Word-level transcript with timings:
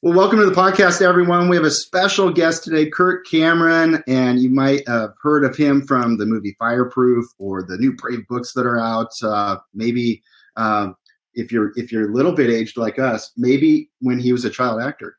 Well, 0.00 0.16
welcome 0.16 0.38
to 0.38 0.46
the 0.46 0.52
podcast, 0.52 1.02
everyone. 1.02 1.48
We 1.48 1.56
have 1.56 1.64
a 1.64 1.72
special 1.72 2.30
guest 2.30 2.62
today, 2.62 2.88
Kirk 2.88 3.26
Cameron, 3.26 4.00
and 4.06 4.38
you 4.38 4.48
might 4.48 4.86
have 4.86 5.10
heard 5.20 5.44
of 5.44 5.56
him 5.56 5.84
from 5.84 6.18
the 6.18 6.24
movie 6.24 6.54
Fireproof 6.56 7.26
or 7.38 7.64
the 7.64 7.76
new 7.78 7.96
Brave 7.96 8.24
books 8.28 8.52
that 8.52 8.64
are 8.64 8.78
out. 8.78 9.10
Uh, 9.20 9.56
maybe 9.74 10.22
uh, 10.54 10.90
if 11.34 11.50
you're 11.50 11.72
if 11.74 11.90
you're 11.90 12.08
a 12.08 12.14
little 12.14 12.30
bit 12.30 12.48
aged 12.48 12.76
like 12.76 13.00
us, 13.00 13.32
maybe 13.36 13.90
when 14.00 14.20
he 14.20 14.32
was 14.32 14.44
a 14.44 14.50
child 14.50 14.80
actor. 14.80 15.16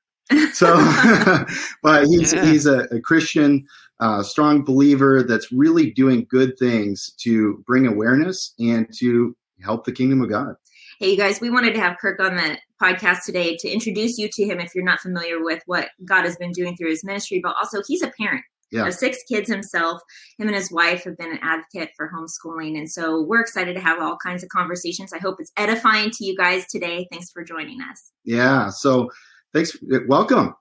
So, 0.54 0.76
but 1.84 2.06
he's 2.06 2.32
yeah. 2.32 2.46
he's 2.46 2.66
a, 2.66 2.84
a 2.84 3.02
Christian, 3.02 3.68
uh, 4.00 4.24
strong 4.24 4.64
believer 4.64 5.24
that's 5.24 5.52
really 5.52 5.92
doing 5.92 6.26
good 6.30 6.58
things 6.58 7.12
to 7.20 7.62
bring 7.68 7.86
awareness 7.86 8.54
and 8.60 8.88
to 9.00 9.36
help 9.62 9.84
the 9.84 9.92
kingdom 9.92 10.22
of 10.22 10.30
God. 10.30 10.56
Hey, 11.00 11.12
you 11.12 11.18
guys, 11.18 11.40
we 11.40 11.50
wanted 11.50 11.76
to 11.76 11.80
have 11.80 11.98
Kirk 11.98 12.20
on 12.20 12.36
the 12.36 12.58
podcast 12.84 13.24
today 13.24 13.56
to 13.62 13.70
introduce 13.70 14.18
you 14.18 14.28
to 14.34 14.44
him 14.44 14.60
if 14.60 14.76
you're 14.76 14.84
not 14.84 15.00
familiar 15.00 15.42
with 15.42 15.64
what 15.66 15.88
God 16.04 16.26
has 16.26 16.36
been 16.36 16.52
doing 16.52 16.76
through 16.76 16.90
his 16.90 17.06
ministry, 17.06 17.40
but 17.42 17.56
also 17.56 17.82
he's 17.88 18.04
a 18.04 18.12
parent. 18.20 18.44
Yeah. 18.70 18.86
Of 18.86 18.94
six 18.94 19.18
kids 19.24 19.50
himself. 19.50 20.02
Him 20.38 20.48
and 20.48 20.56
his 20.58 20.74
wife 20.74 21.06
have 21.06 21.18
been 21.18 21.32
an 21.32 21.40
advocate 21.42 21.92
for 21.96 22.12
homeschooling. 22.14 22.78
And 22.78 22.92
so 22.92 23.24
we're 23.24 23.40
excited 23.40 23.76
to 23.76 23.80
have 23.80 24.02
all 24.02 24.18
kinds 24.18 24.44
of 24.44 24.50
conversations. 24.50 25.14
I 25.14 25.20
hope 25.20 25.38
it's 25.40 25.54
edifying 25.56 26.12
to 26.12 26.26
you 26.26 26.36
guys 26.36 26.68
today. 26.68 27.08
Thanks 27.10 27.32
for 27.32 27.46
joining 27.46 27.80
us. 27.82 28.12
Yeah. 28.26 28.70
So 28.70 29.10
thanks. 29.54 29.78
Welcome. 30.08 30.54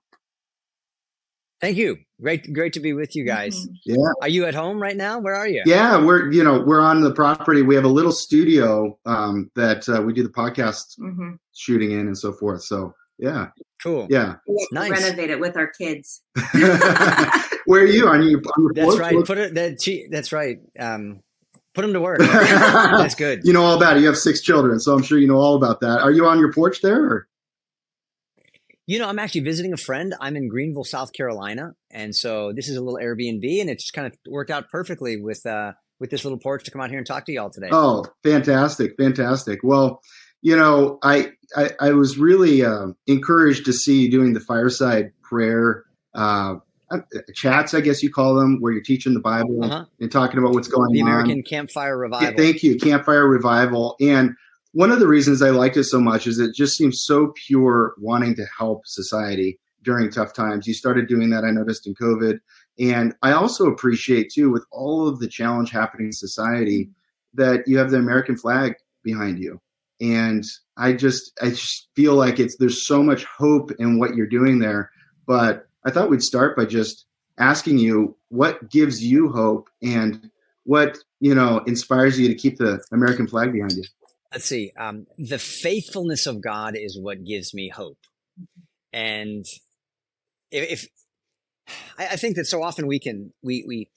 Thank 1.61 1.77
you. 1.77 1.99
Great, 2.21 2.53
great 2.53 2.73
to 2.75 2.81
be 2.81 2.93
with 2.93 3.17
you 3.17 3.25
guys. 3.25 3.57
Mm-hmm. 3.57 3.73
Yeah. 3.85 4.13
Are 4.23 4.29
you 4.29 4.45
at 4.47 4.55
home 4.55 4.81
right 4.81 4.97
now? 4.97 5.19
Where 5.19 5.35
are 5.35 5.49
you? 5.49 5.63
Yeah, 5.67 6.03
we're 6.03 6.31
you 6.31 6.43
know 6.43 6.61
we're 6.61 6.81
on 6.81 7.01
the 7.01 7.13
property. 7.13 7.63
We 7.63 7.75
have 7.75 7.85
a 7.85 7.89
little 7.89 8.13
studio 8.13 8.99
um, 9.07 9.51
that 9.57 9.89
uh, 9.89 10.03
we 10.03 10.13
do 10.13 10.23
the 10.23 10.29
podcast 10.29 10.99
mm-hmm. 10.99 11.33
shooting 11.55 11.93
in 11.93 12.01
and 12.01 12.17
so 12.17 12.33
forth. 12.33 12.63
So 12.63 12.95
yeah. 13.19 13.49
Cool. 13.83 14.07
Yeah. 14.11 14.37
nice. 14.73 14.91
Renovate 14.91 15.31
it 15.31 15.41
with 15.41 15.57
our 15.57 15.69
kids. 15.69 16.23
Where 17.67 17.83
are 17.83 17.87
you? 17.87 18.09
On 18.09 18.23
your, 18.23 18.41
on 18.41 18.63
your 18.63 18.73
That's 18.75 18.99
right. 18.99 19.25
Put 19.25 19.39
it. 19.39 19.55
That, 19.55 20.09
that's 20.11 20.33
right. 20.33 20.59
Um, 20.79 21.21
put 21.75 21.83
them 21.83 21.93
to 21.93 22.01
work. 22.01 22.19
that's 22.21 23.15
good. 23.15 23.41
You 23.45 23.53
know 23.53 23.63
all 23.63 23.77
about 23.77 23.97
it. 23.97 24.01
You 24.01 24.07
have 24.07 24.19
six 24.19 24.41
children, 24.41 24.81
so 24.81 24.95
I'm 24.95 25.03
sure 25.03 25.19
you 25.19 25.29
know 25.29 25.37
all 25.37 25.57
about 25.57 25.81
that. 25.81 26.01
Are 26.01 26.11
you 26.11 26.27
on 26.27 26.39
your 26.39 26.53
porch 26.53 26.81
there? 26.81 27.05
Or? 27.05 27.29
You 28.89 28.99
know, 28.99 29.07
I'm 29.07 29.19
actually 29.19 29.43
visiting 29.43 29.75
a 29.75 29.77
friend. 29.77 30.15
I'm 30.19 30.35
in 30.35 30.49
Greenville, 30.49 30.83
South 30.83 31.13
Carolina, 31.13 31.75
and 31.91 32.17
so 32.17 32.55
this 32.55 32.71
is 32.71 32.77
a 32.77 32.81
little 32.81 32.99
Airbnb, 32.99 33.61
and 33.61 33.69
it's 33.69 33.91
kind 33.91 34.07
of 34.07 34.15
worked 34.27 34.51
out 34.51 34.71
perfectly 34.71 35.21
with 35.21 35.45
uh, 35.45 35.73
with 36.01 36.09
this 36.09 36.25
little 36.25 36.39
porch 36.39 36.65
to 36.65 36.71
come 36.71 36.81
out 36.81 36.89
here 36.89 36.97
and 36.97 37.07
talk 37.07 37.27
to 37.27 37.33
y'all 37.33 37.51
today. 37.51 37.69
Oh, 37.71 38.07
fantastic, 38.25 38.95
fantastic. 38.97 39.61
Well, 39.63 40.01
you 40.41 40.57
know, 40.57 40.99
I 41.03 41.33
I, 41.55 41.73
I 41.79 41.93
was 41.93 42.17
really 42.17 42.65
uh, 42.65 42.87
encouraged 43.07 43.67
to 43.67 43.75
see 43.75 44.01
you 44.01 44.11
doing 44.11 44.33
the 44.33 44.41
fireside 44.41 45.13
prayer 45.23 45.85
uh, 46.15 46.55
uh, 46.91 47.01
chats, 47.35 47.75
I 47.75 47.83
guess 47.83 48.03
you 48.03 48.11
call 48.11 48.37
them, 48.37 48.57
where 48.59 48.73
you're 48.73 48.81
teaching 48.81 49.13
the 49.13 49.21
Bible 49.21 49.65
uh-huh. 49.65 49.85
and 50.01 50.11
talking 50.11 50.39
about 50.39 50.55
what's 50.55 50.69
going 50.69 50.87
on. 50.87 50.93
The 50.95 51.01
American 51.01 51.43
Campfire 51.43 51.99
Revival. 51.99 52.27
Yeah, 52.27 52.35
thank 52.35 52.63
you, 52.63 52.79
Campfire 52.79 53.29
Revival, 53.29 53.97
and 54.01 54.35
one 54.73 54.91
of 54.91 55.01
the 55.01 55.07
reasons 55.07 55.43
I 55.43 55.51
liked 55.51 55.77
it 55.77 55.85
so 55.85 56.01
much 56.01 56.27
is 56.27 56.39
it 56.39 56.55
just 56.55 56.77
seems 56.77 57.05
so 57.05 57.33
pure 57.47 57.95
wanting 57.99 58.35
to 58.37 58.47
help 58.57 58.87
society 58.87 59.59
during 59.83 60.11
tough 60.11 60.35
times. 60.35 60.67
You 60.67 60.75
started 60.75 61.09
doing 61.09 61.31
that, 61.31 61.45
I 61.45 61.51
noticed 61.51 61.87
in 61.87 61.95
COVID. 61.95 62.39
And 62.79 63.15
I 63.23 63.33
also 63.33 63.67
appreciate, 63.67 64.31
too, 64.31 64.51
with 64.51 64.65
all 64.71 65.09
of 65.09 65.21
the 65.21 65.29
challenge 65.29 65.71
happening 65.71 66.09
in 66.09 66.13
society, 66.13 66.91
that 67.35 67.67
you 67.67 67.79
have 67.79 67.91
the 67.91 67.99
American 67.99 68.37
flag 68.37 68.75
behind 69.03 69.39
you. 69.39 69.61
And 70.01 70.45
I 70.77 70.93
just, 70.93 71.39
I 71.43 71.51
just 71.51 71.89
feel 71.97 72.15
like 72.15 72.39
it's, 72.39 72.57
there's 72.57 72.87
so 72.87 73.03
much 73.03 73.25
hope 73.25 73.73
in 73.79 73.99
what 73.99 74.15
you're 74.15 74.27
doing 74.27 74.59
there. 74.59 74.91
But 75.27 75.67
I 75.85 75.91
thought 75.91 76.11
we'd 76.11 76.23
start 76.23 76.57
by 76.57 76.67
just 76.67 77.07
asking 77.39 77.79
you 77.79 78.17
what 78.29 78.71
gives 78.71 79.03
you 79.03 79.31
hope 79.31 79.69
and 79.83 80.31
what, 80.65 80.99
you 81.21 81.35
know, 81.35 81.59
inspires 81.67 82.19
you 82.19 82.29
to 82.29 82.35
keep 82.35 82.59
the 82.59 82.81
American 82.93 83.27
flag 83.27 83.53
behind 83.53 83.73
you 83.73 83.85
let's 84.33 84.45
see 84.45 84.73
um, 84.79 85.07
the 85.17 85.39
faithfulness 85.39 86.27
of 86.27 86.41
god 86.41 86.75
is 86.77 86.99
what 87.01 87.25
gives 87.25 87.55
me 87.55 87.69
hope 87.69 87.99
and 88.93 89.45
if, 90.51 90.71
if 90.73 90.87
I, 91.99 92.09
I, 92.13 92.17
think 92.17 92.37
that 92.37 92.47
so 92.47 92.63
often 92.63 92.87
we 92.87 92.99
can 92.99 93.33
we 93.43 93.65
we 93.67 93.89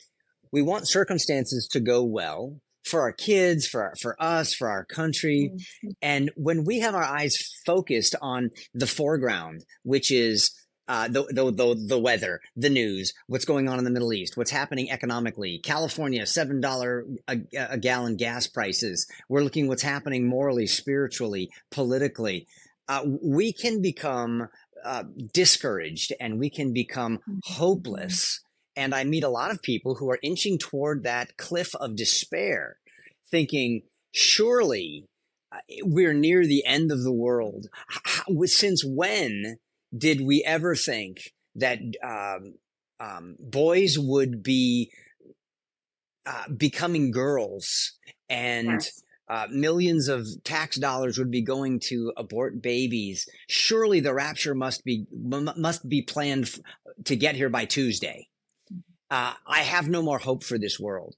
we 0.51 0.61
want 0.61 0.87
circumstances 0.87 1.67
to 1.71 1.79
go 1.79 2.03
well 2.03 2.59
for 2.83 3.01
our 3.01 3.13
kids 3.13 3.67
for 3.67 3.83
our, 3.83 3.93
for 4.01 4.21
us 4.21 4.53
for 4.53 4.69
our 4.69 4.85
country 4.85 5.51
mm-hmm. 5.53 5.89
and 6.01 6.31
when 6.35 6.65
we 6.65 6.79
have 6.79 6.95
our 6.95 7.03
eyes 7.03 7.37
focused 7.65 8.15
on 8.21 8.49
the 8.73 8.87
foreground 8.87 9.63
which 9.83 10.11
is 10.11 10.51
uh, 10.87 11.07
the, 11.07 11.23
the, 11.29 11.51
the, 11.51 11.85
the 11.87 11.99
weather, 11.99 12.41
the 12.55 12.69
news, 12.69 13.13
what's 13.27 13.45
going 13.45 13.69
on 13.69 13.77
in 13.77 13.85
the 13.85 13.91
Middle 13.91 14.13
East, 14.13 14.35
what's 14.35 14.51
happening 14.51 14.91
economically, 14.91 15.59
California, 15.59 16.23
$7 16.23 17.17
a, 17.27 17.37
a 17.55 17.77
gallon 17.77 18.17
gas 18.17 18.47
prices. 18.47 19.07
We're 19.29 19.43
looking 19.43 19.67
what's 19.67 19.83
happening 19.83 20.27
morally, 20.27 20.67
spiritually, 20.67 21.49
politically. 21.71 22.47
Uh, 22.87 23.05
we 23.21 23.53
can 23.53 23.81
become 23.81 24.49
uh, 24.83 25.03
discouraged 25.33 26.13
and 26.19 26.39
we 26.39 26.49
can 26.49 26.73
become 26.73 27.19
mm-hmm. 27.19 27.37
hopeless. 27.43 28.41
And 28.75 28.95
I 28.95 29.03
meet 29.03 29.23
a 29.23 29.29
lot 29.29 29.51
of 29.51 29.61
people 29.61 29.95
who 29.95 30.09
are 30.09 30.19
inching 30.23 30.57
toward 30.57 31.03
that 31.03 31.37
cliff 31.37 31.75
of 31.75 31.95
despair, 31.95 32.77
thinking, 33.29 33.83
surely 34.11 35.05
uh, 35.51 35.59
we're 35.83 36.13
near 36.13 36.45
the 36.45 36.65
end 36.65 36.91
of 36.91 37.03
the 37.03 37.13
world. 37.13 37.67
How, 37.87 38.23
since 38.45 38.83
when 38.83 39.57
did 39.95 40.21
we 40.21 40.43
ever 40.43 40.75
think 40.75 41.33
that 41.55 41.79
um, 42.03 42.55
um, 42.99 43.35
boys 43.39 43.97
would 43.99 44.43
be 44.43 44.91
uh, 46.25 46.47
becoming 46.55 47.11
girls 47.11 47.93
and 48.29 48.67
yes. 48.67 49.03
uh, 49.27 49.47
millions 49.49 50.07
of 50.07 50.27
tax 50.43 50.77
dollars 50.77 51.17
would 51.17 51.31
be 51.31 51.41
going 51.41 51.79
to 51.79 52.13
abort 52.15 52.61
babies? 52.61 53.27
Surely 53.47 53.99
the 53.99 54.13
rapture 54.13 54.55
must 54.55 54.85
be 54.85 55.05
must 55.11 55.87
be 55.89 56.01
planned 56.01 56.45
f- 56.45 56.59
to 57.05 57.15
get 57.15 57.35
here 57.35 57.49
by 57.49 57.65
Tuesday. 57.65 58.27
Mm-hmm. 58.71 58.79
Uh, 59.09 59.33
I 59.45 59.59
have 59.61 59.89
no 59.89 60.01
more 60.01 60.19
hope 60.19 60.43
for 60.43 60.57
this 60.57 60.79
world. 60.79 61.15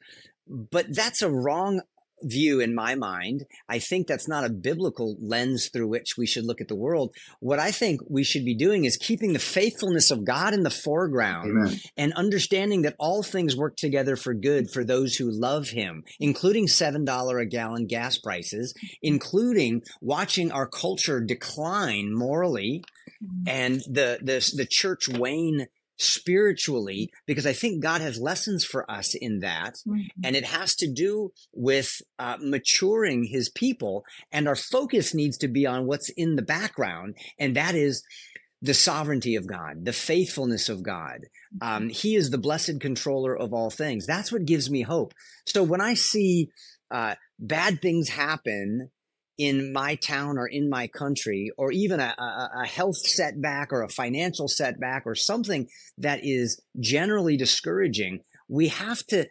But 0.48 0.94
that's 0.94 1.22
a 1.22 1.30
wrong 1.30 1.82
view 2.24 2.60
in 2.60 2.74
my 2.74 2.96
mind. 2.96 3.46
I 3.70 3.80
think 3.80 4.08
that's 4.08 4.28
not 4.28 4.46
a 4.46 4.50
biblical 4.50 5.18
lens 5.20 5.70
through 5.70 5.88
which 5.88 6.18
we 6.18 6.26
should 6.26 6.46
look 6.46 6.62
at 6.62 6.68
the 6.68 6.76
world. 6.76 7.16
What 7.40 7.60
I 7.60 7.72
think 7.72 8.02
we 8.10 8.24
should 8.24 8.46
be 8.46 8.56
doing 8.56 8.86
is 8.86 8.98
keeping 8.98 9.34
the 9.34 9.40
faithfulness 9.40 10.12
of 10.12 10.26
God 10.26 10.54
in 10.54 10.64
the 10.64 10.70
foreground 10.70 11.50
Amen. 11.50 11.80
and 11.98 12.14
understanding 12.14 12.84
that 12.84 12.96
all 13.00 13.24
things 13.24 13.56
work 13.56 13.76
together 13.76 14.16
for 14.16 14.34
good 14.34 14.70
for 14.70 14.84
those 14.84 15.16
who 15.16 15.30
love 15.30 15.70
him, 15.70 16.04
including 16.20 16.68
$7 16.68 17.42
a 17.42 17.46
gallon 17.46 17.88
gas 17.88 18.18
prices, 18.18 18.74
including 19.02 19.84
watching 20.02 20.52
our 20.52 20.68
culture 20.68 21.20
decline 21.20 22.14
morally 22.14 22.84
mm-hmm. 23.24 23.48
and 23.48 23.76
the, 23.82 24.20
the, 24.22 24.54
the 24.56 24.66
church 24.66 25.10
wane 25.10 25.68
spiritually 25.98 27.12
because 27.26 27.46
I 27.46 27.54
think 27.54 27.82
God 27.84 28.02
has 28.02 28.20
lessons 28.20 28.66
for 28.66 28.90
us 28.90 29.14
in 29.14 29.40
that. 29.40 29.76
Mm-hmm. 29.88 30.22
And 30.24 30.36
it 30.36 30.46
has 30.46 30.76
to 30.78 30.92
do 30.92 31.32
with 31.54 32.02
uh, 32.20 32.38
maturing 32.40 33.26
his 33.26 33.50
people. 33.50 34.04
And 34.32 34.48
our 34.48 34.56
focus 34.56 35.14
needs 35.14 35.38
to 35.40 35.48
be 35.48 35.66
on 35.66 35.86
what's 35.86 36.10
in 36.10 36.36
the 36.36 36.42
background. 36.42 37.16
And 37.40 37.56
that 37.56 37.76
is 37.76 38.04
the 38.62 38.74
sovereignty 38.74 39.36
of 39.36 39.46
God, 39.46 39.84
the 39.84 39.94
faithfulness 39.94 40.70
of 40.70 40.84
God. 40.84 41.26
Um, 41.62 41.90
he 41.90 42.16
is 42.16 42.30
the 42.30 42.38
blessed 42.38 42.80
controller 42.80 43.36
of 43.36 43.54
all 43.54 43.70
things. 43.70 44.06
That's 44.06 44.32
what 44.32 44.46
gives 44.46 44.70
me 44.70 44.84
hope. 44.84 45.14
So 45.46 45.64
when 45.64 45.82
I 45.82 45.96
see 45.96 46.50
uh, 46.90 47.16
bad 47.38 47.82
things 47.82 48.10
happen 48.10 48.90
in 49.38 49.74
my 49.74 49.96
town 49.96 50.38
or 50.38 50.48
in 50.48 50.70
my 50.70 50.88
country, 50.88 51.52
or 51.58 51.72
even 51.72 52.00
a, 52.00 52.14
a, 52.18 52.50
a, 52.62 52.68
health 52.68 52.98
setback 52.98 53.74
or 53.74 53.82
a 53.82 53.90
financial 53.90 54.48
setback 54.48 55.04
or 55.06 55.16
something 55.16 55.68
that 55.98 56.20
is 56.24 56.62
generally 56.80 57.36
discouraging, 57.36 58.20
we 58.48 58.68
have 58.68 59.06
to 59.08 59.28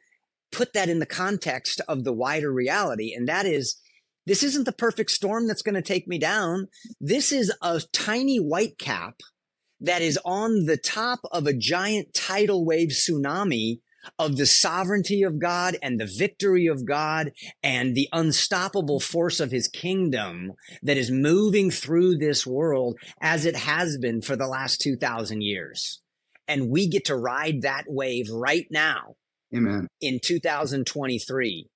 put 0.50 0.72
that 0.72 0.88
in 0.88 0.98
the 0.98 1.06
context 1.06 1.80
of 1.88 2.04
the 2.04 2.12
wider 2.12 2.52
reality. 2.52 3.14
And 3.14 3.28
that 3.28 3.46
is, 3.46 3.76
this 4.26 4.42
isn't 4.42 4.64
the 4.64 4.72
perfect 4.72 5.10
storm 5.10 5.46
that's 5.46 5.62
going 5.62 5.74
to 5.76 5.82
take 5.82 6.08
me 6.08 6.18
down. 6.18 6.68
This 7.00 7.32
is 7.32 7.52
a 7.62 7.80
tiny 7.92 8.38
white 8.38 8.78
cap 8.78 9.20
that 9.80 10.02
is 10.02 10.18
on 10.24 10.66
the 10.66 10.76
top 10.76 11.20
of 11.32 11.46
a 11.46 11.52
giant 11.52 12.14
tidal 12.14 12.64
wave 12.64 12.90
tsunami 12.90 13.80
of 14.18 14.36
the 14.36 14.46
sovereignty 14.46 15.22
of 15.22 15.38
God 15.38 15.76
and 15.82 15.98
the 15.98 16.06
victory 16.06 16.66
of 16.66 16.84
God 16.84 17.32
and 17.62 17.94
the 17.94 18.08
unstoppable 18.12 19.00
force 19.00 19.40
of 19.40 19.50
his 19.50 19.68
kingdom 19.68 20.52
that 20.82 20.96
is 20.96 21.10
moving 21.10 21.70
through 21.70 22.16
this 22.16 22.46
world 22.46 22.98
as 23.20 23.46
it 23.46 23.56
has 23.56 23.98
been 23.98 24.22
for 24.22 24.36
the 24.36 24.46
last 24.46 24.80
2000 24.80 25.42
years. 25.42 26.00
And 26.48 26.68
we 26.68 26.88
get 26.88 27.06
to 27.06 27.16
ride 27.16 27.62
that 27.62 27.84
wave 27.86 28.28
right 28.30 28.66
now. 28.70 29.14
Amen. 29.54 29.88
In 30.00 30.18
2023 30.22 31.68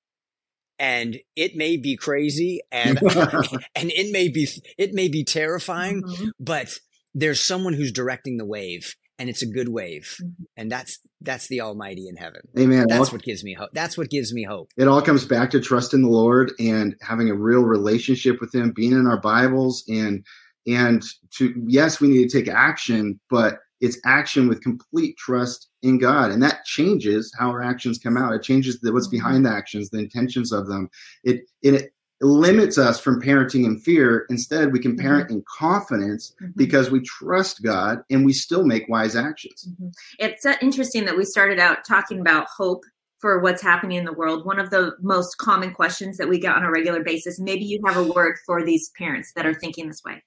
and 0.79 1.19
it 1.37 1.57
may 1.57 1.77
be 1.77 1.97
crazy 1.97 2.61
and 2.71 2.99
and 3.75 3.91
it 3.91 4.13
may 4.13 4.29
be 4.29 4.49
it 4.77 4.93
may 4.93 5.09
be 5.09 5.25
terrifying 5.25 6.03
mm-hmm. 6.03 6.29
but 6.39 6.79
there's 7.15 7.41
someone 7.41 7.73
who's 7.73 7.93
directing 7.93 8.37
the 8.37 8.45
wave 8.45 8.95
and 9.19 9.29
it's 9.29 9.43
a 9.43 9.47
good 9.47 9.69
wave. 9.69 10.17
Mm-hmm. 10.21 10.45
and 10.57 10.71
that's 10.71 10.99
that's 11.21 11.49
the 11.49 11.61
almighty 11.61 12.09
in 12.09 12.17
heaven. 12.17 12.43
Amen. 12.59 12.87
That's 12.89 13.09
all, 13.09 13.17
what 13.17 13.23
gives 13.23 13.43
me 13.43 13.55
hope 13.55 13.71
that's 13.73 13.97
what 13.97 14.11
gives 14.11 14.33
me 14.33 14.45
hope. 14.45 14.71
It 14.77 14.89
all 14.89 15.03
comes 15.03 15.25
back 15.25 15.51
to 15.51 15.61
trust 15.61 15.95
in 15.95 16.03
the 16.03 16.09
lord 16.09 16.53
and 16.59 16.95
having 17.01 17.31
a 17.31 17.35
real 17.35 17.63
relationship 17.63 18.41
with 18.41 18.55
him 18.55 18.73
being 18.75 18.93
in 18.93 19.07
our 19.07 19.21
bibles 19.21 19.85
and 19.89 20.25
and 20.67 21.03
to 21.37 21.55
yes 21.67 22.01
we 22.01 22.09
need 22.09 22.29
to 22.29 22.39
take 22.39 22.49
action 22.49 23.21
but 23.31 23.59
it's 23.81 23.99
action 24.07 24.49
with 24.49 24.63
complete 24.63 25.17
trust 25.19 25.69
in 25.83 25.99
god. 25.99 26.31
And 26.31 26.43
that 26.43 26.65
changes 26.65 27.33
how 27.39 27.51
our 27.51 27.63
actions 27.63 27.99
come 27.99 28.17
out. 28.17 28.33
It 28.33 28.43
changes 28.43 28.81
the, 28.81 28.93
what's 28.93 29.07
mm-hmm. 29.07 29.17
behind 29.17 29.47
the 29.47 29.51
actions 29.51 29.91
the 29.91 29.99
intentions 29.99 30.53
of 30.53 30.67
them. 30.67 30.89
It 31.25 31.43
it 31.63 31.93
limits 32.21 32.79
us 32.79 32.99
from 32.99 33.21
parenting 33.21 33.65
in 33.65 33.79
fear. 33.79 34.27
Instead, 34.31 34.73
we 34.73 34.79
can 34.79 34.93
mm-hmm. 34.93 35.01
parent 35.01 35.29
mm-hmm. 35.29 35.39
in 35.39 35.45
confidence 35.47 36.35
mm-hmm. 36.41 36.53
because 36.57 36.91
we 36.91 37.01
trust 37.01 37.63
God 37.63 38.03
and 38.11 38.25
we 38.25 38.33
still 38.33 38.65
make 38.65 38.89
wise 38.89 39.17
actions. 39.17 39.69
Mm-hmm. 39.69 39.89
It's 40.19 40.47
interesting 40.63 41.05
that 41.05 41.17
we 41.17 41.25
started 41.25 41.59
out 41.59 41.85
talking 41.87 42.21
about 42.21 42.47
hope 42.49 42.85
for 43.19 43.41
what's 43.41 43.63
happening 43.63 43.99
in 43.99 44.05
the 44.05 44.13
world. 44.13 44.45
One 44.45 44.59
of 44.59 44.71
the 44.71 44.93
most 45.01 45.39
common 45.39 45.73
questions 45.73 46.19
that 46.19 46.29
we 46.29 46.39
get 46.39 46.55
on 46.55 46.65
a 46.65 46.71
regular 46.71 47.03
basis, 47.03 47.41
maybe 47.41 47.65
you 47.65 47.81
have 47.87 47.97
a 47.97 48.13
word 48.13 48.37
for 48.45 48.65
these 48.65 48.91
parents 48.97 49.33
that 49.35 49.47
are 49.47 49.55
thinking 49.55 49.89
this 49.89 50.03
way. 50.05 50.23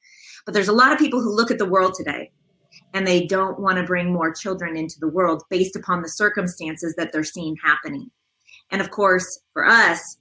But 0.45 0.53
there's 0.53 0.67
a 0.67 0.73
lot 0.73 0.91
of 0.91 0.99
people 0.99 1.21
who 1.21 1.35
look 1.35 1.51
at 1.51 1.59
the 1.59 1.69
world 1.69 1.93
today 1.95 2.31
and 2.93 3.05
they 3.05 3.25
don't 3.25 3.59
want 3.59 3.77
to 3.77 3.83
bring 3.83 4.11
more 4.11 4.33
children 4.33 4.75
into 4.75 4.99
the 4.99 5.07
world 5.07 5.43
based 5.49 5.75
upon 5.75 6.01
the 6.01 6.09
circumstances 6.09 6.95
that 6.97 7.11
they're 7.11 7.23
seeing 7.23 7.55
happening. 7.63 8.09
And 8.71 8.81
of 8.81 8.91
course, 8.91 9.39
for 9.53 9.65
us, 9.65 10.17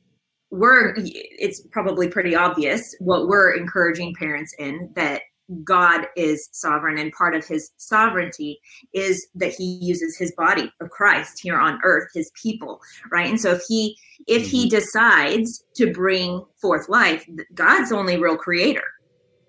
we're 0.50 0.94
it's 0.96 1.62
probably 1.72 2.08
pretty 2.08 2.34
obvious 2.34 2.82
what 3.00 3.28
we're 3.28 3.54
encouraging 3.54 4.14
parents 4.14 4.54
in 4.58 4.90
that 4.94 5.22
God 5.64 6.06
is 6.14 6.48
sovereign 6.52 6.98
and 6.98 7.10
part 7.12 7.34
of 7.34 7.46
his 7.46 7.70
sovereignty 7.78 8.60
is 8.92 9.26
that 9.34 9.52
he 9.52 9.78
uses 9.80 10.16
his 10.18 10.32
body 10.36 10.70
of 10.80 10.90
Christ 10.90 11.40
here 11.42 11.58
on 11.58 11.80
earth 11.84 12.08
his 12.14 12.30
people 12.40 12.80
right? 13.10 13.28
And 13.28 13.40
so 13.40 13.52
if 13.52 13.62
he 13.68 13.96
if 14.26 14.48
he 14.48 14.66
mm-hmm. 14.66 14.76
decides 14.76 15.64
to 15.76 15.92
bring 15.92 16.44
forth 16.60 16.88
life 16.88 17.26
God's 17.54 17.92
only 17.92 18.16
real 18.16 18.36
creator 18.36 18.84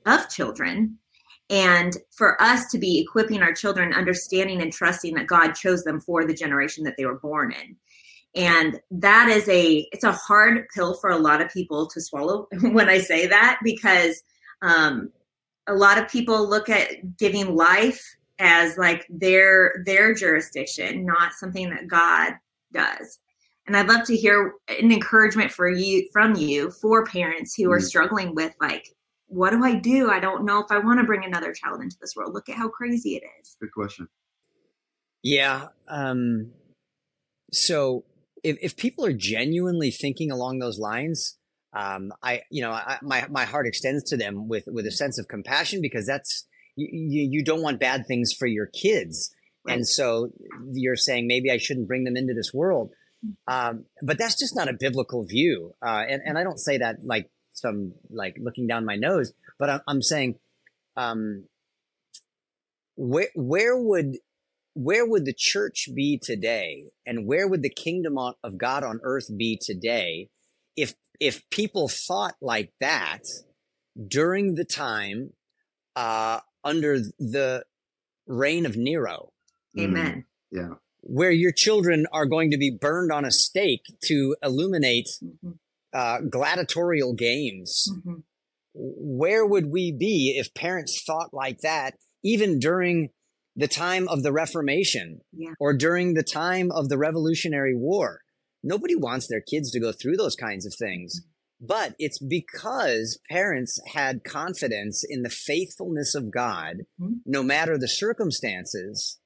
of 0.06 0.30
children. 0.30 0.98
And 1.52 1.98
for 2.12 2.40
us 2.42 2.70
to 2.72 2.78
be 2.78 3.00
equipping 3.00 3.42
our 3.42 3.54
children 3.54 3.92
understanding 3.92 4.62
and 4.62 4.72
trusting 4.72 5.16
that 5.16 5.26
God 5.26 5.54
chose 5.54 5.84
them 5.84 6.00
for 6.00 6.26
the 6.26 6.34
generation 6.34 6.84
that 6.84 6.96
they 6.96 7.06
were 7.06 7.20
born 7.20 7.52
in 7.52 7.76
and 8.36 8.80
that 8.92 9.30
is 9.30 9.48
a 9.50 9.88
it's 9.92 10.04
a 10.04 10.12
hard 10.12 10.68
pill 10.74 10.94
for 10.96 11.10
a 11.10 11.18
lot 11.18 11.42
of 11.42 11.50
people 11.50 11.88
to 11.88 12.02
swallow 12.02 12.48
when 12.62 12.90
i 12.90 13.00
say 13.00 13.28
that 13.28 13.60
because 13.64 14.22
um, 14.62 15.12
a 15.68 15.74
lot 15.74 15.98
of 15.98 16.10
people 16.10 16.50
look 16.50 16.68
at 16.68 17.18
giving 17.18 17.56
life 17.56 18.04
as 18.40 18.78
like 18.78 19.06
their 19.10 19.84
their 19.86 20.14
jurisdiction 20.14 21.06
not 21.06 21.34
something 21.34 21.70
that 21.70 21.88
god 21.88 22.34
does. 22.74 23.20
And 23.68 23.78
i'd 23.78 23.88
love 23.88 24.06
to 24.06 24.16
hear 24.16 24.54
an 24.68 24.92
encouragement 24.92 25.52
for 25.52 25.70
you 25.70 26.08
from 26.12 26.36
you 26.36 26.72
for 26.72 27.06
parents 27.06 27.54
who 27.56 27.72
are 27.72 27.78
mm-hmm. 27.78 27.86
struggling 27.86 28.36
with 28.36 28.54
like 28.60 28.88
what 29.28 29.52
do 29.52 29.64
i 29.64 29.76
do? 29.76 30.10
I 30.10 30.20
don't 30.20 30.46
know 30.46 30.60
if 30.60 30.72
i 30.72 30.80
want 30.80 31.00
to 31.00 31.06
bring 31.06 31.24
another 31.24 31.54
child 31.54 31.82
into 31.82 31.98
this 32.02 32.16
world. 32.16 32.34
Look 32.34 32.50
at 32.50 32.56
how 32.56 32.70
crazy 32.70 33.16
it 33.16 33.24
is. 33.42 33.56
Good 33.60 33.74
question. 33.74 34.08
Yeah 35.22 35.68
um 35.88 36.52
so 37.52 38.06
if, 38.44 38.58
if 38.62 38.78
people 38.78 39.06
are 39.06 39.14
genuinely 39.14 39.92
thinking 39.92 40.32
along 40.32 40.60
those 40.60 40.80
lines, 40.80 41.38
um, 41.74 42.12
I, 42.24 42.42
you 42.50 42.62
know, 42.62 42.72
I, 42.72 42.98
my, 43.02 43.28
my 43.30 43.46
heart 43.46 43.68
extends 43.68 44.04
to 44.06 44.18
them 44.18 44.48
with, 44.48 44.64
with 44.68 44.86
a 44.86 44.92
sense 44.92 45.20
of 45.20 45.28
compassion 45.28 45.82
because 45.82 46.06
that's, 46.06 46.48
you, 46.76 47.28
you 47.30 47.44
don't 47.44 47.62
want 47.62 47.80
bad 47.80 48.06
things 48.08 48.34
for 48.34 48.48
your 48.48 48.68
kids. 48.68 49.34
Right. 49.66 49.76
And 49.76 49.88
so 49.88 50.32
you're 50.72 50.96
saying 50.96 51.28
maybe 51.28 51.52
I 51.52 51.58
shouldn't 51.58 51.88
bring 51.88 52.06
them 52.06 52.16
into 52.16 52.34
this 52.34 52.54
world. 52.54 52.92
Um, 53.48 53.86
but 54.02 54.18
that's 54.18 54.40
just 54.40 54.56
not 54.56 54.70
a 54.70 54.78
biblical 54.80 55.26
view. 55.26 55.74
Uh, 55.86 56.06
and, 56.10 56.22
and 56.26 56.38
I 56.38 56.44
don't 56.44 56.60
say 56.60 56.78
that 56.78 56.98
like 57.04 57.30
some, 57.52 57.94
like 58.10 58.38
looking 58.40 58.66
down 58.66 58.86
my 58.86 58.96
nose, 58.96 59.34
but 59.60 59.70
I'm, 59.70 59.82
I'm 59.88 60.02
saying, 60.02 60.36
um, 60.96 61.46
where, 62.96 63.30
where 63.36 63.78
would 63.78 64.18
where 64.82 65.06
would 65.06 65.26
the 65.26 65.34
church 65.34 65.90
be 65.94 66.18
today 66.18 66.86
and 67.06 67.28
where 67.28 67.50
would 67.50 67.62
the 67.62 67.70
kingdom 67.70 68.18
of 68.18 68.58
God 68.58 68.82
on 68.82 69.02
earth 69.04 69.30
be 69.36 69.60
today 69.62 70.30
if 70.78 70.94
if 71.20 71.48
people 71.50 71.90
thought 71.90 72.36
like 72.42 72.72
that 72.80 73.24
during 74.08 74.56
the 74.56 74.64
time 74.64 75.34
uh, 75.98 76.40
under 76.64 76.98
the 77.20 77.66
reign 78.26 78.66
of 78.66 78.78
Nero? 78.78 79.34
Amen. 79.78 80.26
Mm, 80.54 80.58
yeah. 80.58 80.76
Where 81.02 81.32
your 81.32 81.52
children 81.52 82.06
are 82.14 82.26
going 82.26 82.52
to 82.52 82.58
be 82.58 82.72
burned 82.72 83.12
on 83.12 83.26
a 83.26 83.32
stake 83.32 83.84
to 84.06 84.38
illuminate 84.42 85.10
mm-hmm. 85.22 85.52
uh, 85.94 86.22
gladiatorial 86.22 87.16
games. 87.16 87.92
Mm-hmm. 87.92 88.20
Where 88.74 89.46
would 89.46 89.72
we 89.72 89.92
be 89.92 90.38
if 90.40 90.54
parents 90.54 91.04
thought 91.06 91.34
like 91.34 91.60
that, 91.64 91.96
even 92.24 92.60
during 92.60 93.10
the 93.60 93.68
time 93.68 94.08
of 94.08 94.24
the 94.24 94.32
Reformation 94.32 95.20
yeah. 95.34 95.52
or 95.60 95.74
during 95.74 96.14
the 96.14 96.24
time 96.24 96.72
of 96.72 96.88
the 96.88 96.98
Revolutionary 96.98 97.76
War. 97.76 98.22
Nobody 98.64 98.96
wants 98.96 99.28
their 99.28 99.42
kids 99.42 99.70
to 99.72 99.82
go 99.82 99.92
through 99.92 100.16
those 100.16 100.36
kinds 100.36 100.66
of 100.66 100.74
things. 100.74 101.20
Mm-hmm. 101.20 101.66
But 101.68 101.96
it's 102.00 102.20
because 102.20 103.20
parents 103.30 103.78
had 103.94 104.24
confidence 104.24 105.04
in 105.08 105.24
the 105.24 105.30
faithfulness 105.30 106.16
of 106.16 106.32
God, 106.32 106.78
mm-hmm. 107.02 107.16
no 107.26 107.44
matter 107.44 107.78
the 107.78 107.90
circumstances, 107.90 109.20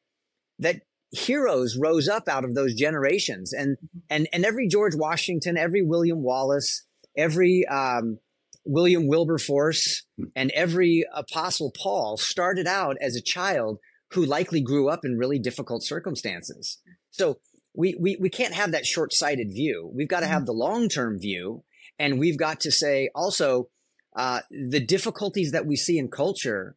that 0.58 0.82
heroes 1.12 1.78
rose 1.80 2.08
up 2.08 2.28
out 2.28 2.44
of 2.44 2.56
those 2.56 2.74
generations. 2.74 3.54
And, 3.54 3.78
mm-hmm. 3.78 4.00
and, 4.10 4.28
and 4.34 4.46
every 4.46 4.68
George 4.68 4.96
Washington, 4.96 5.58
every 5.58 5.84
William 5.84 6.24
Wallace, 6.24 6.88
every 7.16 7.68
um, 7.68 8.18
William 8.66 9.08
Wilberforce, 9.08 10.04
hmm. 10.18 10.26
and 10.36 10.50
every 10.52 11.06
Apostle 11.14 11.72
Paul 11.78 12.18
started 12.18 12.66
out 12.66 12.98
as 13.00 13.16
a 13.16 13.22
child 13.22 13.78
who 14.14 14.26
likely 14.26 14.62
grew 14.62 14.90
up 14.90 15.04
in 15.04 15.18
really 15.18 15.40
difficult 15.40 15.84
circumstances. 15.84 16.80
So 17.12 17.40
we, 17.76 17.96
we, 18.00 18.18
we 18.20 18.30
can't 18.30 18.54
have 18.54 18.72
that 18.72 18.86
short 18.86 19.14
sighted 19.14 19.52
view. 19.52 19.90
We've 19.94 20.08
got 20.08 20.22
to 20.22 20.28
have 20.28 20.40
mm-hmm. 20.40 20.46
the 20.46 20.54
long 20.54 20.90
term 20.90 21.20
view. 21.20 21.64
And 22.00 22.20
we've 22.20 22.38
got 22.38 22.60
to 22.62 22.72
say 22.72 23.10
also, 23.14 23.70
uh, 24.16 24.42
the 24.52 24.80
difficulties 24.80 25.52
that 25.52 25.66
we 25.66 25.76
see 25.76 25.98
in 25.98 26.10
culture 26.10 26.76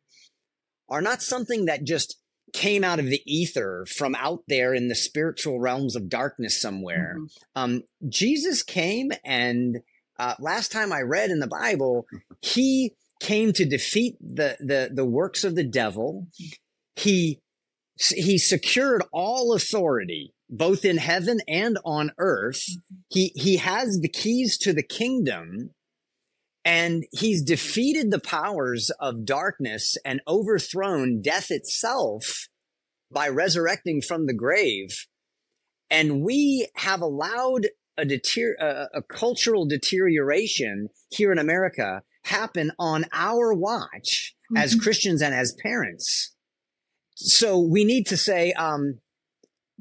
are 0.89 1.03
not 1.03 1.23
something 1.23 1.67
that 1.67 1.85
just 1.85 2.19
came 2.53 2.85
out 2.85 2.99
of 2.99 3.07
the 3.07 3.21
ether 3.27 3.85
from 3.97 4.15
out 4.15 4.43
there 4.49 4.73
in 4.73 4.89
the 4.89 4.95
spiritual 4.95 5.61
realms 5.61 5.97
of 5.97 6.09
darkness 6.09 6.61
somewhere. 6.61 7.17
Mm-hmm. 7.19 7.63
Um, 7.63 7.83
Jesus 8.09 8.63
came 8.63 9.11
and 9.25 9.79
uh, 10.19 10.35
last 10.39 10.73
time 10.73 10.93
I 10.93 11.01
read 11.01 11.31
in 11.31 11.41
the 11.41 11.47
Bible, 11.47 12.07
he 12.41 12.95
came 13.21 13.53
to 13.53 13.67
defeat 13.67 14.17
the, 14.21 14.57
the, 14.61 14.91
the 14.93 15.05
works 15.05 15.45
of 15.45 15.55
the 15.55 15.65
devil. 15.65 16.27
He 16.97 17.41
he 17.99 18.39
secured 18.39 19.03
all 19.13 19.55
authority 19.55 20.35
both 20.49 20.85
in 20.85 20.99
heaven 20.99 21.41
and 21.49 21.79
on 21.85 22.13
earth 22.19 22.63
mm-hmm. 22.71 22.97
he 23.09 23.33
he 23.35 23.57
has 23.57 24.01
the 24.01 24.09
keys 24.09 24.59
to 24.59 24.73
the 24.73 24.83
kingdom 24.83 25.71
and 26.65 27.05
he's 27.13 27.43
defeated 27.43 28.11
the 28.11 28.21
powers 28.21 28.91
of 29.01 29.25
darkness 29.25 29.97
and 30.05 30.21
overthrown 30.27 31.23
death 31.23 31.51
itself 31.51 32.49
by 33.11 33.29
resurrecting 33.29 34.01
from 34.01 34.27
the 34.27 34.35
grave 34.35 35.07
and 35.91 36.23
we 36.23 36.69
have 36.77 37.01
allowed 37.01 37.69
a, 37.97 38.05
deter- 38.05 38.57
a, 38.61 38.99
a 38.99 39.03
cultural 39.03 39.67
deterioration 39.67 40.89
here 41.11 41.33
in 41.33 41.39
america 41.39 42.03
happen 42.25 42.71
on 42.79 43.05
our 43.13 43.53
watch 43.53 44.35
mm-hmm. 44.51 44.57
as 44.59 44.75
christians 44.75 45.23
and 45.23 45.35
as 45.35 45.57
parents 45.63 46.36
so 47.17 47.59
we 47.59 47.85
need 47.85 48.07
to 48.09 48.17
say, 48.17 48.53
um, 48.53 49.01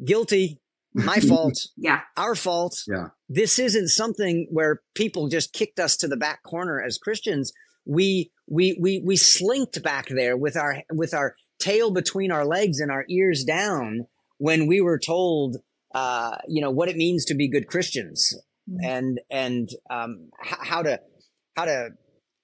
guilty, 0.04 0.60
my 0.94 1.20
fault, 1.28 1.56
yeah, 1.76 2.02
our 2.18 2.36
fault. 2.36 2.78
Yeah. 2.88 3.10
This 3.28 3.60
isn't 3.60 3.90
something 3.90 4.48
where 4.52 4.82
people 4.96 5.28
just 5.28 5.54
kicked 5.54 5.80
us 5.80 5.98
to 5.98 6.08
the 6.08 6.18
back 6.18 6.44
corner 6.44 6.82
as 6.82 6.98
Christians. 6.98 7.52
We 7.86 8.32
we 8.48 8.78
we 8.82 9.04
we 9.06 9.18
slinked 9.18 9.84
back 9.84 10.08
there 10.08 10.38
with 10.38 10.56
our 10.56 10.84
with 10.92 11.14
our 11.14 11.36
tail 11.60 11.92
between 11.92 12.32
our 12.32 12.46
legs 12.46 12.80
and 12.80 12.92
our 12.92 13.06
ears 13.10 13.44
down 13.44 14.08
when 14.38 14.68
we 14.68 14.82
were 14.82 15.00
told, 15.00 15.58
uh, 15.94 16.38
you 16.48 16.62
know, 16.62 16.72
what 16.72 16.90
it 16.90 16.96
means 16.96 17.26
to 17.26 17.36
be 17.36 17.50
good 17.50 17.68
Christians 17.68 18.34
mm-hmm. 18.70 18.86
and 18.86 19.22
and 19.30 19.70
um, 19.90 20.30
h- 20.44 20.58
how 20.62 20.82
to 20.84 21.00
how 21.56 21.66
to 21.66 21.90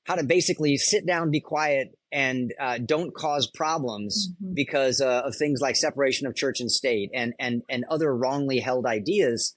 how 0.06 0.16
to 0.16 0.24
basically 0.24 0.78
sit 0.78 1.06
down, 1.06 1.32
be 1.32 1.40
quiet, 1.40 1.90
and 2.12 2.54
uh, 2.60 2.78
don't 2.78 3.14
cause 3.14 3.48
problems 3.48 4.30
mm-hmm. 4.30 4.54
because 4.54 5.02
uh, 5.02 5.22
of 5.26 5.36
things 5.36 5.62
like 5.62 5.76
separation 5.76 6.28
of 6.28 6.36
church 6.36 6.60
and 6.60 6.72
state 6.72 7.10
and 7.14 7.34
and 7.40 7.64
and 7.70 7.86
other 7.90 8.16
wrongly 8.16 8.60
held 8.60 8.86
ideas 8.86 9.56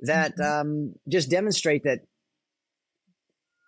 that 0.00 0.32
mm-hmm. 0.36 0.60
um, 0.60 0.94
just 1.08 1.30
demonstrate 1.30 1.84
that 1.84 2.00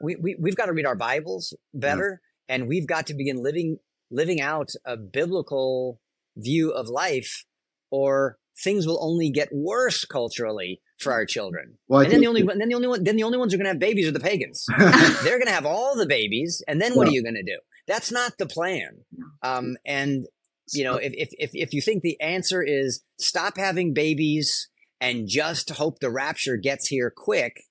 we, 0.00 0.16
we 0.16 0.36
we've 0.38 0.56
got 0.56 0.66
to 0.66 0.72
read 0.72 0.86
our 0.86 0.96
Bibles 0.96 1.54
better, 1.74 2.20
and 2.48 2.68
we've 2.68 2.86
got 2.86 3.08
to 3.08 3.14
begin 3.14 3.42
living 3.42 3.78
living 4.10 4.40
out 4.40 4.70
a 4.84 4.96
biblical 4.96 6.00
view 6.36 6.70
of 6.70 6.88
life 6.88 7.44
or 7.90 8.38
things 8.62 8.86
will 8.86 9.02
only 9.02 9.30
get 9.30 9.48
worse 9.52 10.04
culturally 10.04 10.80
for 10.98 11.12
our 11.12 11.24
children. 11.24 11.78
Well, 11.88 12.00
and 12.00 12.12
then 12.12 12.20
the 12.20 12.26
only 12.26 12.42
then 12.42 12.68
the 12.68 12.74
only 12.74 12.88
one 12.88 13.04
then 13.04 13.16
the 13.16 13.22
only 13.22 13.38
ones 13.38 13.52
who 13.52 13.56
are 13.56 13.62
going 13.62 13.66
to 13.66 13.72
have 13.72 13.78
babies 13.78 14.06
are 14.06 14.12
the 14.12 14.20
pagans. 14.20 14.64
They're 14.78 15.38
going 15.38 15.46
to 15.46 15.52
have 15.52 15.66
all 15.66 15.96
the 15.96 16.06
babies, 16.06 16.62
and 16.66 16.80
then 16.80 16.92
what 16.92 17.04
well, 17.04 17.08
are 17.08 17.12
you 17.12 17.22
going 17.22 17.34
to 17.34 17.42
do? 17.42 17.58
That's 17.90 18.12
not 18.12 18.38
the 18.38 18.46
plan. 18.46 18.98
Um, 19.42 19.76
and 19.84 20.26
you 20.72 20.84
know, 20.84 20.94
if, 20.94 21.12
if 21.12 21.50
if 21.52 21.74
you 21.74 21.82
think 21.82 22.02
the 22.02 22.20
answer 22.20 22.62
is 22.62 23.02
stop 23.18 23.56
having 23.56 23.92
babies 23.94 24.68
and 25.00 25.26
just 25.26 25.70
hope 25.70 25.98
the 25.98 26.08
rapture 26.08 26.56
gets 26.56 26.86
here 26.86 27.12
quick, 27.14 27.64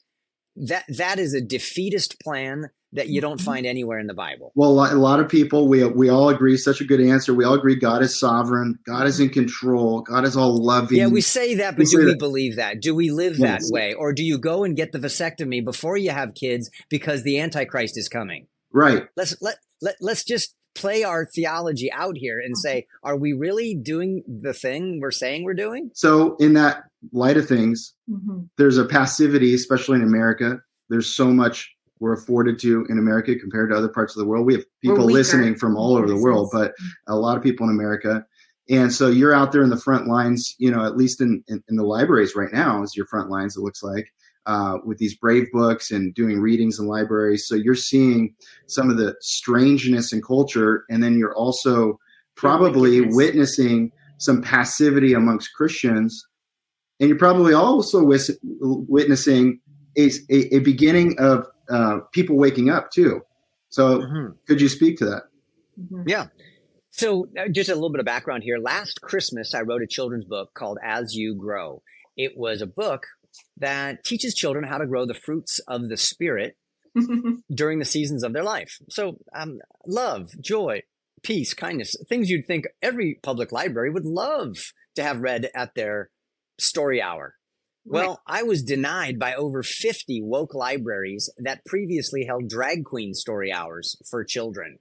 that 0.57 0.83
that 0.89 1.19
is 1.19 1.33
a 1.33 1.39
defeatist 1.39 2.19
plan 2.21 2.65
that 2.91 3.07
you 3.07 3.21
don't 3.21 3.37
mm-hmm. 3.37 3.45
find 3.45 3.65
anywhere 3.65 3.97
in 3.97 4.07
the 4.07 4.13
Bible. 4.13 4.51
Well, 4.55 4.71
a 4.71 4.95
lot 4.95 5.21
of 5.21 5.29
people 5.29 5.69
we 5.69 5.85
we 5.85 6.09
all 6.09 6.27
agree 6.27 6.57
such 6.57 6.81
a 6.81 6.83
good 6.83 6.99
answer. 6.99 7.33
We 7.33 7.45
all 7.45 7.53
agree 7.53 7.77
God 7.77 8.01
is 8.01 8.19
sovereign, 8.19 8.77
God 8.85 9.07
is 9.07 9.21
in 9.21 9.29
control, 9.29 10.01
God 10.01 10.25
is 10.25 10.35
all 10.35 10.61
loving. 10.61 10.97
Yeah, 10.97 11.07
we 11.07 11.21
say 11.21 11.55
that, 11.55 11.77
but 11.77 11.85
we 11.85 11.91
do 11.91 11.97
we 11.99 12.05
that. 12.07 12.19
believe 12.19 12.57
that? 12.57 12.81
Do 12.81 12.93
we 12.93 13.09
live 13.09 13.39
yes. 13.39 13.69
that 13.69 13.73
way, 13.73 13.93
or 13.93 14.11
do 14.11 14.25
you 14.25 14.37
go 14.37 14.65
and 14.65 14.75
get 14.75 14.91
the 14.91 14.99
vasectomy 14.99 15.63
before 15.63 15.95
you 15.95 16.11
have 16.11 16.33
kids 16.33 16.69
because 16.89 17.23
the 17.23 17.39
Antichrist 17.39 17.97
is 17.97 18.09
coming? 18.09 18.47
Right. 18.71 19.07
Let's 19.15 19.35
let 19.41 19.57
let 19.81 19.95
let's 19.99 20.23
just 20.23 20.55
play 20.75 21.03
our 21.03 21.25
theology 21.25 21.91
out 21.91 22.17
here 22.17 22.39
and 22.39 22.57
say, 22.57 22.85
are 23.03 23.17
we 23.17 23.33
really 23.33 23.75
doing 23.75 24.23
the 24.27 24.53
thing 24.53 24.99
we're 25.01 25.11
saying 25.11 25.43
we're 25.43 25.53
doing? 25.53 25.91
So, 25.93 26.35
in 26.37 26.53
that 26.53 26.83
light 27.11 27.37
of 27.37 27.47
things, 27.47 27.93
mm-hmm. 28.09 28.41
there's 28.57 28.77
a 28.77 28.85
passivity, 28.85 29.53
especially 29.53 29.97
in 29.97 30.03
America. 30.03 30.59
There's 30.89 31.13
so 31.13 31.27
much 31.27 31.71
we're 31.99 32.13
afforded 32.13 32.59
to 32.59 32.85
in 32.89 32.97
America 32.97 33.35
compared 33.35 33.71
to 33.71 33.77
other 33.77 33.89
parts 33.89 34.15
of 34.15 34.21
the 34.21 34.25
world. 34.25 34.45
We 34.45 34.53
have 34.53 34.63
people 34.81 35.05
listening 35.05 35.55
from 35.55 35.75
all 35.75 35.97
over 35.97 36.07
the 36.07 36.15
world, 36.15 36.49
but 36.51 36.73
a 37.07 37.15
lot 37.15 37.35
of 37.35 37.43
people 37.43 37.67
in 37.67 37.75
America. 37.75 38.25
And 38.69 38.93
so 38.93 39.09
you're 39.09 39.33
out 39.33 39.51
there 39.51 39.63
in 39.63 39.69
the 39.69 39.79
front 39.79 40.07
lines, 40.07 40.55
you 40.59 40.71
know, 40.71 40.85
at 40.85 40.95
least 40.95 41.19
in, 41.19 41.43
in, 41.47 41.61
in 41.67 41.75
the 41.75 41.83
libraries 41.83 42.35
right 42.35 42.53
now 42.53 42.83
is 42.83 42.95
your 42.95 43.07
front 43.07 43.29
lines, 43.29 43.57
it 43.57 43.61
looks 43.61 43.83
like, 43.83 44.07
uh, 44.49 44.79
with 44.83 44.97
these 44.97 45.15
brave 45.15 45.45
books 45.51 45.91
and 45.91 46.11
doing 46.15 46.39
readings 46.39 46.79
in 46.79 46.87
libraries. 46.87 47.45
So 47.45 47.53
you're 47.53 47.75
seeing 47.75 48.33
some 48.65 48.89
of 48.89 48.97
the 48.97 49.15
strangeness 49.21 50.11
in 50.11 50.23
culture. 50.23 50.85
And 50.89 51.03
then 51.03 51.19
you're 51.19 51.35
also 51.35 51.99
probably 52.35 53.01
witnessing 53.01 53.91
some 54.17 54.41
passivity 54.41 55.13
amongst 55.13 55.53
Christians. 55.53 56.25
And 56.99 57.09
you're 57.09 57.19
probably 57.19 57.53
also 57.53 58.03
witnessing 58.03 59.59
a, 59.95 60.09
a, 60.31 60.55
a 60.55 60.59
beginning 60.59 61.15
of 61.19 61.45
uh, 61.69 61.99
people 62.11 62.35
waking 62.35 62.71
up 62.71 62.89
too. 62.89 63.21
So, 63.69 63.99
mm-hmm. 63.99 64.31
could 64.47 64.59
you 64.59 64.67
speak 64.67 64.97
to 64.97 65.05
that? 65.05 65.23
Mm-hmm. 65.79 66.09
Yeah. 66.09 66.25
So, 66.89 67.27
uh, 67.39 67.49
just 67.49 67.69
a 67.69 67.75
little 67.75 67.91
bit 67.91 67.99
of 67.99 68.07
background 68.07 68.41
here. 68.41 68.57
Last 68.57 69.01
Christmas, 69.01 69.53
I 69.53 69.61
wrote 69.61 69.83
a 69.83 69.87
children's 69.87 70.25
book 70.25 70.55
called 70.55 70.79
As 70.83 71.13
You 71.13 71.35
Grow. 71.35 71.83
It 72.17 72.35
was 72.35 72.63
a 72.63 72.67
book 72.67 73.05
that 73.57 74.03
teaches 74.03 74.33
children 74.33 74.65
how 74.65 74.77
to 74.77 74.87
grow 74.87 75.05
the 75.05 75.13
fruits 75.13 75.59
of 75.67 75.89
the 75.89 75.97
Spirit 75.97 76.57
during 77.53 77.79
the 77.79 77.85
seasons 77.85 78.23
of 78.23 78.33
their 78.33 78.43
life. 78.43 78.77
So, 78.89 79.17
um, 79.33 79.59
love, 79.85 80.29
joy, 80.41 80.83
peace, 81.23 81.53
kindness, 81.53 81.95
things 82.07 82.29
you'd 82.29 82.47
think 82.47 82.65
every 82.81 83.19
public 83.21 83.51
library 83.51 83.89
would 83.91 84.05
love 84.05 84.55
to 84.95 85.03
have 85.03 85.21
read 85.21 85.49
at 85.55 85.75
their 85.75 86.09
story 86.59 87.01
hour. 87.01 87.35
Well, 87.85 88.21
I 88.27 88.43
was 88.43 88.61
denied 88.61 89.17
by 89.17 89.33
over 89.33 89.63
50 89.63 90.21
woke 90.21 90.53
libraries 90.53 91.31
that 91.37 91.65
previously 91.65 92.25
held 92.25 92.47
drag 92.47 92.85
queen 92.85 93.15
story 93.15 93.51
hours 93.51 93.95
for 94.09 94.23
children. 94.23 94.77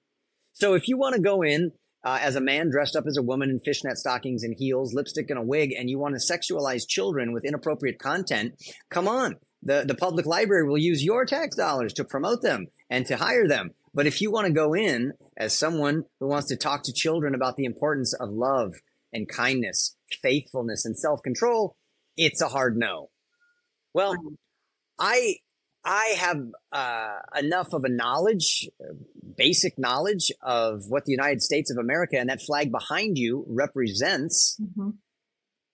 So 0.52 0.74
if 0.74 0.88
you 0.88 0.98
want 0.98 1.14
to 1.14 1.22
go 1.22 1.42
in 1.42 1.72
uh, 2.04 2.18
as 2.20 2.36
a 2.36 2.40
man 2.40 2.70
dressed 2.70 2.96
up 2.96 3.04
as 3.06 3.16
a 3.16 3.22
woman 3.22 3.50
in 3.50 3.60
fishnet 3.60 3.98
stockings 3.98 4.42
and 4.42 4.54
heels, 4.56 4.94
lipstick 4.94 5.30
and 5.30 5.38
a 5.38 5.42
wig, 5.42 5.72
and 5.72 5.90
you 5.90 5.98
want 5.98 6.14
to 6.14 6.32
sexualize 6.32 6.86
children 6.86 7.32
with 7.32 7.44
inappropriate 7.44 7.98
content, 7.98 8.54
come 8.90 9.08
on. 9.08 9.36
The, 9.62 9.84
the 9.86 9.96
public 9.96 10.24
library 10.24 10.68
will 10.68 10.78
use 10.78 11.04
your 11.04 11.24
tax 11.24 11.56
dollars 11.56 11.92
to 11.94 12.04
promote 12.04 12.42
them 12.42 12.68
and 12.88 13.04
to 13.06 13.16
hire 13.16 13.48
them. 13.48 13.72
But 13.92 14.06
if 14.06 14.20
you 14.20 14.30
want 14.30 14.46
to 14.46 14.52
go 14.52 14.74
in 14.74 15.14
as 15.36 15.58
someone 15.58 16.04
who 16.20 16.28
wants 16.28 16.48
to 16.48 16.56
talk 16.56 16.84
to 16.84 16.92
children 16.92 17.34
about 17.34 17.56
the 17.56 17.64
importance 17.64 18.12
of 18.14 18.30
love 18.30 18.74
and 19.12 19.28
kindness, 19.28 19.96
faithfulness, 20.22 20.84
and 20.84 20.96
self 20.96 21.22
control, 21.22 21.76
it's 22.16 22.40
a 22.40 22.48
hard 22.48 22.76
no. 22.76 23.10
Well, 23.92 24.14
I 24.98 25.36
I 25.88 26.16
have 26.18 26.42
uh, 26.70 27.16
enough 27.38 27.68
of 27.72 27.84
a 27.84 27.88
knowledge, 27.88 28.68
basic 29.38 29.78
knowledge 29.78 30.30
of 30.42 30.82
what 30.88 31.06
the 31.06 31.12
United 31.12 31.40
States 31.40 31.70
of 31.70 31.78
America 31.78 32.18
and 32.18 32.28
that 32.28 32.42
flag 32.42 32.70
behind 32.70 33.16
you 33.16 33.46
represents. 33.48 34.58
Mm-hmm. 34.60 34.90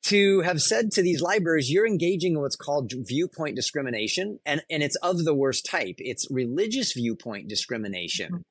To 0.08 0.42
have 0.42 0.60
said 0.60 0.92
to 0.92 1.02
these 1.02 1.22
libraries, 1.22 1.70
you're 1.70 1.86
engaging 1.86 2.34
in 2.34 2.40
what's 2.40 2.56
called 2.56 2.92
viewpoint 2.94 3.56
discrimination, 3.56 4.38
and, 4.44 4.62
and 4.70 4.82
it's 4.82 4.96
of 4.96 5.24
the 5.24 5.34
worst 5.34 5.64
type. 5.64 5.94
It's 5.96 6.30
religious 6.30 6.92
viewpoint 6.92 7.48
discrimination. 7.48 8.26
Mm-hmm. 8.26 8.42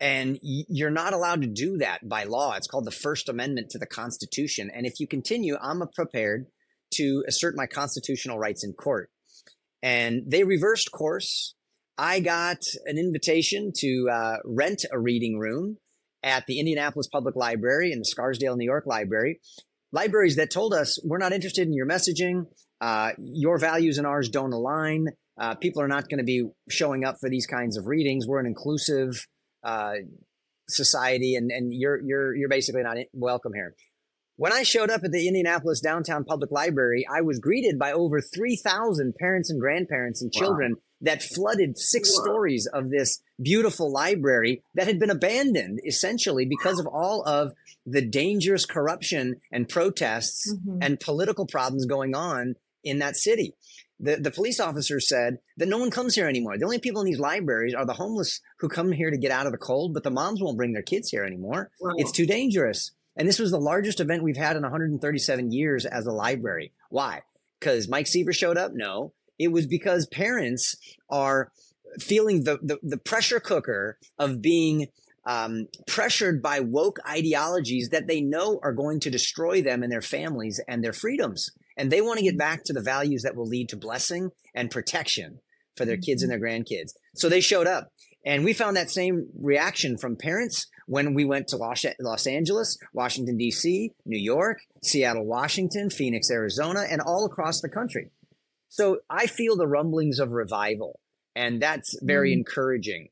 And 0.00 0.38
you're 0.42 0.90
not 0.90 1.12
allowed 1.12 1.42
to 1.42 1.48
do 1.48 1.78
that 1.78 2.08
by 2.08 2.24
law. 2.24 2.54
It's 2.54 2.66
called 2.66 2.84
the 2.84 2.92
First 2.92 3.28
Amendment 3.28 3.70
to 3.70 3.78
the 3.78 3.86
Constitution. 3.86 4.70
And 4.72 4.86
if 4.86 5.00
you 5.00 5.06
continue, 5.06 5.56
I'm 5.60 5.82
prepared 5.94 6.46
to 6.94 7.24
assert 7.26 7.56
my 7.56 7.66
constitutional 7.66 8.38
rights 8.38 8.64
in 8.64 8.72
court. 8.72 9.10
And 9.84 10.22
they 10.26 10.44
reversed 10.44 10.90
course. 10.90 11.54
I 11.98 12.20
got 12.20 12.56
an 12.86 12.96
invitation 12.96 13.70
to 13.76 14.08
uh, 14.10 14.36
rent 14.42 14.86
a 14.90 14.98
reading 14.98 15.38
room 15.38 15.76
at 16.22 16.46
the 16.46 16.58
Indianapolis 16.58 17.06
Public 17.06 17.36
Library 17.36 17.92
and 17.92 18.00
the 18.00 18.06
Scarsdale, 18.06 18.56
New 18.56 18.64
York 18.64 18.86
Library. 18.86 19.40
Libraries 19.92 20.36
that 20.36 20.50
told 20.50 20.72
us 20.72 20.98
we're 21.04 21.18
not 21.18 21.34
interested 21.34 21.68
in 21.68 21.74
your 21.74 21.86
messaging, 21.86 22.46
uh, 22.80 23.10
your 23.18 23.58
values 23.58 23.98
and 23.98 24.06
ours 24.06 24.30
don't 24.30 24.54
align. 24.54 25.08
Uh, 25.38 25.54
people 25.54 25.82
are 25.82 25.88
not 25.88 26.08
going 26.08 26.18
to 26.18 26.24
be 26.24 26.48
showing 26.70 27.04
up 27.04 27.16
for 27.20 27.28
these 27.28 27.46
kinds 27.46 27.76
of 27.76 27.86
readings. 27.86 28.26
We're 28.26 28.40
an 28.40 28.46
inclusive 28.46 29.26
uh, 29.62 29.96
society, 30.66 31.34
and, 31.34 31.50
and 31.50 31.72
you're 31.74 32.00
you're 32.00 32.34
you're 32.34 32.48
basically 32.48 32.82
not 32.82 32.96
welcome 33.12 33.52
here. 33.52 33.74
When 34.36 34.52
I 34.52 34.64
showed 34.64 34.90
up 34.90 35.04
at 35.04 35.12
the 35.12 35.28
Indianapolis 35.28 35.80
Downtown 35.80 36.24
Public 36.24 36.50
Library, 36.50 37.06
I 37.08 37.20
was 37.20 37.38
greeted 37.38 37.78
by 37.78 37.92
over 37.92 38.20
3,000 38.20 39.14
parents 39.14 39.48
and 39.48 39.60
grandparents 39.60 40.20
and 40.20 40.32
children 40.32 40.72
wow. 40.72 40.80
that 41.02 41.22
flooded 41.22 41.78
six 41.78 42.10
wow. 42.12 42.24
stories 42.24 42.66
of 42.66 42.90
this 42.90 43.22
beautiful 43.40 43.92
library 43.92 44.62
that 44.74 44.88
had 44.88 44.98
been 44.98 45.10
abandoned 45.10 45.80
essentially 45.86 46.46
because 46.46 46.80
of 46.80 46.86
all 46.88 47.22
of 47.22 47.52
the 47.86 48.04
dangerous 48.04 48.66
corruption 48.66 49.40
and 49.52 49.68
protests 49.68 50.52
mm-hmm. 50.52 50.78
and 50.82 50.98
political 50.98 51.46
problems 51.46 51.86
going 51.86 52.16
on 52.16 52.56
in 52.82 52.98
that 52.98 53.16
city. 53.16 53.54
The, 54.00 54.16
the 54.16 54.32
police 54.32 54.58
officer 54.58 54.98
said 54.98 55.38
that 55.58 55.68
no 55.68 55.78
one 55.78 55.92
comes 55.92 56.16
here 56.16 56.28
anymore. 56.28 56.58
The 56.58 56.64
only 56.64 56.80
people 56.80 57.00
in 57.00 57.06
these 57.06 57.20
libraries 57.20 57.74
are 57.74 57.86
the 57.86 57.92
homeless 57.92 58.40
who 58.58 58.68
come 58.68 58.90
here 58.90 59.12
to 59.12 59.16
get 59.16 59.30
out 59.30 59.46
of 59.46 59.52
the 59.52 59.58
cold, 59.58 59.94
but 59.94 60.02
the 60.02 60.10
moms 60.10 60.42
won't 60.42 60.56
bring 60.56 60.72
their 60.72 60.82
kids 60.82 61.10
here 61.10 61.24
anymore. 61.24 61.70
Wow. 61.80 61.94
It's 61.98 62.10
too 62.10 62.26
dangerous. 62.26 62.90
And 63.16 63.28
this 63.28 63.38
was 63.38 63.50
the 63.50 63.58
largest 63.58 64.00
event 64.00 64.22
we've 64.22 64.36
had 64.36 64.56
in 64.56 64.62
137 64.62 65.52
years 65.52 65.86
as 65.86 66.06
a 66.06 66.12
library. 66.12 66.72
Why? 66.90 67.22
Because 67.60 67.88
Mike 67.88 68.06
Seaver 68.06 68.32
showed 68.32 68.58
up? 68.58 68.72
No. 68.74 69.12
It 69.38 69.48
was 69.48 69.66
because 69.66 70.06
parents 70.06 70.76
are 71.10 71.50
feeling 72.00 72.44
the, 72.44 72.58
the, 72.62 72.78
the 72.82 72.96
pressure 72.96 73.40
cooker 73.40 73.98
of 74.18 74.42
being 74.42 74.88
um, 75.26 75.68
pressured 75.86 76.42
by 76.42 76.60
woke 76.60 76.98
ideologies 77.08 77.90
that 77.90 78.06
they 78.06 78.20
know 78.20 78.60
are 78.62 78.72
going 78.72 79.00
to 79.00 79.10
destroy 79.10 79.62
them 79.62 79.82
and 79.82 79.90
their 79.90 80.02
families 80.02 80.60
and 80.68 80.82
their 80.82 80.92
freedoms. 80.92 81.50
And 81.76 81.90
they 81.90 82.00
want 82.00 82.18
to 82.18 82.24
get 82.24 82.38
back 82.38 82.64
to 82.64 82.72
the 82.72 82.82
values 82.82 83.22
that 83.22 83.36
will 83.36 83.46
lead 83.46 83.68
to 83.70 83.76
blessing 83.76 84.30
and 84.54 84.70
protection 84.70 85.40
for 85.76 85.84
their 85.84 85.96
kids 85.96 86.22
and 86.22 86.30
their 86.30 86.40
grandkids. 86.40 86.92
So 87.16 87.28
they 87.28 87.40
showed 87.40 87.66
up. 87.66 87.90
And 88.24 88.44
we 88.44 88.52
found 88.52 88.76
that 88.76 88.90
same 88.90 89.28
reaction 89.38 89.98
from 89.98 90.16
parents 90.16 90.66
when 90.86 91.14
we 91.14 91.24
went 91.24 91.48
to 91.48 91.56
Los, 91.56 91.84
Los 92.00 92.26
Angeles, 92.26 92.78
Washington, 92.92 93.36
D.C., 93.36 93.92
New 94.04 94.18
York, 94.18 94.58
Seattle, 94.82 95.24
Washington, 95.24 95.90
Phoenix, 95.90 96.30
Arizona, 96.30 96.84
and 96.90 97.00
all 97.00 97.26
across 97.26 97.60
the 97.60 97.68
country. 97.68 98.10
So 98.68 98.98
I 99.08 99.26
feel 99.26 99.56
the 99.56 99.66
rumblings 99.66 100.18
of 100.18 100.32
revival, 100.32 101.00
and 101.34 101.60
that's 101.60 101.96
very 102.02 102.30
mm. 102.30 102.38
encouraging. 102.38 103.08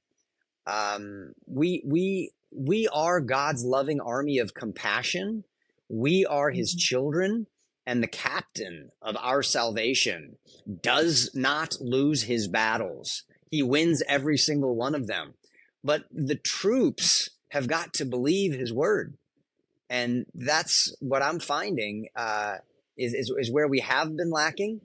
Um, 0.66 1.32
we, 1.46 1.82
we, 1.86 2.32
we 2.54 2.88
are 2.88 3.20
God's 3.20 3.64
loving 3.64 4.00
army 4.00 4.38
of 4.38 4.54
compassion. 4.54 5.44
We 5.88 6.24
are 6.24 6.50
his 6.50 6.74
mm. 6.74 6.78
children 6.78 7.46
and 7.86 8.02
the 8.02 8.08
captain 8.08 8.90
of 9.00 9.16
our 9.16 9.42
salvation 9.42 10.36
does 10.82 11.30
not 11.34 11.76
lose 11.80 12.22
his 12.24 12.48
battles. 12.48 13.24
He 13.50 13.62
wins 13.62 14.02
every 14.08 14.38
single 14.38 14.76
one 14.76 14.94
of 14.94 15.06
them. 15.06 15.34
But 15.82 16.04
the 16.12 16.36
troops 16.36 17.28
have 17.52 17.68
got 17.68 17.92
to 17.92 18.06
believe 18.06 18.54
his 18.54 18.72
word. 18.72 19.14
And 19.90 20.24
that's 20.34 20.90
what 21.00 21.22
I'm 21.22 21.38
finding 21.38 22.06
uh, 22.16 22.56
is, 22.96 23.12
is, 23.12 23.30
is, 23.36 23.52
where 23.52 23.68
we 23.68 23.80
have 23.80 24.16
been 24.16 24.30
lacking. 24.30 24.80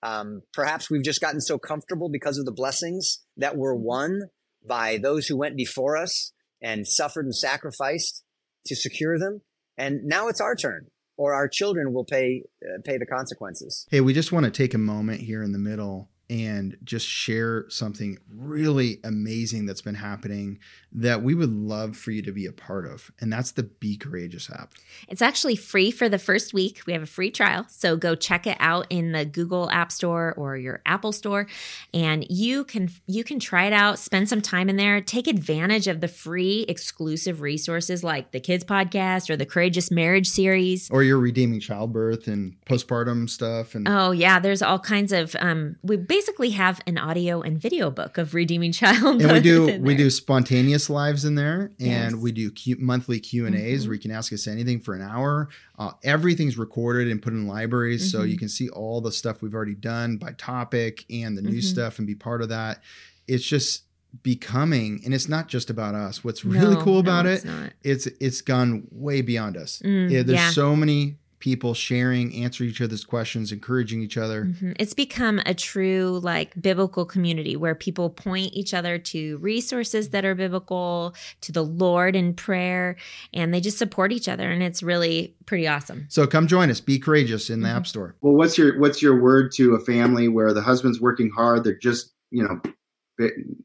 Um, 0.00 0.42
perhaps 0.52 0.88
we've 0.88 1.02
just 1.02 1.20
gotten 1.20 1.40
so 1.40 1.58
comfortable 1.58 2.08
because 2.08 2.38
of 2.38 2.44
the 2.44 2.52
blessings 2.52 3.24
that 3.36 3.56
were 3.56 3.74
won 3.74 4.28
by 4.64 4.96
those 4.96 5.26
who 5.26 5.36
went 5.36 5.56
before 5.56 5.96
us 5.96 6.32
and 6.62 6.86
suffered 6.86 7.24
and 7.24 7.34
sacrificed 7.34 8.22
to 8.66 8.76
secure 8.76 9.18
them. 9.18 9.40
And 9.76 10.04
now 10.04 10.28
it's 10.28 10.40
our 10.40 10.54
turn 10.54 10.86
or 11.16 11.34
our 11.34 11.48
children 11.48 11.92
will 11.92 12.04
pay 12.04 12.44
uh, 12.62 12.80
pay 12.84 12.96
the 12.96 13.06
consequences. 13.06 13.86
Hey, 13.90 14.00
we 14.00 14.14
just 14.14 14.30
want 14.30 14.44
to 14.44 14.52
take 14.52 14.72
a 14.72 14.78
moment 14.78 15.22
here 15.22 15.42
in 15.42 15.50
the 15.50 15.58
middle 15.58 16.10
and 16.30 16.76
just 16.84 17.06
share 17.06 17.68
something 17.68 18.18
really 18.28 18.98
amazing 19.04 19.66
that's 19.66 19.82
been 19.82 19.94
happening 19.94 20.58
that 20.92 21.22
we 21.22 21.34
would 21.34 21.52
love 21.52 21.96
for 21.96 22.12
you 22.12 22.22
to 22.22 22.32
be 22.32 22.46
a 22.46 22.52
part 22.52 22.86
of. 22.86 23.10
And 23.20 23.32
that's 23.32 23.52
the 23.52 23.64
Be 23.64 23.96
Courageous 23.96 24.48
app. 24.50 24.74
It's 25.08 25.20
actually 25.20 25.56
free 25.56 25.90
for 25.90 26.08
the 26.08 26.18
first 26.18 26.54
week. 26.54 26.82
We 26.86 26.92
have 26.92 27.02
a 27.02 27.06
free 27.06 27.30
trial. 27.30 27.66
So 27.68 27.96
go 27.96 28.14
check 28.14 28.46
it 28.46 28.56
out 28.60 28.86
in 28.90 29.12
the 29.12 29.24
Google 29.24 29.70
App 29.70 29.90
Store 29.90 30.34
or 30.36 30.56
your 30.56 30.80
Apple 30.86 31.12
Store 31.12 31.46
and 31.92 32.24
you 32.30 32.64
can 32.64 32.88
you 33.06 33.24
can 33.24 33.38
try 33.38 33.66
it 33.66 33.72
out, 33.72 33.98
spend 33.98 34.28
some 34.28 34.40
time 34.40 34.70
in 34.70 34.76
there, 34.76 35.00
take 35.00 35.26
advantage 35.26 35.88
of 35.88 36.00
the 36.00 36.08
free 36.08 36.64
exclusive 36.68 37.40
resources 37.40 38.04
like 38.04 38.30
the 38.30 38.40
Kids 38.40 38.64
podcast 38.64 39.28
or 39.30 39.36
the 39.36 39.46
Courageous 39.46 39.90
Marriage 39.90 40.28
series 40.28 40.88
or 40.90 41.02
your 41.02 41.18
redeeming 41.18 41.60
childbirth 41.60 42.28
and 42.28 42.56
postpartum 42.66 43.28
stuff 43.28 43.74
and 43.74 43.88
Oh 43.88 44.12
yeah, 44.12 44.38
there's 44.38 44.62
all 44.62 44.78
kinds 44.78 45.12
of 45.12 45.34
um 45.40 45.76
we 45.82 45.96
basically 46.14 46.50
have 46.50 46.80
an 46.86 46.96
audio 46.96 47.42
and 47.42 47.58
video 47.58 47.90
book 47.90 48.18
of 48.18 48.34
redeeming 48.34 48.70
child. 48.70 49.20
And 49.20 49.32
we 49.32 49.40
do 49.40 49.80
we 49.82 49.96
do 49.96 50.10
spontaneous 50.10 50.88
lives 50.88 51.24
in 51.24 51.34
there, 51.34 51.72
and 51.80 52.12
yes. 52.12 52.14
we 52.14 52.30
do 52.30 52.52
Q, 52.52 52.76
monthly 52.78 53.18
Q 53.18 53.46
and 53.46 53.54
A's 53.56 53.80
mm-hmm. 53.80 53.88
where 53.88 53.94
you 53.94 54.00
can 54.00 54.12
ask 54.12 54.32
us 54.32 54.46
anything 54.46 54.80
for 54.80 54.94
an 54.94 55.02
hour. 55.02 55.48
Uh, 55.76 55.90
everything's 56.04 56.56
recorded 56.56 57.08
and 57.10 57.20
put 57.20 57.32
in 57.32 57.48
libraries, 57.48 58.02
mm-hmm. 58.02 58.18
so 58.18 58.24
you 58.24 58.38
can 58.38 58.48
see 58.48 58.68
all 58.68 59.00
the 59.00 59.10
stuff 59.10 59.42
we've 59.42 59.54
already 59.54 59.74
done 59.74 60.16
by 60.16 60.30
topic 60.32 61.04
and 61.10 61.36
the 61.36 61.42
new 61.42 61.50
mm-hmm. 61.50 61.60
stuff, 61.60 61.98
and 61.98 62.06
be 62.06 62.14
part 62.14 62.42
of 62.42 62.48
that. 62.48 62.80
It's 63.26 63.44
just 63.44 63.82
becoming 64.22 65.00
and 65.04 65.12
it's 65.12 65.28
not 65.28 65.48
just 65.48 65.70
about 65.70 65.92
us 65.96 66.22
what's 66.22 66.44
really 66.44 66.76
no, 66.76 66.80
cool 66.80 67.00
about 67.00 67.24
no, 67.24 67.32
it's 67.32 67.44
it 67.44 67.48
not. 67.48 67.72
it's 67.82 68.06
it's 68.20 68.42
gone 68.42 68.86
way 68.92 69.20
beyond 69.22 69.56
us 69.56 69.82
mm, 69.84 70.08
yeah, 70.08 70.22
there's 70.22 70.38
yeah. 70.38 70.50
so 70.50 70.76
many 70.76 71.16
people 71.44 71.74
sharing, 71.74 72.34
answering 72.34 72.70
each 72.70 72.80
other's 72.80 73.04
questions, 73.04 73.52
encouraging 73.52 74.00
each 74.00 74.16
other. 74.16 74.46
Mm-hmm. 74.46 74.72
It's 74.78 74.94
become 74.94 75.42
a 75.44 75.52
true 75.52 76.18
like 76.22 76.54
biblical 76.58 77.04
community 77.04 77.54
where 77.54 77.74
people 77.74 78.08
point 78.08 78.54
each 78.54 78.72
other 78.72 78.96
to 78.96 79.36
resources 79.36 80.08
that 80.08 80.24
are 80.24 80.34
biblical, 80.34 81.14
to 81.42 81.52
the 81.52 81.62
Lord 81.62 82.16
in 82.16 82.32
prayer, 82.32 82.96
and 83.34 83.52
they 83.52 83.60
just 83.60 83.76
support 83.76 84.10
each 84.10 84.26
other 84.26 84.50
and 84.50 84.62
it's 84.62 84.82
really 84.82 85.36
pretty 85.44 85.68
awesome. 85.68 86.06
So 86.08 86.26
come 86.26 86.46
join 86.46 86.70
us. 86.70 86.80
Be 86.80 86.98
courageous 86.98 87.50
in 87.50 87.60
the 87.60 87.68
mm-hmm. 87.68 87.76
App 87.76 87.86
Store. 87.86 88.16
Well, 88.22 88.32
what's 88.32 88.56
your 88.56 88.80
what's 88.80 89.02
your 89.02 89.20
word 89.20 89.52
to 89.56 89.74
a 89.74 89.80
family 89.80 90.28
where 90.28 90.54
the 90.54 90.62
husband's 90.62 90.98
working 90.98 91.28
hard, 91.28 91.62
they're 91.62 91.76
just, 91.76 92.14
you 92.30 92.42
know, 92.42 92.58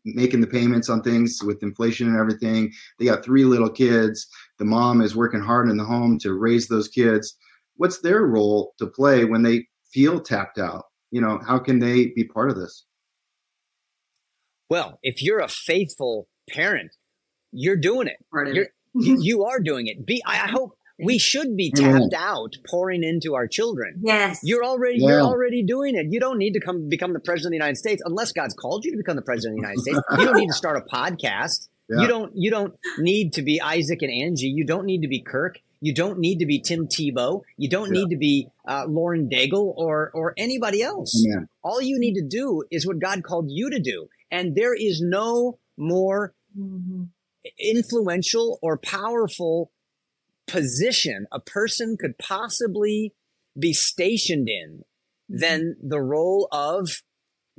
making 0.04 0.42
the 0.42 0.48
payments 0.48 0.90
on 0.90 1.02
things 1.02 1.40
with 1.46 1.64
inflation 1.64 2.10
and 2.10 2.20
everything. 2.20 2.74
They 3.00 3.06
got 3.06 3.24
three 3.24 3.46
little 3.46 3.70
kids. 3.70 4.28
The 4.58 4.66
mom 4.66 5.00
is 5.00 5.16
working 5.16 5.40
hard 5.40 5.70
in 5.70 5.78
the 5.78 5.86
home 5.86 6.20
to 6.20 6.34
raise 6.34 6.68
those 6.68 6.90
kids 6.90 7.38
what's 7.80 8.02
their 8.02 8.22
role 8.22 8.74
to 8.78 8.86
play 8.86 9.24
when 9.26 9.42
they 9.42 9.68
feel 9.92 10.20
tapped 10.20 10.60
out? 10.60 10.84
You 11.12 11.22
know, 11.22 11.40
how 11.48 11.58
can 11.58 11.80
they 11.80 12.08
be 12.16 12.26
part 12.26 12.52
of 12.52 12.58
this? 12.58 12.86
Well, 14.70 15.00
if 15.02 15.24
you're 15.24 15.40
a 15.40 15.48
faithful 15.48 16.28
parent, 16.48 16.92
you're 17.52 17.78
doing 17.78 18.08
it. 18.08 18.18
You're, 18.54 18.68
you 18.94 19.46
are 19.46 19.60
doing 19.60 19.88
it. 19.88 20.06
Be, 20.06 20.22
I 20.28 20.48
hope 20.48 20.76
we 21.02 21.18
should 21.18 21.56
be 21.56 21.72
tapped 21.72 22.14
out 22.16 22.58
pouring 22.70 23.04
into 23.04 23.34
our 23.34 23.48
children. 23.48 24.02
Yes. 24.04 24.42
You're 24.44 24.66
already 24.66 25.00
yeah. 25.00 25.08
you're 25.08 25.22
already 25.22 25.64
doing 25.64 25.96
it. 25.96 26.08
You 26.10 26.20
don't 26.20 26.38
need 26.38 26.52
to 26.54 26.60
come 26.60 26.90
become 26.90 27.14
the 27.14 27.22
president 27.22 27.48
of 27.48 27.52
the 27.52 27.64
United 27.64 27.78
States 27.78 28.04
unless 28.06 28.34
God's 28.34 28.54
called 28.54 28.84
you 28.84 28.92
to 28.92 28.98
become 28.98 29.16
the 29.16 29.22
president 29.22 29.58
of 29.58 29.64
the 29.64 29.68
United 29.68 29.82
States. 29.82 30.00
You 30.20 30.26
don't 30.26 30.38
need 30.38 30.48
to 30.48 30.54
start 30.54 30.78
a 30.78 30.94
podcast. 30.94 31.70
Yeah. 31.92 32.02
You 32.02 32.08
don't 32.08 32.32
you 32.36 32.52
don't 32.52 32.76
need 33.00 33.34
to 33.34 33.42
be 33.42 33.60
Isaac 33.60 34.04
and 34.04 34.12
Angie. 34.12 34.46
You 34.46 34.64
don't 34.64 34.86
need 34.86 35.02
to 35.02 35.08
be 35.08 35.24
Kirk. 35.24 35.60
You 35.82 35.94
don't 35.94 36.20
need 36.20 36.40
to 36.40 36.46
be 36.46 36.60
Tim 36.60 36.88
Tebow. 36.88 37.42
You 37.58 37.70
don't 37.70 37.94
yeah. 37.94 38.02
need 38.02 38.10
to 38.10 38.18
be 38.18 38.50
uh, 38.68 38.86
Lauren 38.88 39.30
Daigle 39.30 39.74
or 39.78 40.12
or 40.14 40.34
anybody 40.38 40.82
else. 40.82 41.14
Yeah. 41.26 41.46
All 41.64 41.82
you 41.82 41.98
need 42.00 42.16
to 42.16 42.24
do 42.28 42.64
is 42.70 42.86
what 42.86 43.00
God 43.00 43.24
called 43.24 43.46
you 43.50 43.70
to 43.70 43.80
do, 43.80 44.08
and 44.30 44.56
there 44.56 44.74
is 44.74 45.02
no 45.02 45.60
more 45.78 46.34
mm-hmm. 46.58 47.04
influential 47.58 48.60
or 48.62 48.78
powerful 48.78 49.72
position 50.48 51.28
a 51.32 51.40
person 51.40 51.96
could 51.98 52.18
possibly 52.18 53.14
be 53.58 53.72
stationed 53.72 54.50
in 54.50 54.84
mm-hmm. 55.32 55.38
than 55.40 55.76
the 55.82 56.02
role 56.02 56.48
of 56.52 57.04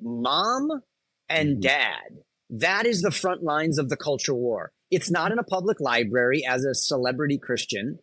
mom 0.01 0.83
and 1.29 1.51
mm-hmm. 1.51 1.61
dad. 1.61 2.19
That 2.51 2.85
is 2.85 3.01
the 3.01 3.13
front 3.13 3.43
lines 3.43 3.79
of 3.79 3.89
the 3.89 3.97
culture 3.97 4.35
war. 4.35 4.73
It's 4.91 5.11
not 5.11 5.31
in 5.31 5.39
a 5.39 5.45
public 5.45 5.81
library 5.81 6.45
as 6.47 6.65
a 6.65 6.75
celebrity 6.75 7.39
Christian. 7.39 8.01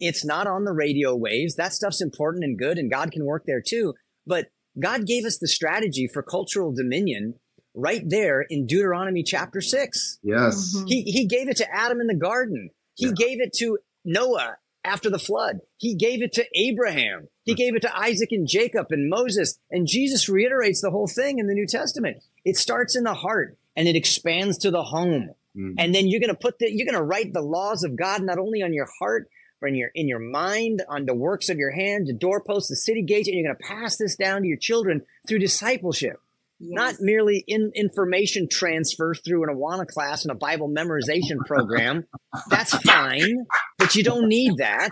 It's 0.00 0.24
not 0.24 0.46
on 0.46 0.64
the 0.64 0.72
radio 0.72 1.14
waves. 1.14 1.56
That 1.56 1.72
stuff's 1.72 2.00
important 2.00 2.44
and 2.44 2.58
good, 2.58 2.78
and 2.78 2.90
God 2.90 3.10
can 3.10 3.24
work 3.24 3.44
there 3.46 3.62
too. 3.62 3.94
But 4.26 4.50
God 4.80 5.06
gave 5.06 5.24
us 5.24 5.38
the 5.38 5.48
strategy 5.48 6.08
for 6.12 6.22
cultural 6.22 6.72
dominion 6.72 7.34
right 7.74 8.02
there 8.06 8.42
in 8.42 8.66
Deuteronomy 8.66 9.22
chapter 9.22 9.60
six. 9.60 10.18
Yes. 10.22 10.74
Mm-hmm. 10.76 10.86
He, 10.86 11.02
he 11.02 11.26
gave 11.26 11.48
it 11.48 11.56
to 11.58 11.74
Adam 11.74 12.00
in 12.00 12.06
the 12.06 12.14
garden. 12.14 12.70
He 12.94 13.06
yeah. 13.06 13.12
gave 13.16 13.40
it 13.40 13.52
to 13.54 13.78
Noah 14.04 14.56
after 14.84 15.10
the 15.10 15.18
flood. 15.18 15.58
He 15.76 15.94
gave 15.94 16.22
it 16.22 16.32
to 16.34 16.46
Abraham. 16.54 17.28
He 17.44 17.54
gave 17.54 17.74
it 17.74 17.82
to 17.82 17.96
Isaac 17.96 18.30
and 18.30 18.46
Jacob 18.48 18.86
and 18.90 19.08
Moses. 19.08 19.58
And 19.70 19.86
Jesus 19.86 20.28
reiterates 20.28 20.80
the 20.80 20.90
whole 20.90 21.08
thing 21.08 21.38
in 21.38 21.46
the 21.46 21.54
New 21.54 21.66
Testament. 21.66 22.18
It 22.44 22.56
starts 22.56 22.96
in 22.96 23.04
the 23.04 23.14
heart 23.14 23.56
and 23.76 23.88
it 23.88 23.96
expands 23.96 24.58
to 24.58 24.70
the 24.70 24.82
home. 24.82 25.30
Mm-hmm. 25.56 25.74
And 25.78 25.94
then 25.94 26.08
you're 26.08 26.20
going 26.20 26.34
to 26.34 26.34
put 26.34 26.58
the, 26.58 26.70
you're 26.70 26.86
going 26.86 26.94
to 26.94 27.02
write 27.02 27.32
the 27.32 27.42
laws 27.42 27.84
of 27.84 27.96
God 27.96 28.22
not 28.22 28.38
only 28.38 28.62
on 28.62 28.72
your 28.72 28.88
heart, 28.98 29.28
in 29.62 29.74
your 29.74 29.90
in 29.94 30.08
your 30.08 30.18
mind, 30.18 30.82
on 30.88 31.06
the 31.06 31.14
works 31.14 31.48
of 31.48 31.58
your 31.58 31.70
hand, 31.70 32.06
the 32.06 32.12
doorposts, 32.12 32.68
the 32.68 32.76
city 32.76 33.02
gates, 33.02 33.28
and 33.28 33.36
you're 33.36 33.52
going 33.52 33.56
to 33.56 33.68
pass 33.68 33.96
this 33.96 34.16
down 34.16 34.42
to 34.42 34.48
your 34.48 34.58
children 34.58 35.02
through 35.26 35.40
discipleship. 35.40 36.20
Yes. 36.60 36.74
Not 36.74 36.94
merely 37.00 37.44
in 37.46 37.70
information 37.74 38.48
transfer 38.50 39.14
through 39.14 39.44
an 39.44 39.54
Awana 39.54 39.86
class 39.86 40.24
and 40.24 40.32
a 40.32 40.34
Bible 40.34 40.68
memorization 40.68 41.38
program. 41.46 42.04
That's 42.50 42.74
fine, 42.78 43.46
but 43.78 43.94
you 43.94 44.02
don't 44.02 44.28
need 44.28 44.56
that. 44.56 44.90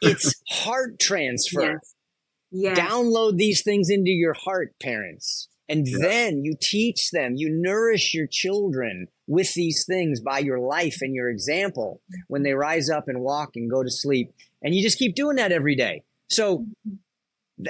It's 0.00 0.34
heart 0.48 0.98
transfer. 0.98 1.62
Yes. 1.72 1.94
Yes. 2.50 2.78
Download 2.78 3.36
these 3.36 3.62
things 3.62 3.88
into 3.90 4.10
your 4.10 4.34
heart, 4.34 4.74
parents. 4.80 5.48
And 5.68 5.86
yeah. 5.86 5.96
then 6.00 6.44
you 6.44 6.54
teach 6.60 7.10
them, 7.12 7.34
you 7.36 7.48
nourish 7.50 8.12
your 8.14 8.26
children 8.30 9.06
with 9.26 9.54
these 9.54 9.84
things 9.88 10.20
by 10.20 10.40
your 10.40 10.58
life 10.58 10.98
and 11.00 11.14
your 11.14 11.30
example 11.30 12.00
when 12.28 12.42
they 12.42 12.54
rise 12.54 12.90
up 12.90 13.04
and 13.06 13.20
walk 13.20 13.50
and 13.54 13.70
go 13.70 13.82
to 13.82 13.90
sleep. 13.90 14.32
And 14.62 14.74
you 14.74 14.82
just 14.82 14.98
keep 14.98 15.14
doing 15.14 15.36
that 15.36 15.52
every 15.52 15.76
day. 15.76 16.02
So 16.28 16.66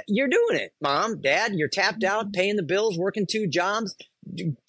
you're 0.07 0.27
doing 0.27 0.57
it, 0.57 0.73
mom, 0.81 1.21
dad. 1.21 1.53
You're 1.53 1.69
tapped 1.69 2.03
out, 2.03 2.33
paying 2.33 2.55
the 2.55 2.63
bills, 2.63 2.97
working 2.97 3.25
two 3.29 3.47
jobs, 3.47 3.95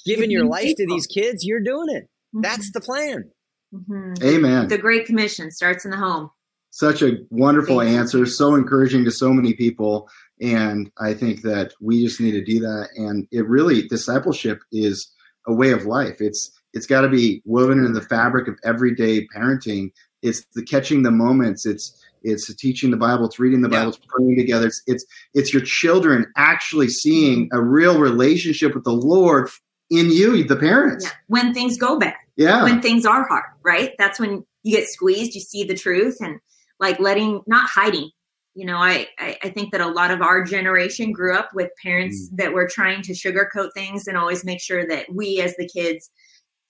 giving 0.05 0.31
your 0.31 0.45
life 0.45 0.75
to 0.77 0.87
these 0.87 1.07
kids. 1.07 1.45
You're 1.45 1.63
doing 1.63 1.89
it. 1.91 2.05
Mm-hmm. 2.05 2.43
That's 2.43 2.73
the 2.73 2.81
plan. 2.81 3.31
Mm-hmm. 3.75 4.23
Amen. 4.23 4.69
The 4.69 4.79
Great 4.79 5.07
Commission 5.07 5.51
starts 5.51 5.85
in 5.85 5.91
the 5.91 5.97
home. 5.97 6.31
Such 6.75 7.03
a 7.03 7.19
wonderful 7.31 7.81
answer. 7.81 8.27
So 8.27 8.57
encouraging 8.57 9.05
to 9.05 9.13
so 9.13 9.33
many 9.33 9.55
people. 9.55 10.09
And 10.41 10.91
I 10.99 11.15
think 11.15 11.43
that 11.43 11.73
we 11.81 12.05
just 12.05 12.21
need 12.21 12.33
to 12.33 12.45
do 12.45 12.59
that. 12.59 12.89
And 12.97 13.29
it 13.31 13.47
really, 13.47 13.87
discipleship 13.87 14.59
is 14.73 15.09
a 15.47 15.53
way 15.53 15.71
of 15.71 15.87
life. 15.87 16.17
It's, 16.19 16.51
it's 16.73 16.87
got 16.87 17.03
to 17.03 17.09
be 17.09 17.43
woven 17.45 17.79
in 17.79 17.93
the 17.93 18.03
fabric 18.03 18.49
of 18.49 18.59
everyday 18.65 19.25
parenting. 19.29 19.93
It's 20.21 20.45
the 20.57 20.65
catching 20.65 21.05
the 21.05 21.13
moments. 21.13 21.65
It's, 21.65 21.97
it's 22.25 22.53
teaching 22.57 22.91
the 22.91 22.97
Bible. 22.97 23.27
It's 23.27 23.39
reading 23.39 23.61
the 23.61 23.69
Bible. 23.69 23.91
It's 23.91 24.01
praying 24.09 24.37
together. 24.37 24.67
It's, 24.67 24.83
it's, 24.89 25.07
it's 25.33 25.53
your 25.53 25.63
children 25.63 26.27
actually 26.37 26.89
seeing 26.89 27.51
a 27.53 27.63
real 27.63 28.01
relationship 28.01 28.75
with 28.75 28.83
the 28.83 28.91
Lord 28.91 29.49
in 29.91 30.11
you, 30.11 30.43
the 30.43 30.57
parents. 30.57 31.05
Yeah. 31.05 31.13
When 31.29 31.55
things 31.55 31.79
go 31.79 32.01
bad. 32.01 32.15
Yeah. 32.35 32.65
When 32.65 32.83
things 32.83 33.07
are 33.07 33.29
hard, 33.29 33.45
right? 33.63 33.93
That's 33.97 34.19
when 34.19 34.45
you 34.65 34.77
get 34.77 34.89
squeezed, 34.89 35.37
you 35.37 35.41
see 35.41 35.63
the 35.63 35.77
truth 35.77 36.17
and 36.21 36.41
like 36.85 37.01
letting, 37.01 37.41
not 37.47 37.69
hiding, 37.69 38.11
you 38.55 38.65
know 38.65 38.77
I, 38.77 39.09
I 39.19 39.51
think 39.51 39.73
that 39.73 39.81
a 39.81 39.89
lot 39.89 40.11
of 40.11 40.23
our 40.23 40.43
generation 40.43 41.13
grew 41.13 41.37
up 41.37 41.51
with 41.55 41.71
parents 41.83 42.31
mm. 42.31 42.37
that 42.39 42.53
were 42.53 42.69
trying 42.69 43.03
to 43.03 43.13
sugarcoat 43.13 43.71
things 43.75 44.07
and 44.07 44.17
always 44.17 44.45
make 44.45 44.61
sure 44.61 44.87
that 44.87 45.07
we 45.13 45.41
as 45.41 45.55
the 45.57 45.69
kids 45.69 46.11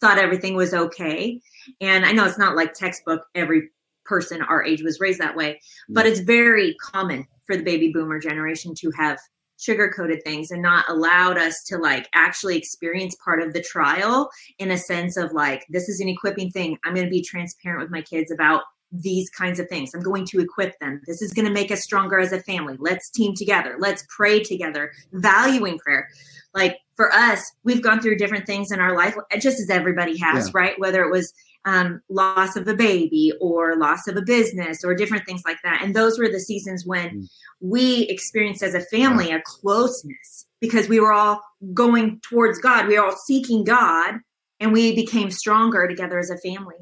thought 0.01 0.19
everything 0.19 0.55
was 0.55 0.75
okay 0.75 1.41
and 1.81 2.05
i 2.05 2.13
know 2.13 2.25
it's 2.25 2.39
not 2.39 2.57
like 2.57 2.75
textbook 2.75 3.23
every 3.35 3.71
person 4.05 4.43
our 4.43 4.65
age 4.65 4.83
was 4.83 5.01
raised 5.01 5.21
that 5.21 5.37
way 5.37 5.53
mm. 5.91 5.95
but 5.95 6.07
it's 6.07 6.21
very 6.21 6.75
common 6.83 7.27
for 7.47 7.57
the 7.57 7.63
baby 7.63 7.93
boomer 7.93 8.19
generation 8.19 8.75
to 8.75 8.91
have 8.97 9.19
sugarcoated 9.57 10.23
things 10.25 10.51
and 10.51 10.61
not 10.61 10.85
allowed 10.89 11.39
us 11.39 11.63
to 11.63 11.79
like 11.79 12.09
actually 12.13 12.57
experience 12.57 13.17
part 13.25 13.41
of 13.41 13.53
the 13.53 13.63
trial 13.63 14.29
in 14.59 14.73
a 14.73 14.77
sense 14.77 15.17
of 15.17 15.33
like 15.33 15.65
this 15.69 15.89
is 15.89 16.01
an 16.01 16.09
equipping 16.09 16.51
thing 16.51 16.77
i'm 16.85 16.95
going 16.95 17.07
to 17.07 17.11
be 17.11 17.23
transparent 17.23 17.81
with 17.81 17.91
my 17.91 18.03
kids 18.03 18.33
about 18.33 18.63
these 18.95 19.29
kinds 19.31 19.59
of 19.59 19.69
things. 19.69 19.93
I'm 19.95 20.03
going 20.03 20.25
to 20.27 20.41
equip 20.41 20.79
them. 20.79 21.01
This 21.07 21.21
is 21.21 21.33
going 21.33 21.47
to 21.47 21.53
make 21.53 21.71
us 21.71 21.83
stronger 21.83 22.19
as 22.19 22.33
a 22.33 22.41
family. 22.41 22.77
Let's 22.79 23.11
team 23.11 23.35
together. 23.35 23.77
Let's 23.79 24.05
pray 24.09 24.43
together, 24.43 24.93
valuing 25.13 25.79
prayer. 25.79 26.09
Like 26.55 26.79
for 26.97 27.13
us, 27.13 27.43
we've 27.65 27.83
gone 27.83 28.01
through 28.01 28.17
different 28.17 28.47
things 28.47 28.71
in 28.71 28.79
our 28.79 28.97
life, 28.97 29.17
just 29.41 29.59
as 29.59 29.69
everybody 29.69 30.17
has, 30.19 30.47
yeah. 30.47 30.53
right? 30.55 30.79
Whether 30.79 31.03
it 31.03 31.11
was 31.11 31.33
um, 31.65 32.01
loss 32.09 32.57
of 32.57 32.69
a 32.69 32.75
baby 32.75 33.33
or 33.41 33.77
loss 33.77 34.07
of 34.07 34.17
a 34.17 34.23
business 34.23 34.85
or 34.85 34.95
different 34.95 35.27
things 35.27 35.43
like 35.45 35.59
that. 35.65 35.83
And 35.83 35.97
those 35.97 36.19
were 36.19 36.29
the 36.29 36.41
seasons 36.41 36.85
when 36.87 37.23
mm. 37.23 37.29
we 37.61 38.03
experienced 38.03 38.63
as 38.63 38.75
a 38.75 38.81
family 38.81 39.33
a 39.33 39.43
closeness 39.45 40.47
because 40.61 40.89
we 40.89 41.01
were 41.01 41.13
all 41.13 41.43
going 41.73 42.21
towards 42.21 42.59
God. 42.59 42.87
We 42.87 42.99
were 42.99 43.07
all 43.07 43.17
seeking 43.27 43.65
God 43.65 44.21
and 44.61 44.73
we 44.73 44.95
became 44.95 45.31
stronger 45.31 45.87
together 45.89 46.19
as 46.19 46.31
a 46.31 46.39
family. 46.39 46.77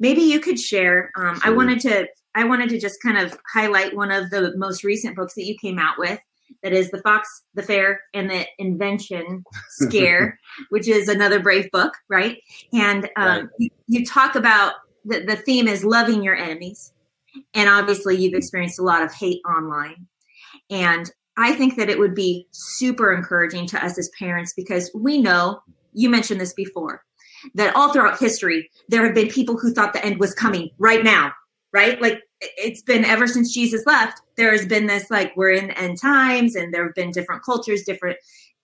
Maybe 0.00 0.22
you 0.22 0.40
could 0.40 0.58
share. 0.58 1.10
Um, 1.16 1.40
I 1.44 1.50
wanted 1.50 1.80
to. 1.80 2.08
I 2.34 2.44
wanted 2.44 2.70
to 2.70 2.80
just 2.80 3.02
kind 3.02 3.18
of 3.18 3.38
highlight 3.52 3.94
one 3.94 4.10
of 4.10 4.30
the 4.30 4.56
most 4.56 4.84
recent 4.84 5.16
books 5.16 5.34
that 5.34 5.44
you 5.44 5.56
came 5.58 5.78
out 5.78 5.98
with. 5.98 6.18
That 6.62 6.72
is 6.72 6.90
the 6.90 7.00
Fox, 7.02 7.42
the 7.54 7.62
Fair, 7.62 8.00
and 8.14 8.28
the 8.30 8.46
Invention 8.58 9.44
Scare, 9.68 10.38
which 10.70 10.88
is 10.88 11.08
another 11.08 11.40
brave 11.40 11.70
book, 11.70 11.92
right? 12.08 12.38
And 12.72 13.08
um, 13.16 13.26
right. 13.26 13.44
You, 13.58 13.70
you 13.86 14.06
talk 14.06 14.34
about 14.34 14.74
the, 15.04 15.24
the 15.24 15.36
theme 15.36 15.68
is 15.68 15.84
loving 15.84 16.22
your 16.22 16.36
enemies, 16.36 16.92
and 17.54 17.68
obviously 17.68 18.16
you've 18.16 18.34
experienced 18.34 18.78
a 18.78 18.82
lot 18.82 19.02
of 19.02 19.12
hate 19.12 19.40
online. 19.46 20.06
And 20.70 21.10
I 21.36 21.52
think 21.54 21.76
that 21.76 21.88
it 21.88 21.98
would 21.98 22.14
be 22.14 22.46
super 22.50 23.12
encouraging 23.12 23.66
to 23.68 23.84
us 23.84 23.98
as 23.98 24.10
parents 24.18 24.52
because 24.54 24.90
we 24.94 25.18
know 25.18 25.60
you 25.92 26.10
mentioned 26.10 26.40
this 26.40 26.52
before 26.52 27.02
that 27.54 27.74
all 27.74 27.92
throughout 27.92 28.18
history, 28.18 28.70
there 28.88 29.04
have 29.04 29.14
been 29.14 29.28
people 29.28 29.56
who 29.56 29.72
thought 29.72 29.92
the 29.92 30.04
end 30.04 30.18
was 30.18 30.34
coming 30.34 30.70
right 30.78 31.04
now, 31.04 31.32
right? 31.72 32.00
Like 32.00 32.20
it's 32.40 32.82
been 32.82 33.04
ever 33.04 33.26
since 33.26 33.52
Jesus 33.52 33.84
left, 33.86 34.20
there 34.36 34.52
has 34.52 34.66
been 34.66 34.86
this 34.86 35.10
like 35.10 35.36
we're 35.36 35.52
in 35.52 35.68
the 35.68 35.78
end 35.78 36.00
times, 36.00 36.56
and 36.56 36.72
there 36.72 36.84
have 36.84 36.94
been 36.94 37.10
different 37.10 37.44
cultures, 37.44 37.84
different 37.84 38.16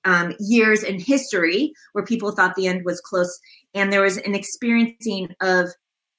um, 0.05 0.35
years 0.41 0.83
in 0.83 0.99
history 0.99 1.73
where 1.93 2.05
people 2.05 2.33
thought 2.33 2.55
the 2.55 2.67
end 2.67 2.85
was 2.85 3.01
close, 3.01 3.38
and 3.75 3.93
there 3.93 4.03
was 4.03 4.17
an 4.19 4.35
experiencing 4.35 5.35
of 5.41 5.69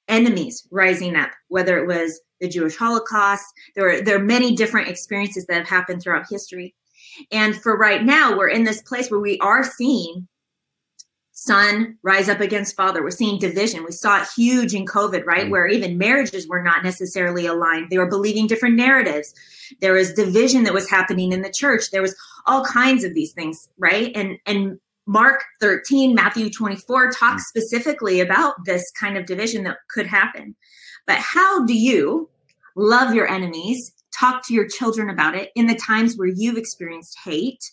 enemies 0.08 0.67
rising 0.72 1.15
up, 1.15 1.30
whether 1.48 1.78
it 1.78 1.88
was 1.88 2.19
the 2.41 2.50
Jewish 2.50 2.76
Holocaust. 2.76 3.45
There 3.76 3.89
are 3.89 4.02
there 4.02 4.17
are 4.17 4.24
many 4.24 4.56
different 4.56 4.88
experiences 4.88 5.45
that 5.48 5.58
have 5.58 5.67
happened 5.67 6.02
throughout 6.02 6.26
history. 6.30 6.76
And 7.32 7.56
for 7.56 7.78
right 7.78 8.04
now, 8.04 8.38
we're 8.38 8.50
in 8.50 8.63
this 8.63 8.82
place 8.84 9.10
where 9.10 9.19
we 9.19 9.39
are 9.39 9.63
seeing 9.63 10.28
son 11.45 11.97
rise 12.04 12.28
up 12.28 12.41
against 12.41 12.75
father. 12.75 13.02
We're 13.02 13.12
seeing 13.12 13.39
division. 13.39 13.86
We 13.86 13.91
saw 13.91 14.21
it 14.21 14.28
huge 14.36 14.73
in 14.73 14.86
COVID, 14.86 15.25
right? 15.25 15.43
Mm-hmm. 15.43 15.52
Where 15.52 15.67
even 15.67 15.97
marriages 15.97 16.47
were 16.47 16.62
not 16.62 16.84
necessarily 16.84 17.45
aligned. 17.45 17.89
They 17.89 17.97
were 17.97 18.10
believing 18.10 18.47
different 18.47 18.75
narratives. 18.75 19.34
There 19.82 19.93
was 19.93 20.13
division 20.13 20.63
that 20.63 20.73
was 20.73 20.89
happening 20.89 21.32
in 21.32 21.41
the 21.41 21.52
church. 21.52 21.91
There 21.91 22.02
was 22.02 22.15
all 22.45 22.65
kinds 22.65 23.04
of 23.04 23.13
these 23.13 23.32
things, 23.32 23.69
right? 23.78 24.12
And 24.15 24.38
and 24.45 24.80
Mark 25.06 25.43
13, 25.62 26.13
Matthew 26.13 26.49
24 26.49 27.12
talk 27.12 27.30
mm-hmm. 27.32 27.39
specifically 27.39 28.19
about 28.19 28.65
this 28.65 28.91
kind 28.99 29.17
of 29.17 29.25
division 29.25 29.63
that 29.63 29.78
could 29.89 30.08
happen. 30.08 30.56
But 31.08 31.17
how 31.17 31.65
do 31.65 31.73
you 31.73 32.30
love 32.75 33.13
your 33.13 33.28
enemies, 33.28 33.93
talk 34.17 34.45
to 34.47 34.54
your 34.54 34.67
children 34.67 35.10
about 35.10 35.36
it 35.36 35.52
in 35.56 35.67
the 35.67 35.75
times 35.75 36.15
where 36.15 36.28
you've 36.28 36.58
experienced 36.58 37.17
hate, 37.23 37.71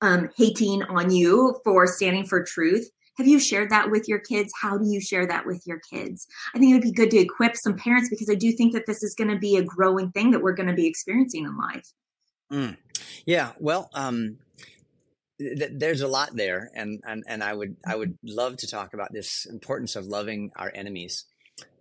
um, 0.00 0.30
hating 0.36 0.84
on 0.84 1.10
you 1.10 1.60
for 1.64 1.86
standing 1.86 2.24
for 2.24 2.44
truth? 2.44 2.88
Have 3.18 3.26
you 3.26 3.40
shared 3.40 3.70
that 3.70 3.90
with 3.90 4.08
your 4.08 4.20
kids? 4.20 4.52
How 4.60 4.78
do 4.78 4.88
you 4.88 5.00
share 5.00 5.26
that 5.26 5.44
with 5.44 5.66
your 5.66 5.80
kids? 5.80 6.26
I 6.54 6.58
think 6.58 6.70
it 6.70 6.74
would 6.74 6.82
be 6.82 6.92
good 6.92 7.10
to 7.10 7.18
equip 7.18 7.56
some 7.56 7.76
parents 7.76 8.08
because 8.08 8.30
I 8.30 8.36
do 8.36 8.52
think 8.52 8.72
that 8.72 8.86
this 8.86 9.02
is 9.02 9.14
going 9.14 9.28
to 9.28 9.38
be 9.38 9.56
a 9.56 9.62
growing 9.62 10.12
thing 10.12 10.30
that 10.30 10.40
we're 10.40 10.54
going 10.54 10.68
to 10.68 10.74
be 10.74 10.86
experiencing 10.86 11.44
in 11.44 11.56
life. 11.56 11.92
Mm. 12.52 12.76
Yeah, 13.26 13.52
well, 13.58 13.90
um, 13.92 14.38
th- 15.38 15.72
there's 15.74 16.00
a 16.00 16.08
lot 16.08 16.34
there, 16.34 16.70
and, 16.74 17.02
and 17.06 17.24
and 17.26 17.42
I 17.42 17.52
would 17.52 17.76
I 17.84 17.96
would 17.96 18.16
love 18.22 18.56
to 18.58 18.68
talk 18.68 18.94
about 18.94 19.12
this 19.12 19.46
importance 19.46 19.96
of 19.96 20.06
loving 20.06 20.50
our 20.56 20.70
enemies. 20.74 21.24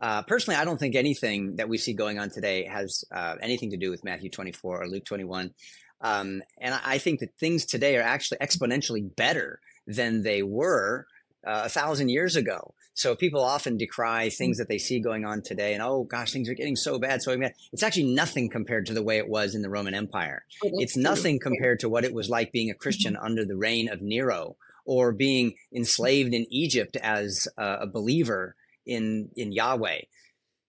Uh, 0.02 0.24
personally, 0.24 0.60
I 0.60 0.66
don't 0.66 0.80
think 0.80 0.96
anything 0.96 1.58
that 1.58 1.70
we 1.70 1.78
see 1.78 1.94
going 1.94 2.18
on 2.18 2.32
today 2.32 2.66
has 2.66 3.04
uh, 3.12 3.36
anything 3.42 3.72
to 3.72 3.78
do 3.78 3.92
with 3.92 4.04
Matthew 4.04 4.32
24 4.32 4.82
or 4.82 4.88
Luke 4.88 5.06
21. 5.06 5.54
Um, 6.02 6.42
and 6.60 6.80
I 6.84 6.98
think 6.98 7.20
that 7.20 7.38
things 7.40 7.66
today 7.66 7.96
are 7.98 8.04
actually 8.04 8.40
exponentially 8.40 9.16
better 9.16 9.60
than 9.86 10.24
they 10.24 10.44
were 10.44 11.06
uh, 11.48 11.64
a 11.66 11.70
thousand 11.70 12.10
years 12.10 12.36
ago. 12.36 12.74
So 12.94 13.16
people 13.16 13.42
often 13.42 13.78
decry 13.78 14.30
things 14.30 14.58
that 14.58 14.68
they 14.68 14.78
see 14.78 15.00
going 15.00 15.24
on 15.24 15.42
today, 15.42 15.74
and 15.74 15.84
oh 15.84 16.04
gosh, 16.04 16.32
things 16.32 16.50
are 16.50 16.56
getting 16.56 16.76
so 16.76 17.00
bad, 17.00 17.22
so 17.22 17.38
bad. 17.38 17.54
It's 17.72 17.84
actually 17.84 18.14
nothing 18.14 18.50
compared 18.50 18.88
to 18.88 18.94
the 18.94 19.04
way 19.04 19.18
it 19.18 19.30
was 19.30 19.56
in 19.56 19.62
the 19.62 19.70
Roman 19.70 19.94
Empire. 19.94 20.46
Oh, 20.66 20.72
it's 20.74 20.98
nothing 20.98 21.40
compared 21.40 21.80
to 21.82 21.90
what 21.90 22.04
it 22.04 22.14
was 22.14 22.30
like 22.30 22.52
being 22.52 22.70
a 22.70 22.76
Christian 22.76 23.14
mm-hmm. 23.14 23.26
under 23.26 23.46
the 23.46 23.56
reign 23.56 23.88
of 23.88 24.02
Nero, 24.02 24.58
or 24.86 25.12
being 25.12 25.54
enslaved 25.74 26.34
in 26.34 26.46
Egypt 26.50 26.98
as 26.98 27.48
a 27.58 27.88
believer 27.88 28.56
in 28.86 29.30
in 29.36 29.52
Yahweh 29.52 30.02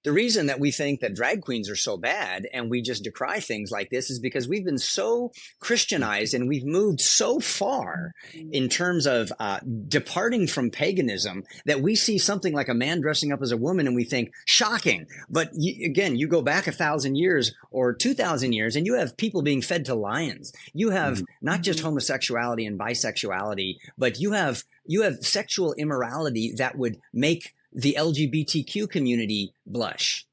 the 0.08 0.14
reason 0.14 0.46
that 0.46 0.58
we 0.58 0.70
think 0.70 1.00
that 1.00 1.12
drag 1.12 1.42
queens 1.42 1.68
are 1.68 1.76
so 1.76 1.98
bad 1.98 2.48
and 2.54 2.70
we 2.70 2.80
just 2.80 3.04
decry 3.04 3.40
things 3.40 3.70
like 3.70 3.90
this 3.90 4.08
is 4.08 4.18
because 4.18 4.48
we've 4.48 4.64
been 4.64 4.78
so 4.78 5.32
Christianized 5.60 6.32
and 6.32 6.48
we've 6.48 6.64
moved 6.64 7.02
so 7.02 7.38
far 7.40 8.14
in 8.32 8.70
terms 8.70 9.06
of 9.06 9.30
uh, 9.38 9.60
departing 9.86 10.46
from 10.46 10.70
paganism 10.70 11.44
that 11.66 11.82
we 11.82 11.94
see 11.94 12.16
something 12.16 12.54
like 12.54 12.70
a 12.70 12.74
man 12.74 13.02
dressing 13.02 13.32
up 13.32 13.42
as 13.42 13.52
a 13.52 13.56
woman 13.58 13.86
and 13.86 13.94
we 13.94 14.02
think 14.02 14.32
shocking. 14.46 15.06
But 15.28 15.52
again, 15.84 16.16
you 16.16 16.26
go 16.26 16.40
back 16.40 16.66
a 16.66 16.72
thousand 16.72 17.16
years 17.16 17.52
or 17.70 17.92
two 17.92 18.14
thousand 18.14 18.54
years 18.54 18.76
and 18.76 18.86
you 18.86 18.94
have 18.94 19.18
people 19.18 19.42
being 19.42 19.60
fed 19.60 19.84
to 19.84 19.94
lions. 19.94 20.54
You 20.72 20.88
have 20.88 21.16
mm-hmm. 21.18 21.24
not 21.42 21.60
just 21.60 21.80
homosexuality 21.80 22.64
and 22.64 22.80
bisexuality, 22.80 23.76
but 23.98 24.18
you 24.18 24.32
have 24.32 24.64
you 24.86 25.02
have 25.02 25.16
sexual 25.16 25.74
immorality 25.74 26.54
that 26.56 26.78
would 26.78 26.98
make 27.12 27.52
the 27.72 27.96
LGBTQ 27.98 28.88
community 28.88 29.52
blush. 29.66 30.26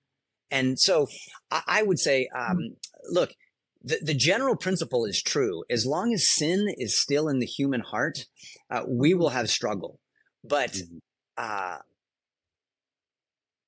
And 0.52 0.80
so 0.80 1.08
I, 1.52 1.62
I 1.67 1.84
would 1.84 2.00
say, 2.00 2.30
um, 2.36 2.76
look, 3.10 3.34
the, 3.84 4.00
the 4.02 4.13
general 4.13 4.56
principle 4.56 5.06
is 5.06 5.21
true. 5.21 5.63
As 5.69 5.86
long 5.86 6.13
as 6.13 6.30
sin 6.30 6.74
is 6.78 7.00
still 7.00 7.28
in 7.30 7.39
the 7.39 7.45
human 7.45 7.82
heart, 7.82 8.26
uh, 8.71 8.82
we 8.88 9.13
will 9.13 9.30
have 9.30 9.50
struggle. 9.50 10.00
But, 10.43 10.71
mm-hmm. 10.71 10.98
uh, 11.38 11.78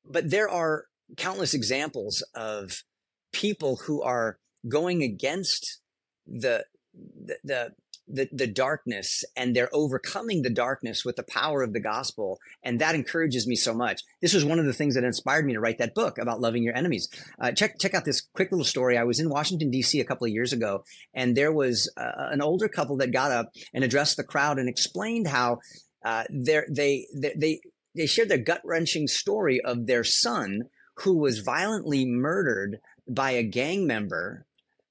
but 0.06 0.30
there 0.30 0.50
are 0.50 0.86
countless 1.18 1.54
examples 1.54 2.24
of 2.34 2.84
people 3.32 3.78
who 3.86 4.02
are 4.02 4.40
going 4.68 5.04
against 5.04 5.80
the, 6.26 6.66
the, 6.94 7.38
the 7.44 7.72
the, 8.08 8.30
the 8.32 8.48
darkness 8.48 9.24
and 9.36 9.56
they're 9.56 9.74
overcoming 9.74 10.42
the 10.42 10.50
darkness 10.50 11.04
with 11.04 11.16
the 11.16 11.24
power 11.24 11.62
of 11.62 11.74
the 11.74 11.80
gospel. 11.80 12.40
And 12.64 12.80
that 12.80 12.96
encourages 12.96 13.48
me 13.48 13.56
so 13.56 13.74
much. 13.74 14.02
This 14.22 14.34
was 14.34 14.46
one 14.46 14.60
of 14.60 14.66
the 14.66 14.74
things 14.74 14.96
that 14.96 15.04
inspired 15.04 15.46
me 15.46 15.54
to 15.54 15.60
write 15.60 15.78
that 15.80 15.96
book 15.96 16.18
about 16.18 16.40
loving 16.40 16.64
your 16.64 16.76
enemies. 16.76 17.10
Uh, 17.40 17.52
check, 17.52 17.80
check 17.80 17.94
out 17.94 18.06
this 18.06 18.22
quick 18.34 18.52
little 18.52 18.66
story. 18.66 18.98
I 18.98 19.04
was 19.04 19.20
in 19.20 19.30
Washington, 19.30 19.72
D.C. 19.72 20.00
a 20.00 20.06
couple 20.06 20.26
of 20.26 20.32
years 20.32 20.54
ago, 20.54 20.84
and 21.14 21.36
there 21.36 21.52
was 21.52 21.92
uh, 21.98 22.30
an 22.32 22.42
older 22.42 22.68
couple 22.68 22.98
that 22.98 23.12
got 23.12 23.32
up 23.32 23.52
and 23.74 23.84
addressed 23.84 24.18
the 24.18 24.24
crowd 24.24 24.60
and 24.60 24.70
explained 24.70 25.28
how 25.28 25.60
uh, 26.06 26.24
they, 26.30 26.62
they, 26.70 27.08
they, 27.36 27.62
they 27.96 28.06
shared 28.06 28.30
their 28.30 28.38
gut 28.38 28.62
wrenching 28.64 29.08
story 29.08 29.60
of 29.62 29.88
their 29.88 30.04
son 30.04 30.64
who 30.98 31.18
was 31.18 31.40
violently 31.40 32.06
murdered 32.06 32.80
by 33.08 33.32
a 33.32 33.44
gang 33.44 33.86
member 33.86 34.46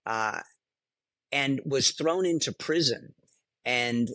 uh, 0.07 0.41
and 1.33 1.61
was 1.65 1.91
thrown 1.91 2.27
into 2.27 2.53
prison. 2.53 3.15
And 3.65 4.09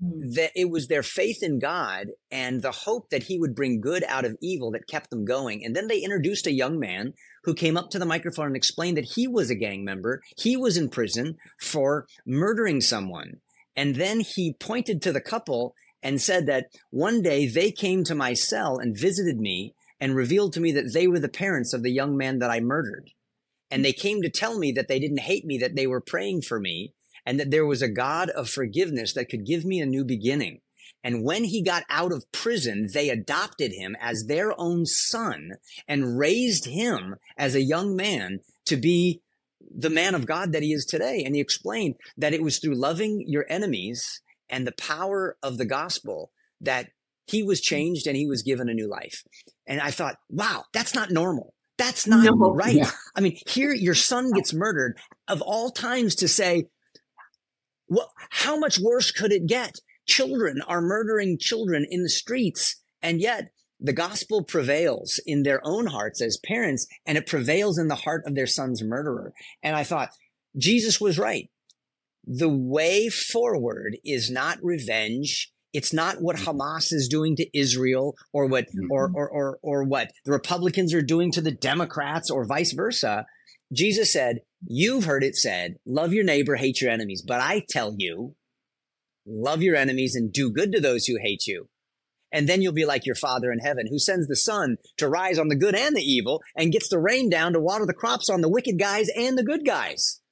hmm. 0.00 0.32
that 0.34 0.52
it 0.54 0.70
was 0.70 0.88
their 0.88 1.02
faith 1.02 1.42
in 1.42 1.58
God 1.58 2.08
and 2.30 2.62
the 2.62 2.72
hope 2.72 3.10
that 3.10 3.24
he 3.24 3.38
would 3.38 3.54
bring 3.54 3.80
good 3.80 4.04
out 4.08 4.24
of 4.24 4.36
evil 4.40 4.70
that 4.72 4.88
kept 4.88 5.10
them 5.10 5.24
going. 5.24 5.64
And 5.64 5.74
then 5.74 5.88
they 5.88 6.00
introduced 6.00 6.46
a 6.46 6.52
young 6.52 6.78
man 6.78 7.12
who 7.44 7.54
came 7.54 7.76
up 7.76 7.90
to 7.90 7.98
the 7.98 8.04
microphone 8.04 8.48
and 8.48 8.56
explained 8.56 8.96
that 8.96 9.12
he 9.14 9.28
was 9.28 9.50
a 9.50 9.54
gang 9.54 9.84
member. 9.84 10.22
He 10.36 10.56
was 10.56 10.76
in 10.76 10.88
prison 10.88 11.36
for 11.60 12.06
murdering 12.26 12.80
someone. 12.80 13.40
And 13.76 13.96
then 13.96 14.20
he 14.20 14.54
pointed 14.58 15.02
to 15.02 15.12
the 15.12 15.20
couple 15.20 15.74
and 16.02 16.20
said 16.20 16.46
that 16.46 16.66
one 16.90 17.22
day 17.22 17.46
they 17.46 17.70
came 17.70 18.04
to 18.04 18.14
my 18.14 18.32
cell 18.32 18.78
and 18.78 18.98
visited 18.98 19.38
me 19.38 19.74
and 20.00 20.14
revealed 20.14 20.52
to 20.54 20.60
me 20.60 20.72
that 20.72 20.92
they 20.92 21.06
were 21.06 21.18
the 21.18 21.28
parents 21.28 21.72
of 21.72 21.82
the 21.82 21.90
young 21.90 22.16
man 22.16 22.38
that 22.38 22.50
I 22.50 22.60
murdered. 22.60 23.10
And 23.70 23.84
they 23.84 23.92
came 23.92 24.22
to 24.22 24.30
tell 24.30 24.58
me 24.58 24.72
that 24.72 24.88
they 24.88 24.98
didn't 24.98 25.20
hate 25.20 25.44
me, 25.44 25.58
that 25.58 25.76
they 25.76 25.86
were 25.86 26.00
praying 26.00 26.42
for 26.42 26.60
me, 26.60 26.92
and 27.24 27.40
that 27.40 27.50
there 27.50 27.66
was 27.66 27.82
a 27.82 27.88
God 27.88 28.30
of 28.30 28.48
forgiveness 28.48 29.12
that 29.14 29.28
could 29.28 29.44
give 29.44 29.64
me 29.64 29.80
a 29.80 29.86
new 29.86 30.04
beginning. 30.04 30.60
And 31.02 31.24
when 31.24 31.44
he 31.44 31.62
got 31.62 31.84
out 31.88 32.12
of 32.12 32.30
prison, 32.32 32.88
they 32.92 33.10
adopted 33.10 33.72
him 33.72 33.96
as 34.00 34.24
their 34.26 34.58
own 34.58 34.86
son 34.86 35.52
and 35.86 36.18
raised 36.18 36.66
him 36.66 37.16
as 37.36 37.54
a 37.54 37.62
young 37.62 37.94
man 37.94 38.40
to 38.66 38.76
be 38.76 39.20
the 39.60 39.90
man 39.90 40.14
of 40.14 40.26
God 40.26 40.52
that 40.52 40.62
he 40.62 40.72
is 40.72 40.84
today. 40.84 41.22
And 41.24 41.34
he 41.34 41.40
explained 41.40 41.96
that 42.16 42.32
it 42.32 42.42
was 42.42 42.58
through 42.58 42.74
loving 42.74 43.24
your 43.26 43.46
enemies 43.48 44.20
and 44.48 44.66
the 44.66 44.72
power 44.72 45.36
of 45.42 45.58
the 45.58 45.64
gospel 45.64 46.30
that 46.60 46.90
he 47.26 47.42
was 47.42 47.60
changed 47.60 48.06
and 48.06 48.16
he 48.16 48.26
was 48.26 48.42
given 48.42 48.68
a 48.68 48.74
new 48.74 48.88
life. 48.88 49.24
And 49.66 49.80
I 49.80 49.90
thought, 49.90 50.16
wow, 50.28 50.64
that's 50.72 50.94
not 50.94 51.10
normal. 51.10 51.54
That's 51.78 52.06
not 52.06 52.24
no. 52.24 52.54
right. 52.54 52.74
Yeah. 52.74 52.90
I 53.14 53.20
mean, 53.20 53.38
here 53.46 53.72
your 53.72 53.94
son 53.94 54.30
gets 54.32 54.54
murdered 54.54 54.98
of 55.28 55.42
all 55.42 55.70
times 55.70 56.14
to 56.16 56.28
say, 56.28 56.68
well, 57.88 58.12
how 58.30 58.58
much 58.58 58.78
worse 58.78 59.10
could 59.10 59.32
it 59.32 59.46
get? 59.46 59.76
Children 60.06 60.62
are 60.66 60.80
murdering 60.80 61.38
children 61.38 61.86
in 61.88 62.02
the 62.02 62.08
streets. 62.08 62.82
And 63.02 63.20
yet 63.20 63.50
the 63.78 63.92
gospel 63.92 64.42
prevails 64.42 65.20
in 65.26 65.42
their 65.42 65.60
own 65.64 65.86
hearts 65.86 66.22
as 66.22 66.38
parents 66.38 66.86
and 67.06 67.18
it 67.18 67.26
prevails 67.26 67.78
in 67.78 67.88
the 67.88 67.94
heart 67.94 68.22
of 68.26 68.34
their 68.34 68.46
son's 68.46 68.82
murderer. 68.82 69.32
And 69.62 69.76
I 69.76 69.84
thought 69.84 70.10
Jesus 70.56 71.00
was 71.00 71.18
right. 71.18 71.50
The 72.24 72.48
way 72.48 73.08
forward 73.08 73.98
is 74.04 74.30
not 74.30 74.58
revenge. 74.62 75.52
It's 75.76 75.92
not 75.92 76.22
what 76.22 76.36
mm-hmm. 76.36 76.58
Hamas 76.58 76.90
is 76.90 77.06
doing 77.06 77.36
to 77.36 77.58
Israel 77.58 78.16
or 78.32 78.46
what, 78.46 78.64
or, 78.90 79.08
mm-hmm. 79.08 79.14
or, 79.14 79.28
or, 79.28 79.58
or 79.60 79.84
what 79.84 80.10
the 80.24 80.32
Republicans 80.32 80.94
are 80.94 81.02
doing 81.02 81.30
to 81.32 81.42
the 81.42 81.50
Democrats 81.50 82.30
or 82.30 82.46
vice 82.46 82.72
versa. 82.72 83.26
Jesus 83.74 84.10
said, 84.10 84.38
you've 84.66 85.04
heard 85.04 85.22
it 85.22 85.36
said, 85.36 85.76
love 85.84 86.14
your 86.14 86.24
neighbor, 86.24 86.56
hate 86.56 86.80
your 86.80 86.90
enemies. 86.90 87.22
But 87.26 87.42
I 87.42 87.62
tell 87.68 87.94
you, 87.98 88.34
love 89.26 89.60
your 89.60 89.76
enemies 89.76 90.14
and 90.14 90.32
do 90.32 90.50
good 90.50 90.72
to 90.72 90.80
those 90.80 91.04
who 91.04 91.18
hate 91.20 91.46
you. 91.46 91.68
And 92.32 92.48
then 92.48 92.62
you'll 92.62 92.72
be 92.72 92.86
like 92.86 93.04
your 93.04 93.14
father 93.14 93.52
in 93.52 93.58
heaven 93.58 93.86
who 93.86 93.98
sends 93.98 94.28
the 94.28 94.34
sun 94.34 94.78
to 94.96 95.10
rise 95.10 95.38
on 95.38 95.48
the 95.48 95.56
good 95.56 95.74
and 95.74 95.94
the 95.94 96.00
evil 96.00 96.42
and 96.56 96.72
gets 96.72 96.88
the 96.88 96.98
rain 96.98 97.28
down 97.28 97.52
to 97.52 97.60
water 97.60 97.84
the 97.84 97.92
crops 97.92 98.30
on 98.30 98.40
the 98.40 98.48
wicked 98.48 98.78
guys 98.78 99.10
and 99.14 99.36
the 99.36 99.44
good 99.44 99.66
guys. 99.66 100.22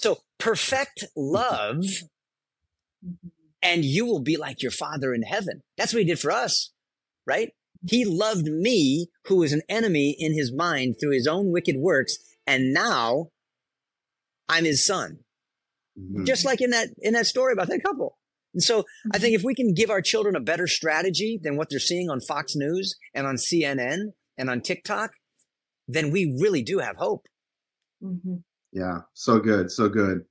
So 0.00 0.18
perfect 0.40 1.04
love 1.14 1.84
and 3.62 3.84
you 3.84 4.06
will 4.06 4.20
be 4.20 4.36
like 4.36 4.62
your 4.62 4.72
father 4.72 5.12
in 5.14 5.22
heaven. 5.22 5.62
That's 5.76 5.92
what 5.92 6.00
he 6.00 6.08
did 6.08 6.18
for 6.18 6.30
us, 6.30 6.72
right? 7.26 7.50
He 7.88 8.04
loved 8.04 8.46
me 8.46 9.08
who 9.26 9.36
was 9.36 9.52
an 9.52 9.62
enemy 9.68 10.14
in 10.18 10.34
his 10.34 10.52
mind 10.52 10.96
through 11.00 11.12
his 11.12 11.26
own 11.26 11.52
wicked 11.52 11.76
works. 11.78 12.18
And 12.46 12.72
now 12.72 13.28
I'm 14.48 14.64
his 14.64 14.84
son. 14.84 15.20
Mm-hmm. 15.98 16.24
Just 16.24 16.44
like 16.44 16.60
in 16.60 16.70
that, 16.70 16.88
in 16.98 17.14
that 17.14 17.26
story 17.26 17.52
about 17.52 17.68
that 17.68 17.82
couple. 17.82 18.18
And 18.52 18.62
so 18.62 18.84
I 19.12 19.18
think 19.18 19.34
if 19.34 19.44
we 19.44 19.54
can 19.54 19.74
give 19.74 19.90
our 19.90 20.02
children 20.02 20.34
a 20.34 20.40
better 20.40 20.66
strategy 20.66 21.38
than 21.40 21.56
what 21.56 21.70
they're 21.70 21.78
seeing 21.78 22.10
on 22.10 22.20
Fox 22.20 22.56
News 22.56 22.96
and 23.14 23.26
on 23.26 23.36
CNN 23.36 24.12
and 24.36 24.50
on 24.50 24.60
TikTok, 24.60 25.12
then 25.86 26.10
we 26.10 26.36
really 26.40 26.62
do 26.62 26.78
have 26.78 26.96
hope. 26.96 27.26
Mm-hmm. 28.02 28.36
Yeah, 28.72 29.00
so 29.14 29.40
good, 29.40 29.70
so 29.70 29.88
good. 29.88 30.22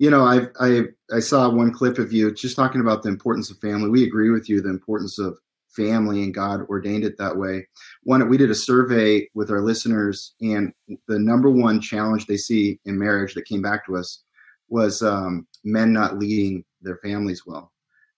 You 0.00 0.08
know, 0.08 0.24
I 0.24 0.46
I 0.58 0.84
I 1.14 1.20
saw 1.20 1.50
one 1.50 1.74
clip 1.74 1.98
of 1.98 2.10
you 2.10 2.32
just 2.32 2.56
talking 2.56 2.80
about 2.80 3.02
the 3.02 3.10
importance 3.10 3.50
of 3.50 3.58
family. 3.58 3.90
We 3.90 4.02
agree 4.02 4.30
with 4.30 4.48
you 4.48 4.62
the 4.62 4.70
importance 4.70 5.18
of 5.18 5.36
family, 5.68 6.22
and 6.22 6.32
God 6.32 6.62
ordained 6.70 7.04
it 7.04 7.18
that 7.18 7.36
way. 7.36 7.68
One, 8.04 8.26
we 8.26 8.38
did 8.38 8.50
a 8.50 8.54
survey 8.54 9.28
with 9.34 9.50
our 9.50 9.60
listeners, 9.60 10.32
and 10.40 10.72
the 11.06 11.18
number 11.18 11.50
one 11.50 11.82
challenge 11.82 12.24
they 12.24 12.38
see 12.38 12.80
in 12.86 12.98
marriage 12.98 13.34
that 13.34 13.44
came 13.44 13.60
back 13.60 13.84
to 13.84 13.96
us 13.98 14.22
was 14.70 15.02
um, 15.02 15.46
men 15.64 15.92
not 15.92 16.18
leading 16.18 16.64
their 16.80 16.96
families 17.04 17.44
well. 17.44 17.70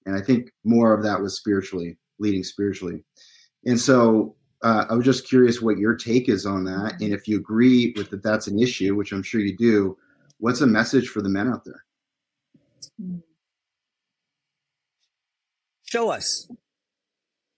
And 0.07 0.15
I 0.15 0.21
think 0.21 0.53
more 0.63 0.95
of 0.95 1.03
that 1.03 1.21
was 1.21 1.37
spiritually, 1.37 1.99
leading 2.21 2.45
spiritually. 2.45 3.03
And 3.67 3.81
so 3.81 4.37
uh, 4.63 4.85
I 4.89 4.95
was 4.95 5.05
just 5.05 5.29
curious 5.29 5.61
what 5.61 5.79
your 5.79 5.97
take 5.97 6.29
is 6.29 6.47
on 6.47 6.63
that. 6.65 7.01
And 7.01 7.13
if 7.13 7.27
you 7.27 7.39
agree 7.39 7.93
with 7.97 8.11
that 8.11 8.23
that's 8.23 8.47
an 8.47 8.61
issue, 8.61 8.95
which 8.95 9.11
I'm 9.11 9.25
sure 9.25 9.41
you 9.41 9.57
do, 9.57 9.97
what's 10.43 10.61
a 10.61 10.67
message 10.67 11.09
for 11.09 11.23
the 11.23 11.29
men 11.29 11.49
out 11.49 11.65
there? 11.65 11.85
Show 15.85 16.11
us. 16.11 16.49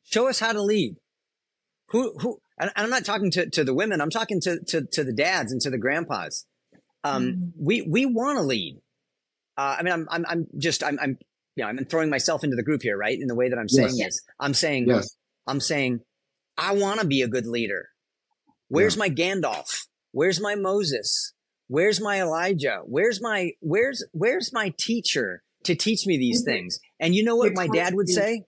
Show 0.03 0.29
us 0.29 0.38
how 0.38 0.53
to 0.53 0.62
lead. 0.62 0.97
Who, 1.88 2.12
who, 2.18 2.40
and 2.59 2.70
I'm 2.77 2.90
not 2.90 3.07
talking 3.07 3.31
to, 3.33 3.49
to 3.49 3.64
the 3.64 3.73
women. 3.73 4.03
I'm 4.03 4.11
talking 4.11 4.38
to, 4.42 4.61
to, 4.68 4.83
to 4.92 5.03
the 5.03 5.14
dads 5.14 5.51
and 5.51 5.62
to 5.62 5.70
the 5.70 5.79
grandpas. 5.79 6.44
Um, 7.03 7.27
mm-hmm. 7.27 7.44
we, 7.59 7.83
we 7.83 8.05
want 8.05 8.37
to 8.38 8.42
lead. 8.42 8.81
Uh, 9.57 9.77
I 9.79 9.83
mean, 9.83 9.94
I'm, 9.94 10.07
I'm, 10.11 10.27
I'm 10.29 10.47
just, 10.59 10.85
I'm, 10.85 10.99
I'm, 11.01 11.16
you 11.57 11.64
know, 11.64 11.68
I'm 11.68 11.85
throwing 11.87 12.11
myself 12.11 12.44
into 12.44 12.57
the 12.57 12.62
group 12.62 12.83
here, 12.83 12.99
right? 12.99 13.18
In 13.18 13.29
the 13.29 13.35
way 13.35 13.49
that 13.49 13.59
I'm 13.59 13.68
saying 13.68 13.94
yes. 13.94 14.09
this, 14.09 14.23
I'm 14.38 14.53
saying, 14.53 14.88
yes. 14.88 15.16
I'm 15.47 15.61
saying, 15.61 16.01
I 16.59 16.75
want 16.75 17.01
to 17.01 17.07
be 17.07 17.23
a 17.23 17.29
good 17.29 17.47
leader. 17.47 17.88
Where's 18.68 18.97
yeah. 18.97 19.01
my 19.01 19.11
Gandalf? 19.11 19.87
Where's 20.12 20.40
my 20.40 20.55
Moses? 20.55 21.34
Where's 21.68 22.00
my 22.00 22.20
Elijah? 22.20 22.81
Where's 22.85 23.22
my, 23.22 23.53
where's, 23.61 24.05
where's 24.12 24.53
my 24.53 24.74
teacher 24.79 25.42
to 25.64 25.74
teach 25.74 26.07
me 26.07 26.18
these 26.18 26.42
mm-hmm. 26.42 26.53
things? 26.53 26.79
And 27.00 27.14
you 27.14 27.24
know 27.24 27.37
what 27.37 27.55
my 27.55 27.68
dad 27.68 27.94
would 27.94 28.09
say? 28.09 28.44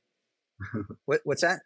what, 1.07 1.21
what's 1.25 1.43
that? 1.43 1.61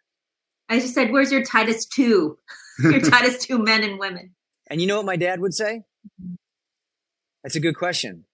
I 0.69 0.79
just 0.79 0.93
said, 0.93 1.11
where's 1.11 1.31
your 1.31 1.43
Titus 1.43 1.85
2? 1.85 2.37
your 2.83 2.99
Titus 3.01 3.45
2 3.45 3.59
men 3.59 3.83
and 3.83 3.99
women. 3.99 4.35
And 4.69 4.79
you 4.79 4.87
know 4.87 4.97
what 4.97 5.05
my 5.05 5.17
dad 5.17 5.41
would 5.41 5.53
say? 5.53 5.83
Mm-hmm. 6.21 6.35
That's 7.43 7.55
a 7.55 7.59
good 7.59 7.75
question. 7.75 8.25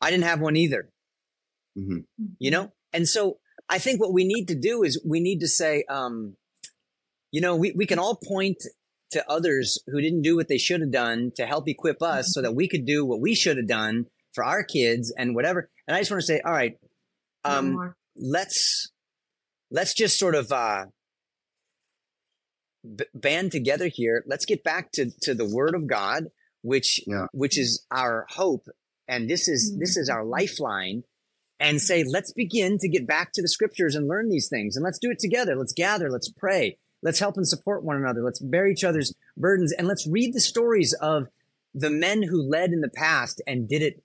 I 0.00 0.10
didn't 0.10 0.24
have 0.24 0.40
one 0.40 0.56
either. 0.56 0.90
Mm-hmm. 1.78 1.98
You 2.38 2.50
know? 2.50 2.72
And 2.92 3.08
so 3.08 3.38
I 3.68 3.78
think 3.78 4.00
what 4.00 4.12
we 4.12 4.24
need 4.24 4.48
to 4.48 4.54
do 4.54 4.82
is 4.82 5.00
we 5.06 5.20
need 5.20 5.40
to 5.40 5.48
say, 5.48 5.84
um, 5.88 6.36
you 7.30 7.40
know, 7.40 7.56
we, 7.56 7.72
we 7.72 7.86
can 7.86 7.98
all 7.98 8.16
point 8.16 8.64
to 9.12 9.28
others 9.30 9.78
who 9.86 10.00
didn't 10.00 10.22
do 10.22 10.36
what 10.36 10.48
they 10.48 10.58
should 10.58 10.80
have 10.80 10.92
done 10.92 11.32
to 11.36 11.46
help 11.46 11.68
equip 11.68 12.02
us 12.02 12.26
mm-hmm. 12.26 12.30
so 12.30 12.42
that 12.42 12.54
we 12.54 12.68
could 12.68 12.84
do 12.84 13.04
what 13.04 13.20
we 13.20 13.34
should 13.34 13.56
have 13.56 13.68
done 13.68 14.06
for 14.34 14.44
our 14.44 14.62
kids 14.62 15.12
and 15.16 15.34
whatever. 15.34 15.68
And 15.86 15.96
I 15.96 16.00
just 16.00 16.10
want 16.10 16.20
to 16.20 16.26
say, 16.26 16.40
all 16.44 16.52
right, 16.52 16.78
um, 17.44 17.94
let's, 18.16 18.90
let's 19.70 19.94
just 19.94 20.18
sort 20.18 20.34
of, 20.34 20.52
uh, 20.52 20.86
b- 22.96 23.04
band 23.14 23.52
together 23.52 23.88
here. 23.92 24.24
Let's 24.26 24.44
get 24.44 24.62
back 24.62 24.92
to, 24.92 25.10
to 25.22 25.34
the 25.34 25.46
word 25.46 25.74
of 25.74 25.86
God, 25.86 26.26
which, 26.62 27.00
yeah. 27.06 27.26
which 27.32 27.58
is 27.58 27.84
our 27.90 28.26
hope 28.30 28.66
and 29.10 29.28
this 29.28 29.48
is 29.48 29.76
this 29.78 29.96
is 29.96 30.08
our 30.08 30.24
lifeline 30.24 31.02
and 31.58 31.82
say 31.82 32.04
let's 32.04 32.32
begin 32.32 32.78
to 32.78 32.88
get 32.88 33.06
back 33.06 33.32
to 33.32 33.42
the 33.42 33.48
scriptures 33.48 33.94
and 33.94 34.08
learn 34.08 34.30
these 34.30 34.48
things 34.48 34.76
and 34.76 34.84
let's 34.84 34.98
do 34.98 35.10
it 35.10 35.18
together 35.18 35.56
let's 35.56 35.74
gather 35.74 36.08
let's 36.08 36.30
pray 36.30 36.78
let's 37.02 37.18
help 37.18 37.36
and 37.36 37.48
support 37.48 37.84
one 37.84 37.96
another. 37.96 38.22
Let's 38.22 38.40
bear 38.40 38.66
each 38.66 38.84
other's 38.84 39.14
burdens 39.36 39.72
and 39.72 39.86
let's 39.86 40.06
read 40.06 40.34
the 40.34 40.40
stories 40.40 40.94
of 41.00 41.28
the 41.74 41.90
men 41.90 42.22
who 42.22 42.48
led 42.48 42.70
in 42.70 42.80
the 42.80 42.90
past 42.90 43.40
and 43.46 43.68
did 43.68 43.82
it 43.82 44.02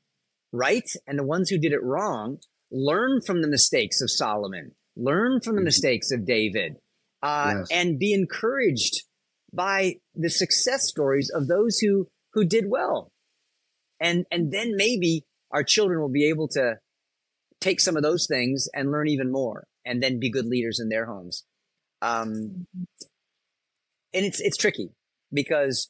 right 0.51 0.89
and 1.07 1.17
the 1.19 1.23
ones 1.23 1.49
who 1.49 1.57
did 1.57 1.73
it 1.73 1.83
wrong. 1.83 2.39
Learn 2.71 3.21
from 3.21 3.41
the 3.41 3.47
mistakes 3.47 4.01
of 4.01 4.09
solomon. 4.09 4.71
Learn 4.95 5.41
from 5.41 5.55
the 5.55 5.59
mm-hmm. 5.59 5.65
mistakes 5.65 6.11
of 6.11 6.25
david. 6.25 6.77
Uh, 7.23 7.55
yes. 7.57 7.67
and 7.71 7.97
be 7.97 8.13
encouraged 8.13 9.03
by 9.51 9.95
the 10.13 10.29
success 10.29 10.87
stories 10.87 11.31
of 11.33 11.47
those 11.47 11.79
who 11.79 12.07
who 12.33 12.45
did 12.45 12.65
well. 12.67 13.11
And 13.99 14.25
and 14.31 14.51
then 14.51 14.75
maybe 14.75 15.25
our 15.51 15.63
children 15.63 16.01
will 16.01 16.11
be 16.11 16.29
able 16.29 16.47
to 16.49 16.77
take 17.61 17.79
some 17.79 17.95
of 17.95 18.03
those 18.03 18.27
things 18.27 18.67
and 18.75 18.91
learn 18.91 19.07
even 19.07 19.31
more 19.31 19.65
and 19.85 20.03
then 20.03 20.19
be 20.19 20.29
good 20.29 20.45
leaders 20.45 20.79
in 20.79 20.89
their 20.89 21.05
homes 21.05 21.45
um, 22.05 22.67
and 24.13 24.25
it's 24.25 24.39
it's 24.39 24.57
tricky 24.57 24.89
because 25.33 25.89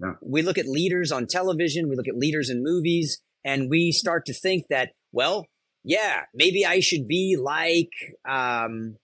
yeah. 0.00 0.14
we 0.22 0.42
look 0.42 0.58
at 0.58 0.66
leaders 0.66 1.12
on 1.12 1.26
television 1.26 1.88
we 1.88 1.96
look 1.96 2.08
at 2.08 2.16
leaders 2.16 2.50
in 2.50 2.62
movies 2.62 3.20
and 3.44 3.70
we 3.70 3.92
start 3.92 4.26
to 4.26 4.34
think 4.34 4.64
that 4.68 4.90
well 5.12 5.46
yeah 5.84 6.22
maybe 6.34 6.64
i 6.64 6.80
should 6.80 7.06
be 7.06 7.36
like 7.40 7.90
um, 8.28 8.96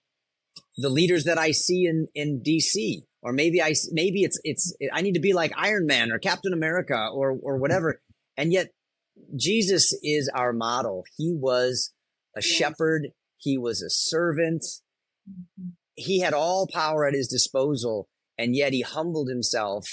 the 0.77 0.89
leaders 0.89 1.25
that 1.25 1.39
i 1.39 1.51
see 1.51 1.87
in 1.87 2.09
in 2.15 2.43
dc 2.43 3.03
or 3.23 3.33
maybe 3.33 3.63
i 3.63 3.75
maybe 3.93 4.23
it's 4.23 4.39
it's 4.45 4.75
i 4.93 5.01
need 5.01 5.15
to 5.15 5.21
be 5.21 5.33
like 5.33 5.53
iron 5.57 5.87
man 5.87 6.11
or 6.13 6.19
captain 6.19 6.53
america 6.53 7.09
or 7.13 7.39
or 7.43 7.57
whatever 7.57 8.01
and 8.41 8.55
yet, 8.55 8.71
Jesus 9.37 9.93
is 10.03 10.31
our 10.35 10.55
model. 10.55 11.05
He 11.19 11.37
was 11.39 11.93
a 12.35 12.41
shepherd, 12.41 13.09
he 13.37 13.59
was 13.59 13.83
a 13.83 13.91
servant. 13.91 14.65
He 15.97 16.21
had 16.21 16.33
all 16.33 16.67
power 16.73 17.07
at 17.07 17.15
his 17.15 17.29
disposal, 17.29 18.09
and 18.39 18.55
yet 18.55 18.73
he 18.73 18.83
humbled 18.83 19.29
himself 19.29 19.87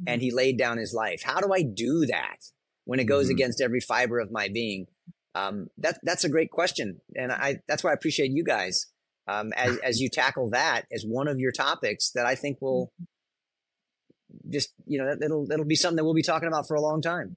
mm-hmm. 0.00 0.12
and 0.12 0.22
he 0.22 0.30
laid 0.30 0.58
down 0.58 0.78
his 0.78 0.94
life. 0.94 1.22
How 1.22 1.40
do 1.40 1.52
I 1.52 1.62
do 1.62 2.06
that 2.06 2.38
when 2.84 3.00
it 3.00 3.04
goes 3.04 3.26
mm-hmm. 3.26 3.32
against 3.32 3.60
every 3.60 3.80
fiber 3.80 4.18
of 4.18 4.30
my 4.30 4.48
being? 4.48 4.86
Um, 5.34 5.68
that 5.78 5.98
that's 6.02 6.24
a 6.24 6.28
great 6.28 6.50
question, 6.50 7.00
and 7.16 7.32
I 7.32 7.60
that's 7.66 7.82
why 7.82 7.90
I 7.90 7.94
appreciate 7.94 8.30
you 8.32 8.44
guys 8.44 8.92
um, 9.28 9.52
as 9.56 9.78
as 9.78 10.00
you 10.00 10.08
tackle 10.08 10.50
that 10.50 10.82
as 10.92 11.04
one 11.06 11.28
of 11.28 11.38
your 11.38 11.52
topics 11.52 12.10
that 12.14 12.26
I 12.26 12.34
think 12.34 12.60
will 12.60 12.92
mm-hmm. 13.00 14.50
just 14.50 14.70
you 14.86 14.98
know 14.98 15.14
it'll 15.22 15.50
it'll 15.50 15.64
be 15.64 15.74
something 15.74 15.96
that 15.96 16.04
we'll 16.04 16.14
be 16.14 16.22
talking 16.22 16.48
about 16.48 16.66
for 16.66 16.74
a 16.74 16.80
long 16.80 17.00
time. 17.00 17.36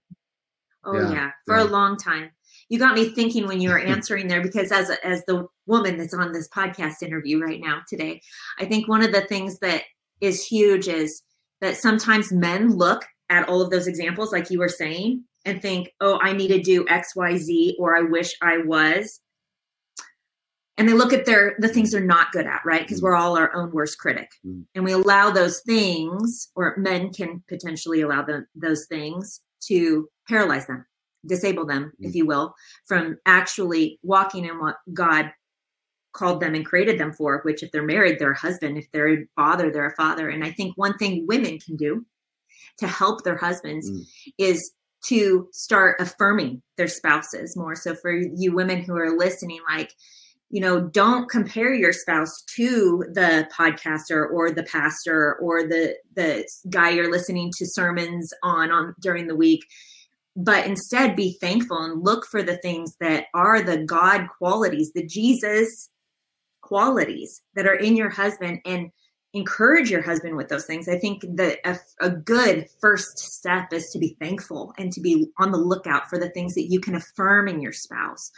Oh 0.84 0.93
yeah, 0.93 1.12
yeah 1.12 1.30
for 1.45 1.58
yeah. 1.58 1.63
a 1.63 1.65
long 1.65 1.98
time. 1.98 2.32
You 2.69 2.80
got 2.80 2.95
me 2.95 3.10
thinking 3.10 3.47
when 3.47 3.62
you 3.62 3.69
were 3.69 3.80
answering 3.93 4.28
there 4.28 4.41
because 4.41 4.71
as 4.71 4.89
as 5.04 5.23
the 5.25 5.47
woman 5.65 5.97
that's 5.97 6.13
on 6.13 6.32
this 6.32 6.49
podcast 6.49 7.01
interview 7.01 7.39
right 7.39 7.62
now 7.62 7.82
today, 7.88 8.21
I 8.60 8.65
think 8.65 8.88
one 8.88 9.04
of 9.04 9.12
the 9.12 9.21
things 9.21 9.60
that 9.60 9.84
is 10.21 10.45
huge 10.45 10.88
is 10.88 11.21
that 11.62 11.78
sometimes 11.78 12.32
men 12.32 12.75
look 12.75 13.06
at 13.30 13.47
all 13.49 13.62
of 13.62 13.71
those 13.71 13.88
examples 13.88 14.32
like 14.32 14.49
you 14.49 14.60
were 14.60 14.69
saying 14.69 15.23
and 15.45 15.62
think, 15.62 15.91
"Oh, 16.01 16.19
I 16.21 16.34
need 16.34 16.49
to 16.49 16.62
do 16.62 16.86
XYZ 16.86 17.75
or 17.80 17.95
I 17.95 18.01
wish 18.01 18.36
I 18.41 18.58
was." 18.60 19.21
And 20.78 20.89
they 20.89 20.93
look 20.93 21.13
at 21.13 21.25
their 21.25 21.56
the 21.60 21.69
things 21.69 21.91
they're 21.91 22.04
not 22.04 22.32
good 22.32 22.45
at, 22.45 22.62
right? 22.65 22.82
Because 22.82 22.99
mm. 22.99 23.04
we're 23.04 23.15
all 23.15 23.38
our 23.38 23.56
own 23.56 23.71
worst 23.71 23.97
critic. 23.97 24.30
Mm. 24.45 24.65
And 24.75 24.84
we 24.84 24.91
allow 24.91 25.30
those 25.30 25.62
things 25.62 26.49
or 26.56 26.75
men 26.78 27.13
can 27.13 27.43
potentially 27.47 28.01
allow 28.01 28.23
them 28.23 28.47
those 28.56 28.86
things 28.88 29.41
to 29.67 30.10
paralyze 30.28 30.67
them, 30.67 30.86
disable 31.25 31.65
them, 31.65 31.85
mm-hmm. 31.85 32.05
if 32.05 32.11
mm. 32.11 32.15
you 32.15 32.25
will, 32.25 32.55
from 32.85 33.17
actually 33.25 33.99
walking 34.03 34.45
in 34.45 34.59
what 34.59 34.77
God 34.93 35.31
called 36.13 36.39
them 36.39 36.55
and 36.55 36.65
created 36.65 36.99
them 36.99 37.13
for, 37.13 37.41
which 37.43 37.61
if 37.61 37.71
they're 37.71 37.83
married, 37.83 38.17
they're 38.17 38.31
a 38.31 38.38
husband. 38.38 38.77
If 38.77 38.89
they're 38.91 39.13
a 39.13 39.25
father, 39.35 39.71
they're 39.71 39.88
a 39.88 39.95
father. 39.95 40.29
And 40.29 40.43
I 40.43 40.51
think 40.51 40.77
one 40.77 40.97
thing 40.97 41.25
women 41.27 41.59
can 41.59 41.75
do 41.75 42.05
to 42.79 42.88
help 42.88 43.23
their 43.23 43.38
husbands 43.38 43.89
mm. 43.89 44.03
is 44.38 44.73
to 45.07 45.47
start 45.51 46.01
affirming 46.01 46.61
their 46.77 46.88
spouses 46.88 47.55
more. 47.55 47.75
So 47.75 47.95
for 47.95 48.11
you 48.11 48.53
women 48.53 48.81
who 48.81 48.97
are 48.97 49.15
listening, 49.15 49.59
like, 49.69 49.93
you 50.49 50.61
know, 50.61 50.81
don't 50.81 51.29
compare 51.29 51.73
your 51.73 51.91
spouse 51.91 52.43
to 52.55 53.03
the 53.13 53.47
podcaster 53.55 54.25
or 54.31 54.51
the 54.51 54.63
pastor 54.63 55.35
or 55.41 55.63
the 55.63 55.95
the 56.15 56.47
guy 56.69 56.89
you're 56.89 57.11
listening 57.11 57.51
to 57.57 57.65
sermons 57.65 58.31
on 58.41 58.71
on 58.71 58.95
during 59.01 59.27
the 59.27 59.35
week 59.35 59.61
but 60.36 60.65
instead 60.65 61.15
be 61.15 61.38
thankful 61.39 61.78
and 61.78 62.04
look 62.04 62.26
for 62.26 62.43
the 62.43 62.58
things 62.58 62.95
that 63.00 63.26
are 63.34 63.62
the 63.62 63.78
God 63.78 64.28
qualities, 64.38 64.91
the 64.93 65.06
Jesus 65.06 65.89
qualities 66.62 67.41
that 67.56 67.67
are 67.67 67.76
in 67.76 67.95
your 67.95 68.10
husband 68.10 68.60
and 68.65 68.91
encourage 69.34 69.91
your 69.91 70.02
husband 70.02 70.36
with 70.36 70.48
those 70.48 70.65
things. 70.65 70.88
I 70.88 70.98
think 70.98 71.26
that 71.36 71.60
a, 71.65 71.78
a, 72.00 72.10
good 72.10 72.67
first 72.80 73.19
step 73.19 73.74
is 73.74 73.89
to 73.91 74.00
be 74.00 74.15
thankful 74.19 74.74
and 74.78 74.91
to 74.93 75.02
be 75.02 75.28
on 75.38 75.52
the 75.52 75.58
lookout 75.58 76.10
for 76.10 76.17
the 76.17 76.30
things 76.30 76.56
that 76.56 76.71
you 76.71 76.80
can 76.80 76.95
affirm 76.95 77.50
in 77.50 77.62
your 77.62 77.74
spouse. 77.74 78.32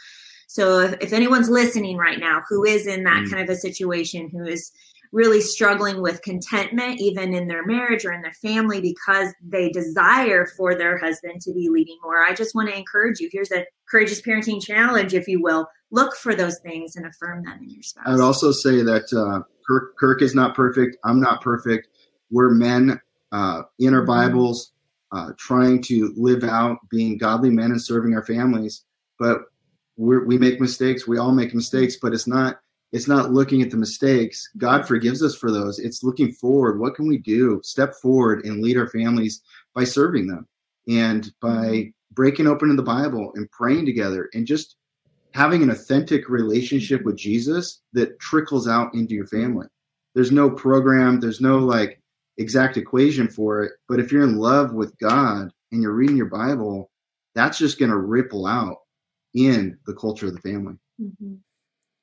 So 0.48 0.80
if, 0.80 0.96
if 1.00 1.12
anyone's 1.12 1.48
listening 1.48 1.98
right 1.98 2.18
now 2.18 2.42
who 2.48 2.64
is 2.64 2.86
in 2.86 3.04
that 3.04 3.24
mm. 3.24 3.30
kind 3.30 3.42
of 3.42 3.48
a 3.48 3.60
situation, 3.60 4.28
who 4.28 4.44
is 4.44 4.72
really 5.12 5.40
struggling 5.40 6.00
with 6.00 6.22
contentment, 6.22 7.00
even 7.00 7.34
in 7.34 7.48
their 7.48 7.64
marriage 7.64 8.04
or 8.04 8.12
in 8.12 8.22
their 8.22 8.32
family, 8.32 8.80
because 8.80 9.32
they 9.42 9.70
desire 9.70 10.46
for 10.56 10.74
their 10.74 10.98
husband 10.98 11.40
to 11.42 11.52
be 11.52 11.68
leading 11.68 11.98
more. 12.02 12.24
I 12.24 12.34
just 12.34 12.54
want 12.54 12.68
to 12.68 12.76
encourage 12.76 13.20
you. 13.20 13.28
Here's 13.32 13.52
a 13.52 13.64
courageous 13.88 14.20
parenting 14.20 14.62
challenge, 14.62 15.14
if 15.14 15.26
you 15.28 15.42
will. 15.42 15.68
Look 15.90 16.14
for 16.16 16.34
those 16.34 16.58
things 16.60 16.96
and 16.96 17.06
affirm 17.06 17.44
them 17.44 17.58
in 17.62 17.70
your 17.70 17.82
spouse. 17.82 18.04
I 18.06 18.12
would 18.12 18.20
also 18.20 18.52
say 18.52 18.82
that 18.82 19.12
uh, 19.12 19.42
Kirk, 19.66 19.96
Kirk 19.96 20.22
is 20.22 20.34
not 20.34 20.54
perfect. 20.54 20.96
I'm 21.04 21.20
not 21.20 21.40
perfect. 21.40 21.88
We're 22.30 22.50
men 22.50 23.00
uh, 23.32 23.62
in 23.78 23.94
our 23.94 24.00
mm-hmm. 24.00 24.06
Bibles, 24.06 24.72
uh, 25.12 25.32
trying 25.38 25.82
to 25.84 26.12
live 26.16 26.44
out 26.44 26.78
being 26.90 27.16
godly 27.16 27.50
men 27.50 27.70
and 27.70 27.82
serving 27.82 28.14
our 28.14 28.24
families. 28.24 28.84
But 29.18 29.40
we 29.96 30.38
make 30.38 30.60
mistakes. 30.60 31.08
We 31.08 31.18
all 31.18 31.32
make 31.32 31.54
mistakes, 31.54 31.96
but 32.00 32.12
it's 32.12 32.28
not 32.28 32.60
it's 32.92 33.08
not 33.08 33.32
looking 33.32 33.62
at 33.62 33.70
the 33.70 33.76
mistakes. 33.76 34.48
God 34.56 34.86
forgives 34.86 35.22
us 35.22 35.36
for 35.36 35.50
those. 35.50 35.78
It's 35.78 36.02
looking 36.02 36.32
forward. 36.32 36.80
What 36.80 36.94
can 36.94 37.06
we 37.06 37.18
do? 37.18 37.60
Step 37.62 37.94
forward 37.94 38.44
and 38.44 38.62
lead 38.62 38.78
our 38.78 38.88
families 38.88 39.42
by 39.74 39.84
serving 39.84 40.26
them 40.26 40.46
and 40.88 41.30
by 41.40 41.66
mm-hmm. 41.66 41.88
breaking 42.12 42.46
open 42.46 42.70
in 42.70 42.76
the 42.76 42.82
Bible 42.82 43.32
and 43.34 43.50
praying 43.50 43.84
together 43.84 44.30
and 44.32 44.46
just 44.46 44.76
having 45.34 45.62
an 45.62 45.70
authentic 45.70 46.28
relationship 46.28 47.04
with 47.04 47.16
Jesus 47.16 47.82
that 47.92 48.18
trickles 48.18 48.66
out 48.66 48.94
into 48.94 49.14
your 49.14 49.26
family. 49.26 49.66
There's 50.14 50.32
no 50.32 50.50
program, 50.50 51.20
there's 51.20 51.40
no 51.40 51.58
like 51.58 52.00
exact 52.38 52.76
equation 52.78 53.28
for 53.28 53.62
it. 53.62 53.72
But 53.88 54.00
if 54.00 54.10
you're 54.10 54.24
in 54.24 54.38
love 54.38 54.72
with 54.72 54.98
God 54.98 55.50
and 55.70 55.82
you're 55.82 55.92
reading 55.92 56.16
your 56.16 56.26
Bible, 56.26 56.90
that's 57.34 57.58
just 57.58 57.78
going 57.78 57.90
to 57.90 57.98
ripple 57.98 58.46
out 58.46 58.78
in 59.34 59.78
the 59.86 59.94
culture 59.94 60.26
of 60.26 60.34
the 60.34 60.40
family. 60.40 60.74
Mm-hmm. 61.00 61.34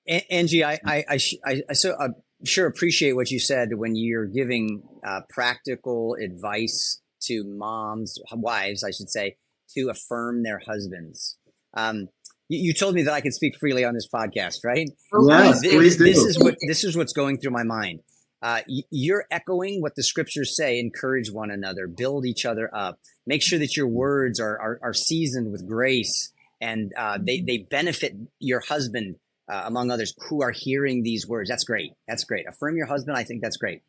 Angie, 0.08 0.63
I, 0.63 0.80
I, 0.86 1.06
I, 1.10 1.20
I, 1.46 1.62
I 1.70 1.74
so 1.74 1.96
I 2.00 2.10
sure 2.44 2.68
appreciate 2.68 3.13
what 3.13 3.32
you 3.32 3.39
said 3.39 3.70
when 3.74 3.96
you're 3.96 4.28
giving 4.28 4.84
uh, 5.04 5.22
practical 5.30 6.15
advice 6.15 7.02
to 7.24 7.44
moms, 7.44 8.20
wives, 8.32 8.84
I 8.84 8.91
should 8.91 9.10
say, 9.10 9.38
to 9.76 9.89
affirm 9.89 10.44
their 10.44 10.60
husbands. 10.60 11.38
Um, 11.74 12.10
you, 12.50 12.68
you, 12.68 12.74
told 12.74 12.94
me 12.94 13.04
that 13.04 13.13
I 13.13 13.22
could 13.22 13.34
speak 13.34 13.58
freely 13.60 13.84
on 13.84 13.96
this 13.96 14.08
podcast, 14.08 14.63
right? 14.63 14.89
Yes, 15.28 15.62
this, 15.62 15.74
please 15.74 15.98
do. 15.98 16.04
This 16.04 16.24
is 16.24 16.39
what 16.39 16.56
this 16.68 16.84
is 16.84 16.96
what's 16.96 17.13
going 17.13 17.39
through 17.39 17.52
my 17.52 17.63
mind. 17.63 18.02
Uh, 18.41 18.62
you're 18.91 19.26
echoing 19.32 19.82
what 19.82 19.96
the 19.96 20.04
scriptures 20.04 20.56
say. 20.56 20.80
Encourage 20.80 21.32
one 21.32 21.50
another, 21.50 21.88
build 21.88 22.26
each 22.26 22.46
other 22.46 22.70
up. 22.74 23.00
Make 23.26 23.41
sure 23.41 23.58
that 23.58 23.76
your 23.76 23.88
words 23.88 24.39
are 24.39 24.60
are, 24.60 24.80
are 24.84 24.94
seasoned 24.94 25.52
with 25.52 25.68
grace 25.68 26.32
and 26.62 26.94
uh, 26.98 27.18
they 27.22 27.41
they 27.41 27.58
benefit 27.58 28.15
your 28.39 28.60
husband 28.60 29.15
uh, 29.50 29.64
among 29.66 29.92
others, 29.92 30.14
who 30.30 30.42
are 30.42 30.52
hearing 30.52 31.04
these 31.04 31.28
words. 31.28 31.50
That's 31.50 31.64
great. 31.64 31.92
That's 32.08 32.24
great. 32.24 32.46
Affirm 32.48 32.78
your 32.78 32.88
husband. 32.88 33.18
I 33.18 33.24
think 33.24 33.42
that's 33.42 33.58
great. 33.58 33.82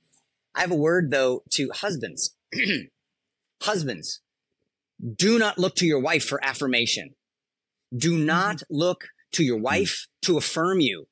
I 0.55 0.61
have 0.61 0.71
a 0.71 0.77
word 0.77 1.11
though 1.11 1.42
to 1.53 1.71
husbands. 1.75 2.35
husbands, 3.62 4.21
do 5.14 5.38
not 5.38 5.59
look 5.59 5.75
to 5.77 5.87
your 5.87 6.01
wife 6.01 6.25
for 6.25 6.42
affirmation. 6.45 7.14
Do 7.95 8.12
mm-hmm. 8.16 8.27
not 8.27 8.62
look 8.71 9.05
to 9.33 9.45
your 9.45 9.59
wife 9.59 10.07
to 10.23 10.37
affirm 10.37 10.81
you. 10.81 11.07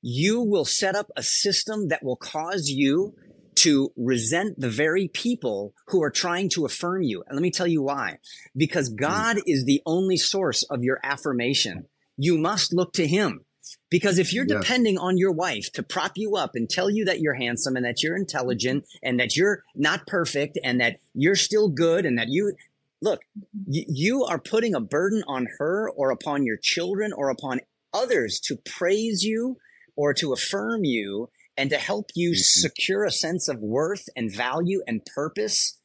You 0.00 0.40
will 0.40 0.64
set 0.64 0.96
up 0.96 1.10
a 1.16 1.22
system 1.22 1.88
that 1.88 2.02
will 2.02 2.16
cause 2.16 2.68
you 2.68 3.14
to 3.54 3.92
resent 3.96 4.58
the 4.58 4.70
very 4.70 5.08
people 5.08 5.74
who 5.88 6.02
are 6.02 6.10
trying 6.10 6.48
to 6.50 6.64
affirm 6.64 7.02
you. 7.02 7.22
And 7.26 7.36
let 7.36 7.42
me 7.42 7.50
tell 7.50 7.66
you 7.66 7.82
why. 7.82 8.18
Because 8.56 8.90
mm. 8.90 8.96
God 8.96 9.38
is 9.46 9.64
the 9.64 9.82
only 9.86 10.16
source 10.16 10.62
of 10.64 10.82
your 10.82 10.98
affirmation. 11.04 11.86
You 12.16 12.38
must 12.38 12.72
look 12.72 12.92
to 12.94 13.06
him. 13.06 13.44
Because 13.90 14.18
if 14.18 14.32
you're 14.32 14.44
depending 14.44 14.98
on 14.98 15.18
your 15.18 15.32
wife 15.32 15.70
to 15.72 15.82
prop 15.82 16.12
you 16.16 16.36
up 16.36 16.54
and 16.54 16.68
tell 16.68 16.90
you 16.90 17.04
that 17.04 17.20
you're 17.20 17.34
handsome 17.34 17.76
and 17.76 17.84
that 17.84 18.02
you're 18.02 18.16
intelligent 18.16 18.86
and 19.02 19.20
that 19.20 19.36
you're 19.36 19.62
not 19.74 20.06
perfect 20.06 20.58
and 20.64 20.80
that 20.80 20.96
you're 21.14 21.36
still 21.36 21.68
good 21.68 22.04
and 22.04 22.18
that 22.18 22.28
you 22.28 22.54
look, 23.00 23.22
y- 23.66 23.84
you 23.88 24.24
are 24.24 24.38
putting 24.38 24.74
a 24.74 24.80
burden 24.80 25.22
on 25.26 25.46
her 25.58 25.90
or 25.90 26.10
upon 26.10 26.44
your 26.44 26.56
children 26.56 27.12
or 27.12 27.30
upon 27.30 27.60
others 27.92 28.40
to 28.40 28.56
praise 28.56 29.22
you 29.22 29.58
or 29.96 30.14
to 30.14 30.32
affirm 30.32 30.84
you 30.84 31.28
and 31.56 31.70
to 31.70 31.76
help 31.76 32.10
you 32.14 32.30
mm-hmm. 32.30 32.38
secure 32.38 33.04
a 33.04 33.10
sense 33.10 33.48
of 33.48 33.60
worth 33.60 34.08
and 34.16 34.34
value 34.34 34.82
and 34.86 35.04
purpose 35.14 35.78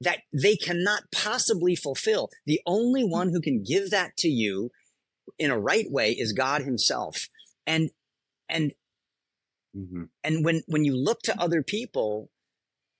that 0.00 0.20
they 0.32 0.56
cannot 0.56 1.04
possibly 1.12 1.74
fulfill. 1.74 2.28
The 2.44 2.60
only 2.66 3.02
one 3.02 3.30
who 3.30 3.40
can 3.40 3.62
give 3.62 3.90
that 3.90 4.16
to 4.18 4.28
you 4.28 4.70
in 5.38 5.50
a 5.50 5.58
right 5.58 5.86
way 5.90 6.12
is 6.12 6.32
God 6.32 6.62
himself. 6.62 7.28
And, 7.66 7.90
and, 8.48 8.72
mm-hmm. 9.76 10.04
and 10.24 10.44
when, 10.44 10.62
when 10.66 10.84
you 10.84 10.96
look 10.96 11.20
to 11.24 11.40
other 11.40 11.62
people 11.62 12.30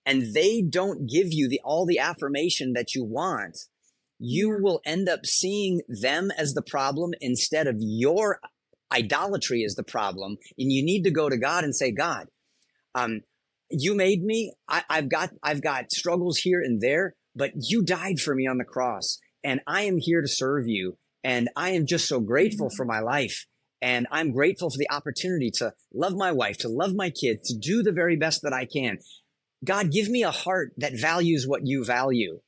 and 0.04 0.34
they 0.34 0.62
don't 0.62 1.08
give 1.08 1.28
you 1.30 1.48
the, 1.48 1.60
all 1.64 1.86
the 1.86 1.98
affirmation 1.98 2.72
that 2.74 2.94
you 2.94 3.04
want, 3.04 3.58
you 4.18 4.56
will 4.60 4.80
end 4.84 5.08
up 5.08 5.26
seeing 5.26 5.82
them 5.88 6.30
as 6.38 6.54
the 6.54 6.62
problem 6.62 7.12
instead 7.20 7.66
of 7.66 7.76
your 7.78 8.40
idolatry 8.92 9.60
is 9.60 9.74
the 9.74 9.82
problem. 9.82 10.38
And 10.58 10.72
you 10.72 10.84
need 10.84 11.02
to 11.02 11.10
go 11.10 11.28
to 11.28 11.36
God 11.36 11.64
and 11.64 11.74
say, 11.74 11.90
God, 11.90 12.26
um, 12.94 13.20
you 13.70 13.94
made 13.94 14.22
me. 14.22 14.54
I, 14.68 14.84
I've 14.88 15.08
got, 15.08 15.30
I've 15.42 15.62
got 15.62 15.90
struggles 15.90 16.38
here 16.38 16.60
and 16.60 16.80
there, 16.80 17.14
but 17.34 17.52
you 17.56 17.82
died 17.82 18.20
for 18.20 18.34
me 18.34 18.46
on 18.46 18.58
the 18.58 18.64
cross 18.64 19.18
and 19.44 19.60
I 19.66 19.82
am 19.82 19.98
here 19.98 20.22
to 20.22 20.28
serve 20.28 20.66
you. 20.66 20.98
And 21.26 21.48
I 21.56 21.70
am 21.70 21.86
just 21.86 22.06
so 22.06 22.20
grateful 22.20 22.70
for 22.70 22.84
my 22.84 23.00
life. 23.00 23.46
And 23.82 24.06
I'm 24.12 24.30
grateful 24.30 24.70
for 24.70 24.78
the 24.78 24.88
opportunity 24.92 25.50
to 25.56 25.74
love 25.92 26.14
my 26.14 26.30
wife, 26.30 26.56
to 26.58 26.68
love 26.68 26.94
my 26.94 27.10
kids, 27.10 27.48
to 27.48 27.58
do 27.58 27.82
the 27.82 27.90
very 27.90 28.14
best 28.14 28.42
that 28.42 28.52
I 28.52 28.64
can. 28.64 28.98
God, 29.64 29.90
give 29.90 30.08
me 30.08 30.22
a 30.22 30.30
heart 30.30 30.72
that 30.76 30.92
values 30.96 31.44
what 31.44 31.66
you 31.66 31.84
value 31.84 32.42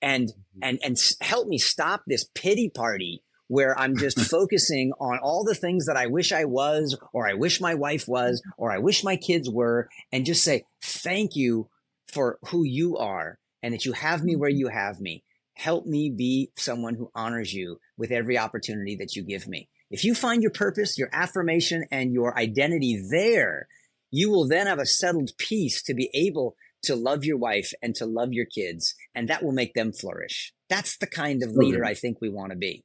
and, 0.00 0.28
mm-hmm. 0.28 0.60
and, 0.62 0.78
and 0.82 0.96
help 1.20 1.46
me 1.46 1.58
stop 1.58 2.04
this 2.06 2.24
pity 2.34 2.70
party 2.70 3.22
where 3.48 3.78
I'm 3.78 3.98
just 3.98 4.18
focusing 4.30 4.92
on 4.98 5.18
all 5.18 5.44
the 5.44 5.54
things 5.54 5.84
that 5.84 5.98
I 5.98 6.06
wish 6.06 6.32
I 6.32 6.46
was, 6.46 6.96
or 7.12 7.28
I 7.28 7.34
wish 7.34 7.60
my 7.60 7.74
wife 7.74 8.08
was, 8.08 8.42
or 8.56 8.72
I 8.72 8.78
wish 8.78 9.04
my 9.04 9.16
kids 9.16 9.50
were, 9.50 9.90
and 10.10 10.24
just 10.24 10.42
say, 10.42 10.64
thank 10.80 11.36
you 11.36 11.68
for 12.06 12.38
who 12.46 12.64
you 12.64 12.96
are 12.96 13.38
and 13.62 13.74
that 13.74 13.84
you 13.84 13.92
have 13.92 14.24
me 14.24 14.36
where 14.36 14.48
mm-hmm. 14.48 14.58
you 14.60 14.68
have 14.68 15.00
me 15.00 15.22
help 15.54 15.86
me 15.86 16.10
be 16.10 16.50
someone 16.56 16.94
who 16.94 17.10
honors 17.14 17.52
you 17.52 17.78
with 17.96 18.10
every 18.10 18.38
opportunity 18.38 18.96
that 18.96 19.14
you 19.14 19.22
give 19.22 19.46
me. 19.46 19.68
If 19.90 20.04
you 20.04 20.14
find 20.14 20.42
your 20.42 20.52
purpose, 20.52 20.96
your 20.96 21.10
affirmation, 21.12 21.84
and 21.90 22.12
your 22.12 22.38
identity 22.38 23.02
there, 23.10 23.68
you 24.10 24.30
will 24.30 24.48
then 24.48 24.66
have 24.66 24.78
a 24.78 24.86
settled 24.86 25.30
peace 25.38 25.82
to 25.82 25.94
be 25.94 26.10
able 26.14 26.56
to 26.82 26.96
love 26.96 27.24
your 27.24 27.36
wife 27.36 27.72
and 27.82 27.94
to 27.96 28.06
love 28.06 28.32
your 28.32 28.46
kids, 28.46 28.94
and 29.14 29.28
that 29.28 29.42
will 29.42 29.52
make 29.52 29.74
them 29.74 29.92
flourish. 29.92 30.52
That's 30.68 30.96
the 30.96 31.06
kind 31.06 31.42
of 31.42 31.52
leader 31.52 31.84
I 31.84 31.94
think 31.94 32.18
we 32.20 32.28
want 32.28 32.50
to 32.50 32.58
be. 32.58 32.84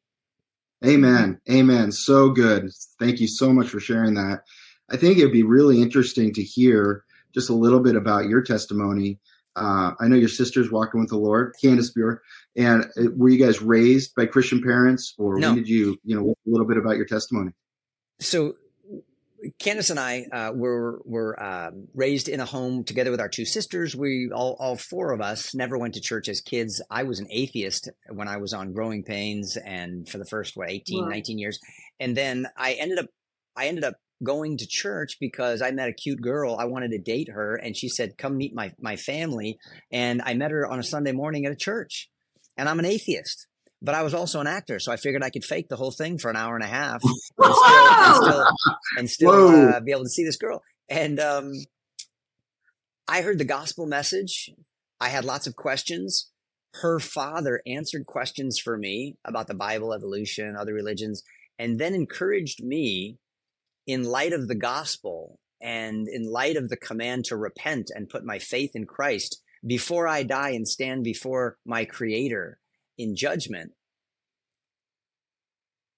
Amen. 0.86 1.40
Amen. 1.50 1.92
So 1.92 2.30
good. 2.30 2.70
Thank 3.00 3.20
you 3.20 3.28
so 3.28 3.52
much 3.52 3.70
for 3.70 3.80
sharing 3.80 4.14
that. 4.16 4.42
I 4.90 4.98
think 4.98 5.18
it'd 5.18 5.32
be 5.32 5.44
really 5.44 5.82
interesting 5.82 6.34
to 6.34 6.44
hear 6.44 7.04
just 7.34 7.50
a 7.50 7.56
little 7.56 7.80
bit 7.80 7.96
about 7.96 8.28
your 8.28 8.42
testimony 8.42 9.20
uh, 9.58 9.94
I 10.00 10.08
know 10.08 10.16
your 10.16 10.30
sister's 10.30 10.72
walking 10.72 11.00
with 11.00 11.10
the 11.10 11.18
Lord, 11.18 11.56
Candace 11.62 11.92
Bure. 11.92 12.22
And 12.58 12.86
uh, 12.98 13.12
were 13.16 13.30
you 13.30 13.44
guys 13.44 13.62
raised 13.62 14.16
by 14.16 14.26
Christian 14.26 14.62
parents, 14.62 15.14
or 15.18 15.40
no. 15.40 15.50
when 15.50 15.58
did 15.58 15.70
you, 15.70 15.98
you 16.04 16.16
know, 16.16 16.32
a 16.32 16.50
little 16.50 16.68
bit 16.68 16.78
about 16.78 16.98
your 16.98 17.06
testimony? 17.06 17.52
So, 18.20 18.56
Candace 19.60 19.92
and 19.92 20.00
I 20.00 20.26
uh, 20.32 20.52
were 20.56 21.00
were 21.06 21.42
um, 21.42 21.88
raised 21.94 22.28
in 22.28 22.40
a 22.40 22.46
home 22.46 22.84
together 22.84 23.12
with 23.12 23.22
our 23.22 23.30
two 23.30 23.46
sisters. 23.46 23.96
We 23.96 24.32
all 24.34 24.58
all 24.60 24.76
four 24.76 25.14
of 25.14 25.22
us 25.22 25.54
never 25.54 25.78
went 25.78 25.94
to 25.94 26.02
church 26.02 26.28
as 26.28 26.42
kids. 26.42 26.82
I 26.90 27.04
was 27.04 27.20
an 27.20 27.28
atheist 27.30 27.90
when 28.10 28.28
I 28.28 28.38
was 28.38 28.54
on 28.54 28.74
Growing 28.74 29.04
Pains, 29.04 29.56
and 29.58 30.10
for 30.10 30.18
the 30.18 30.26
first 30.26 30.58
what 30.58 30.72
18, 30.72 31.08
19 31.08 31.38
years, 31.38 31.60
and 32.00 32.18
then 32.18 32.48
I 32.58 32.74
ended 32.74 32.98
up 32.98 33.06
I 33.56 33.68
ended 33.68 33.84
up 33.84 33.96
going 34.24 34.58
to 34.58 34.68
church 34.68 35.18
because 35.20 35.62
I 35.62 35.72
met 35.72 35.90
a 35.90 35.94
cute 35.94 36.22
girl. 36.22 36.56
I 36.60 36.66
wanted 36.66 36.92
to 36.92 36.98
date 36.98 37.30
her. 37.30 37.56
And 37.56 37.76
she 37.76 37.90
said, 37.90 38.18
come 38.18 38.38
meet 38.38 38.54
my, 38.56 38.72
my 38.80 38.96
family. 38.96 39.58
And 39.92 40.22
I 40.26 40.34
met 40.34 40.52
her 40.52 40.66
on 40.66 40.80
a 40.80 40.84
Sunday 40.84 41.12
morning 41.12 41.46
at 41.46 41.52
a 41.52 41.56
church. 41.56 42.10
And 42.58 42.68
I'm 42.68 42.80
an 42.80 42.86
atheist, 42.86 43.48
but 43.82 43.96
I 43.96 44.02
was 44.04 44.14
also 44.14 44.40
an 44.40 44.48
actor. 44.48 44.80
So 44.80 44.92
I 44.92 44.98
figured 44.98 45.24
I 45.24 45.30
could 45.30 45.46
fake 45.46 45.70
the 45.70 45.76
whole 45.76 45.92
thing 45.92 46.18
for 46.18 46.30
an 46.30 46.36
hour 46.36 46.56
and 46.56 46.64
a 46.64 46.68
half 46.68 47.02
and 47.04 47.16
still, 47.32 47.56
and 48.08 48.16
still, 48.16 48.46
and 48.98 49.10
still 49.10 49.70
uh, 49.76 49.80
be 49.80 49.92
able 49.92 50.04
to 50.04 50.10
see 50.10 50.24
this 50.24 50.38
girl. 50.38 50.64
And 50.90 51.20
um, 51.20 51.54
I 53.08 53.22
heard 53.22 53.38
the 53.38 53.46
gospel 53.46 53.86
message. 53.86 54.52
I 55.00 55.10
had 55.10 55.26
lots 55.26 55.48
of 55.48 55.56
questions. 55.56 56.32
Her 56.82 57.00
father 57.00 57.62
answered 57.66 58.06
questions 58.06 58.60
for 58.60 58.78
me 58.78 59.18
about 59.24 59.48
the 59.48 59.56
Bible, 59.56 59.94
evolution, 59.94 60.56
other 60.56 60.74
religions, 60.74 61.24
and 61.60 61.80
then 61.80 61.94
encouraged 61.94 62.64
me 62.64 63.18
in 63.86 64.04
light 64.04 64.34
of 64.34 64.48
the 64.48 64.56
gospel 64.56 65.40
and 65.62 66.08
in 66.08 66.30
light 66.30 66.56
of 66.56 66.70
the 66.70 66.78
command 66.78 67.26
to 67.26 67.38
repent 67.38 67.90
and 67.96 68.10
put 68.10 68.26
my 68.26 68.38
faith 68.38 68.72
in 68.76 68.86
Christ 68.86 69.42
before 69.66 70.08
I 70.08 70.24
die 70.24 70.52
and 70.52 70.68
stand 70.68 71.04
before 71.04 71.58
my 71.66 71.86
creator 71.86 72.60
in 72.98 73.16
judgment. 73.16 73.72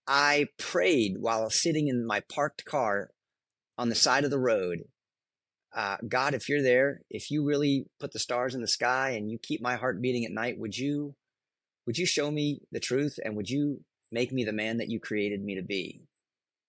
I 0.07 0.47
prayed 0.57 1.17
while 1.19 1.49
sitting 1.49 1.87
in 1.87 2.05
my 2.05 2.21
parked 2.21 2.65
car 2.65 3.11
on 3.77 3.89
the 3.89 3.95
side 3.95 4.23
of 4.23 4.31
the 4.31 4.39
road. 4.39 4.85
Uh, 5.75 5.97
God, 6.07 6.33
if 6.33 6.49
you're 6.49 6.63
there, 6.63 7.01
if 7.11 7.29
you 7.29 7.45
really 7.45 7.85
put 7.99 8.11
the 8.11 8.19
stars 8.19 8.55
in 8.55 8.61
the 8.61 8.67
sky 8.67 9.11
and 9.11 9.29
you 9.29 9.37
keep 9.37 9.61
my 9.61 9.75
heart 9.75 10.01
beating 10.01 10.25
at 10.25 10.31
night, 10.31 10.57
would 10.57 10.75
you, 10.75 11.15
would 11.85 11.97
you 11.97 12.07
show 12.07 12.31
me 12.31 12.61
the 12.71 12.79
truth 12.79 13.19
and 13.23 13.35
would 13.35 13.49
you 13.49 13.81
make 14.11 14.31
me 14.31 14.43
the 14.43 14.51
man 14.51 14.77
that 14.77 14.89
you 14.89 14.99
created 14.99 15.43
me 15.43 15.55
to 15.55 15.61
be? 15.61 16.01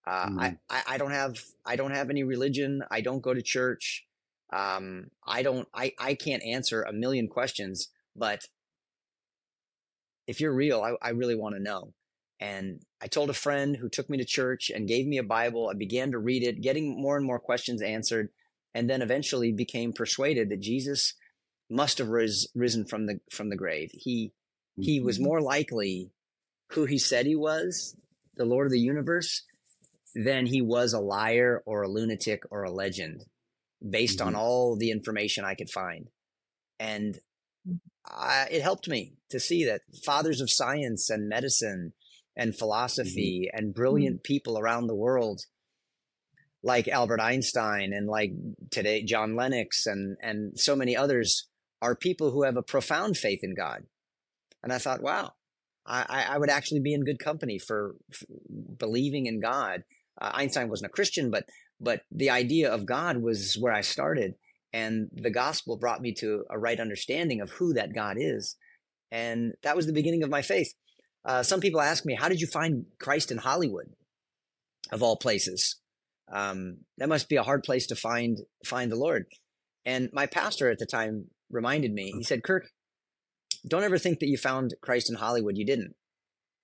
Uh, 0.07 0.27
mm. 0.27 0.41
I, 0.41 0.59
I, 0.69 0.83
I 0.89 0.99
don't 0.99 1.11
have 1.13 1.43
I 1.65 1.77
don't 1.77 1.95
have 1.95 2.11
any 2.11 2.25
religion. 2.25 2.83
I 2.91 3.01
don't 3.01 3.21
go 3.21 3.35
to 3.35 3.43
church. 3.43 4.07
Um, 4.53 5.11
I 5.27 5.43
don't 5.43 5.69
I, 5.73 5.93
I 5.99 6.15
can't 6.15 6.43
answer 6.43 6.83
a 6.83 6.93
million 6.93 7.29
questions, 7.29 7.89
but 8.17 8.47
if 10.27 10.41
you're 10.41 10.55
real, 10.55 10.81
I, 10.83 10.95
I 11.03 11.11
really 11.11 11.37
want 11.37 11.57
to 11.57 11.63
know. 11.63 11.93
And 12.41 12.81
I 13.03 13.07
told 13.07 13.31
a 13.31 13.35
friend 13.35 13.77
who 13.77 13.89
took 13.89 14.09
me 14.09 14.17
to 14.19 14.25
church 14.25 14.71
and 14.71 14.89
gave 14.89 15.07
me 15.07 15.19
a 15.19 15.23
Bible. 15.23 15.69
I 15.69 15.77
began 15.77 16.13
to 16.13 16.19
read 16.19 16.43
it, 16.43 16.63
getting 16.63 17.01
more 17.01 17.17
and 17.17 17.27
more 17.27 17.39
questions 17.39 17.83
answered, 17.83 18.31
and 18.75 18.89
then 18.89 19.03
eventually 19.03 19.53
became 19.53 19.93
persuaded 19.93 20.49
that 20.49 20.61
Jesus 20.61 21.15
must 21.69 21.99
have 21.99 22.09
ris- 22.09 22.49
risen 22.55 22.85
from 22.85 23.07
the 23.07 23.21
from 23.31 23.51
the 23.51 23.57
grave. 23.57 23.91
He 23.93 24.33
he 24.77 25.01
was 25.01 25.17
mm-hmm. 25.17 25.27
more 25.27 25.41
likely 25.41 26.11
who 26.71 26.87
he 26.87 26.99
said 26.99 27.27
he 27.27 27.37
was, 27.37 27.97
the 28.37 28.45
Lord 28.45 28.67
of 28.67 28.73
the 28.73 28.81
universe, 28.81 29.43
than 30.15 30.47
he 30.47 30.63
was 30.63 30.93
a 30.93 31.01
liar 31.01 31.63
or 31.67 31.83
a 31.83 31.89
lunatic 31.89 32.43
or 32.51 32.63
a 32.63 32.71
legend 32.71 33.25
based 33.89 34.19
mm-hmm. 34.19 34.29
on 34.29 34.35
all 34.35 34.77
the 34.77 34.91
information 34.91 35.45
I 35.45 35.55
could 35.55 35.71
find. 35.71 36.09
And 36.79 37.19
I, 38.07 38.49
it 38.51 38.63
helped 38.63 38.89
me 38.89 39.15
to 39.31 39.41
see 39.41 39.65
that 39.65 39.83
fathers 40.05 40.41
of 40.41 40.51
science 40.51 41.11
and 41.11 41.29
medicine 41.29 41.93
and 42.37 42.57
philosophy 42.57 43.49
mm-hmm. 43.49 43.59
and 43.59 43.75
brilliant 43.75 44.17
mm-hmm. 44.17 44.33
people 44.33 44.59
around 44.59 44.87
the 44.87 44.95
world 44.95 45.43
like 46.63 46.89
Albert 46.89 47.21
Einstein 47.21 47.93
and 47.93 48.07
like 48.07 48.33
today 48.71 49.03
John 49.03 49.35
Lennox 49.35 49.87
and 49.87 50.19
and 50.21 50.59
so 50.59 50.77
many 50.77 50.95
others 50.95 51.49
are 51.81 51.97
people 51.97 52.31
who 52.31 52.43
have 52.43 52.57
a 52.57 52.63
profound 52.63 53.17
faith 53.17 53.41
in 53.43 53.55
God. 53.55 53.85
And 54.63 54.71
I 54.71 54.77
thought, 54.77 55.01
wow, 55.01 55.33
I, 55.87 56.27
I 56.29 56.39
would 56.39 56.51
actually 56.51 56.81
be 56.81 56.93
in 56.93 57.05
good 57.05 57.19
company 57.19 57.59
for, 57.59 57.95
for 58.13 58.27
believing 58.77 59.25
in 59.25 59.41
God 59.41 59.85
uh, 60.21 60.31
Einstein 60.35 60.69
wasn't 60.69 60.91
a 60.91 60.93
Christian, 60.93 61.31
but 61.31 61.45
but 61.81 62.03
the 62.11 62.31
idea 62.31 62.71
of 62.71 62.87
God 62.87 63.23
was 63.23 63.57
where 63.59 63.73
I 63.73 63.81
started, 63.81 64.35
and 64.73 65.09
the 65.13 65.31
gospel 65.31 65.77
brought 65.77 66.03
me 66.03 66.13
to 66.15 66.45
a 66.51 66.59
right 66.59 66.79
understanding 66.79 67.41
of 67.41 67.51
who 67.53 67.73
that 67.75 67.95
God 67.95 68.17
is, 68.19 68.57
and 69.11 69.55
that 69.63 69.77
was 69.77 69.87
the 69.87 69.93
beginning 69.93 70.23
of 70.23 70.31
my 70.31 70.43
faith. 70.43 70.75
Uh, 71.25 71.43
some 71.43 71.61
people 71.61 71.81
ask 71.81 72.05
me, 72.05 72.15
"How 72.15 72.29
did 72.29 72.41
you 72.41 72.47
find 72.47 72.87
Christ 72.99 73.31
in 73.31 73.39
Hollywood, 73.39 73.95
of 74.93 75.03
all 75.03 75.17
places?" 75.17 75.77
Um, 76.33 76.85
that 76.99 77.09
must 77.09 77.29
be 77.29 77.37
a 77.37 77.43
hard 77.43 77.63
place 77.63 77.87
to 77.89 77.97
find 77.97 78.39
find 78.65 78.93
the 78.93 78.97
Lord. 78.97 79.27
And 79.85 80.11
my 80.13 80.27
pastor 80.27 80.71
at 80.71 80.79
the 80.79 80.87
time 80.87 81.31
reminded 81.51 81.93
me. 81.93 82.13
He 82.17 82.23
said, 82.23 82.45
"Kirk, 82.45 82.71
don't 83.67 83.85
ever 83.85 83.99
think 83.99 84.21
that 84.21 84.29
you 84.29 84.37
found 84.37 84.75
Christ 84.81 85.11
in 85.11 85.17
Hollywood. 85.17 85.57
You 85.57 85.67
didn't. 85.67 85.95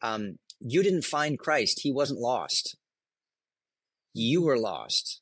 Um, 0.03 0.39
you 0.61 0.83
didn't 0.83 1.03
find 1.03 1.39
Christ. 1.39 1.81
He 1.83 1.93
wasn't 1.93 2.21
lost 2.21 2.77
you 4.17 4.43
were 4.43 4.59
lost 4.59 5.21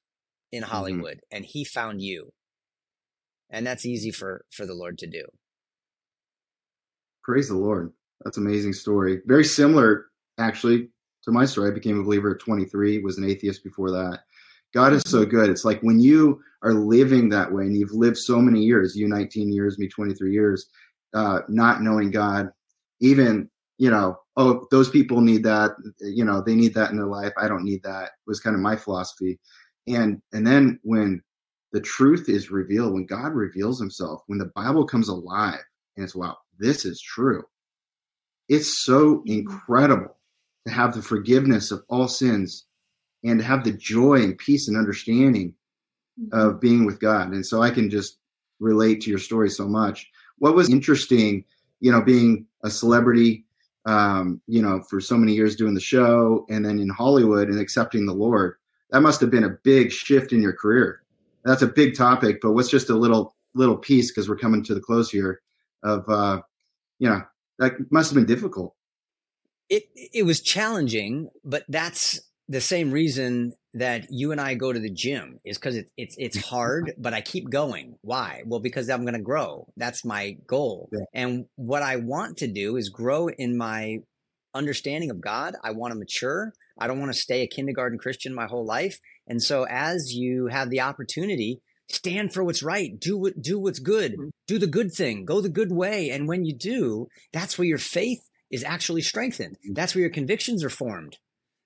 in 0.52 0.62
mm-hmm. 0.62 0.70
Hollywood 0.70 1.16
mm-hmm. 1.16 1.36
and 1.36 1.44
he 1.44 1.64
found 1.64 2.00
you. 2.00 2.32
And 3.50 3.66
that's 3.66 3.84
easy 3.84 4.10
for 4.10 4.44
for 4.50 4.66
the 4.66 4.74
Lord 4.74 4.98
to 4.98 5.06
do. 5.06 5.24
Praise 7.22 7.48
the 7.48 7.56
Lord. 7.56 7.92
That's 8.24 8.38
amazing 8.38 8.72
story. 8.72 9.20
Very 9.26 9.44
similar 9.44 10.06
actually 10.38 10.88
to 11.24 11.32
my 11.32 11.44
story. 11.44 11.70
I 11.70 11.74
became 11.74 11.98
a 11.98 12.04
believer 12.04 12.34
at 12.34 12.40
23, 12.40 13.02
was 13.02 13.18
an 13.18 13.28
atheist 13.28 13.64
before 13.64 13.90
that. 13.90 14.20
God 14.72 14.92
is 14.92 15.02
so 15.06 15.20
mm-hmm. 15.20 15.30
good. 15.30 15.50
It's 15.50 15.64
like 15.64 15.80
when 15.82 16.00
you 16.00 16.40
are 16.62 16.74
living 16.74 17.28
that 17.28 17.52
way 17.52 17.64
and 17.64 17.76
you've 17.76 17.92
lived 17.92 18.16
so 18.16 18.38
many 18.38 18.60
years, 18.62 18.96
you 18.96 19.08
19 19.08 19.52
years, 19.52 19.78
me 19.78 19.88
23 19.88 20.32
years, 20.32 20.66
uh, 21.14 21.40
not 21.48 21.82
knowing 21.82 22.10
God, 22.10 22.50
even 23.00 23.48
you 23.78 23.90
know, 23.90 24.16
oh, 24.36 24.66
those 24.70 24.88
people 24.88 25.20
need 25.20 25.44
that, 25.44 25.72
you 26.00 26.24
know, 26.24 26.40
they 26.40 26.54
need 26.54 26.74
that 26.74 26.90
in 26.90 26.96
their 26.96 27.06
life. 27.06 27.32
I 27.36 27.48
don't 27.48 27.64
need 27.64 27.82
that 27.82 28.12
was 28.26 28.40
kind 28.40 28.54
of 28.54 28.62
my 28.62 28.76
philosophy. 28.76 29.38
And 29.86 30.22
and 30.32 30.46
then 30.46 30.78
when 30.82 31.22
the 31.72 31.80
truth 31.80 32.28
is 32.28 32.50
revealed, 32.50 32.94
when 32.94 33.06
God 33.06 33.32
reveals 33.32 33.80
himself, 33.80 34.22
when 34.26 34.38
the 34.38 34.50
Bible 34.54 34.86
comes 34.86 35.08
alive, 35.08 35.60
and 35.96 36.04
it's 36.04 36.14
wow, 36.14 36.36
this 36.58 36.84
is 36.84 37.00
true. 37.00 37.42
It's 38.48 38.84
so 38.84 39.16
mm-hmm. 39.16 39.32
incredible 39.32 40.16
to 40.66 40.72
have 40.72 40.94
the 40.94 41.02
forgiveness 41.02 41.70
of 41.70 41.82
all 41.88 42.08
sins 42.08 42.64
and 43.22 43.38
to 43.38 43.44
have 43.44 43.64
the 43.64 43.72
joy 43.72 44.22
and 44.22 44.38
peace 44.38 44.68
and 44.68 44.76
understanding 44.76 45.54
mm-hmm. 46.20 46.38
of 46.38 46.60
being 46.60 46.84
with 46.84 47.00
God. 47.00 47.32
And 47.32 47.44
so 47.44 47.62
I 47.62 47.70
can 47.70 47.90
just 47.90 48.18
relate 48.60 49.00
to 49.02 49.10
your 49.10 49.18
story 49.18 49.50
so 49.50 49.66
much. 49.66 50.08
What 50.38 50.54
was 50.54 50.70
interesting, 50.70 51.44
you 51.80 51.92
know, 51.92 52.02
being 52.02 52.46
a 52.62 52.70
celebrity 52.70 53.44
um, 53.86 54.40
you 54.46 54.62
know, 54.62 54.82
for 54.88 55.00
so 55.00 55.16
many 55.16 55.34
years 55.34 55.56
doing 55.56 55.74
the 55.74 55.80
show 55.80 56.46
and 56.48 56.64
then 56.64 56.78
in 56.78 56.88
Hollywood 56.88 57.48
and 57.48 57.60
accepting 57.60 58.06
the 58.06 58.14
Lord. 58.14 58.56
That 58.90 59.00
must 59.00 59.20
have 59.20 59.30
been 59.30 59.44
a 59.44 59.58
big 59.62 59.90
shift 59.90 60.32
in 60.32 60.40
your 60.40 60.52
career. 60.52 61.02
That's 61.44 61.62
a 61.62 61.66
big 61.66 61.96
topic, 61.96 62.38
but 62.40 62.52
what's 62.52 62.70
just 62.70 62.90
a 62.90 62.94
little 62.94 63.34
little 63.54 63.76
piece 63.76 64.10
because 64.10 64.28
we're 64.28 64.36
coming 64.36 64.64
to 64.64 64.74
the 64.74 64.80
close 64.80 65.10
here 65.10 65.40
of 65.82 66.08
uh, 66.08 66.40
you 66.98 67.08
know, 67.08 67.22
that 67.58 67.74
must 67.92 68.10
have 68.10 68.14
been 68.14 68.26
difficult. 68.26 68.74
It 69.68 69.84
it 69.94 70.24
was 70.24 70.40
challenging, 70.40 71.28
but 71.44 71.64
that's 71.68 72.20
the 72.48 72.60
same 72.60 72.90
reason 72.90 73.54
that 73.74 74.06
you 74.10 74.32
and 74.32 74.40
I 74.40 74.54
go 74.54 74.72
to 74.72 74.78
the 74.78 74.90
gym 74.90 75.40
is 75.44 75.58
because 75.58 75.76
it, 75.76 75.90
it's 75.96 76.14
it's 76.18 76.36
hard, 76.36 76.92
but 76.98 77.14
I 77.14 77.20
keep 77.20 77.50
going. 77.50 77.96
Why? 78.02 78.42
Well, 78.46 78.60
because 78.60 78.88
I'm 78.88 79.02
going 79.02 79.14
to 79.14 79.20
grow. 79.20 79.66
That's 79.76 80.04
my 80.04 80.36
goal. 80.46 80.88
Yeah. 80.92 81.04
And 81.12 81.46
what 81.56 81.82
I 81.82 81.96
want 81.96 82.38
to 82.38 82.46
do 82.46 82.76
is 82.76 82.88
grow 82.88 83.28
in 83.28 83.56
my 83.56 83.98
understanding 84.54 85.10
of 85.10 85.20
God. 85.20 85.56
I 85.62 85.72
want 85.72 85.92
to 85.92 85.98
mature. 85.98 86.52
I 86.78 86.86
don't 86.86 87.00
want 87.00 87.12
to 87.12 87.18
stay 87.18 87.42
a 87.42 87.48
kindergarten 87.48 87.98
Christian 87.98 88.34
my 88.34 88.46
whole 88.46 88.64
life. 88.64 88.98
And 89.26 89.42
so, 89.42 89.66
as 89.68 90.12
you 90.12 90.48
have 90.48 90.70
the 90.70 90.80
opportunity, 90.80 91.60
stand 91.88 92.32
for 92.32 92.44
what's 92.44 92.62
right. 92.62 92.98
Do 92.98 93.16
what 93.18 93.40
do 93.40 93.58
what's 93.58 93.78
good. 93.78 94.12
Mm-hmm. 94.12 94.28
Do 94.46 94.58
the 94.58 94.66
good 94.66 94.92
thing. 94.92 95.24
Go 95.24 95.40
the 95.40 95.48
good 95.48 95.72
way. 95.72 96.10
And 96.10 96.28
when 96.28 96.44
you 96.44 96.54
do, 96.54 97.08
that's 97.32 97.58
where 97.58 97.66
your 97.66 97.78
faith 97.78 98.28
is 98.50 98.64
actually 98.64 99.02
strengthened. 99.02 99.56
Mm-hmm. 99.56 99.74
That's 99.74 99.94
where 99.94 100.02
your 100.02 100.10
convictions 100.10 100.62
are 100.62 100.70
formed. 100.70 101.18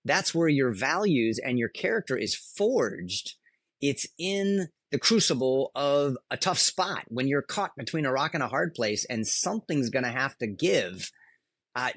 That's 0.05 0.35
where 0.35 0.49
your 0.49 0.73
values 0.73 1.39
and 1.39 1.59
your 1.59 1.69
character 1.69 2.17
is 2.17 2.35
forged. 2.35 3.35
It's 3.81 4.07
in 4.19 4.69
the 4.91 4.99
crucible 4.99 5.71
of 5.75 6.17
a 6.31 6.37
tough 6.37 6.59
spot 6.59 7.05
when 7.09 7.29
you're 7.29 7.43
caught 7.43 7.77
between 7.77 8.07
a 8.07 8.13
rock 8.13 8.35
and 8.35 8.43
a 8.43 8.49
hard 8.49 8.75
place 8.75 9.05
and 9.05 9.27
something's 9.27 9.91
going 9.91 10.05
to 10.05 10.11
have 10.11 10.37
to 10.39 10.47
give. 10.47 11.11
Uh, 11.77 11.91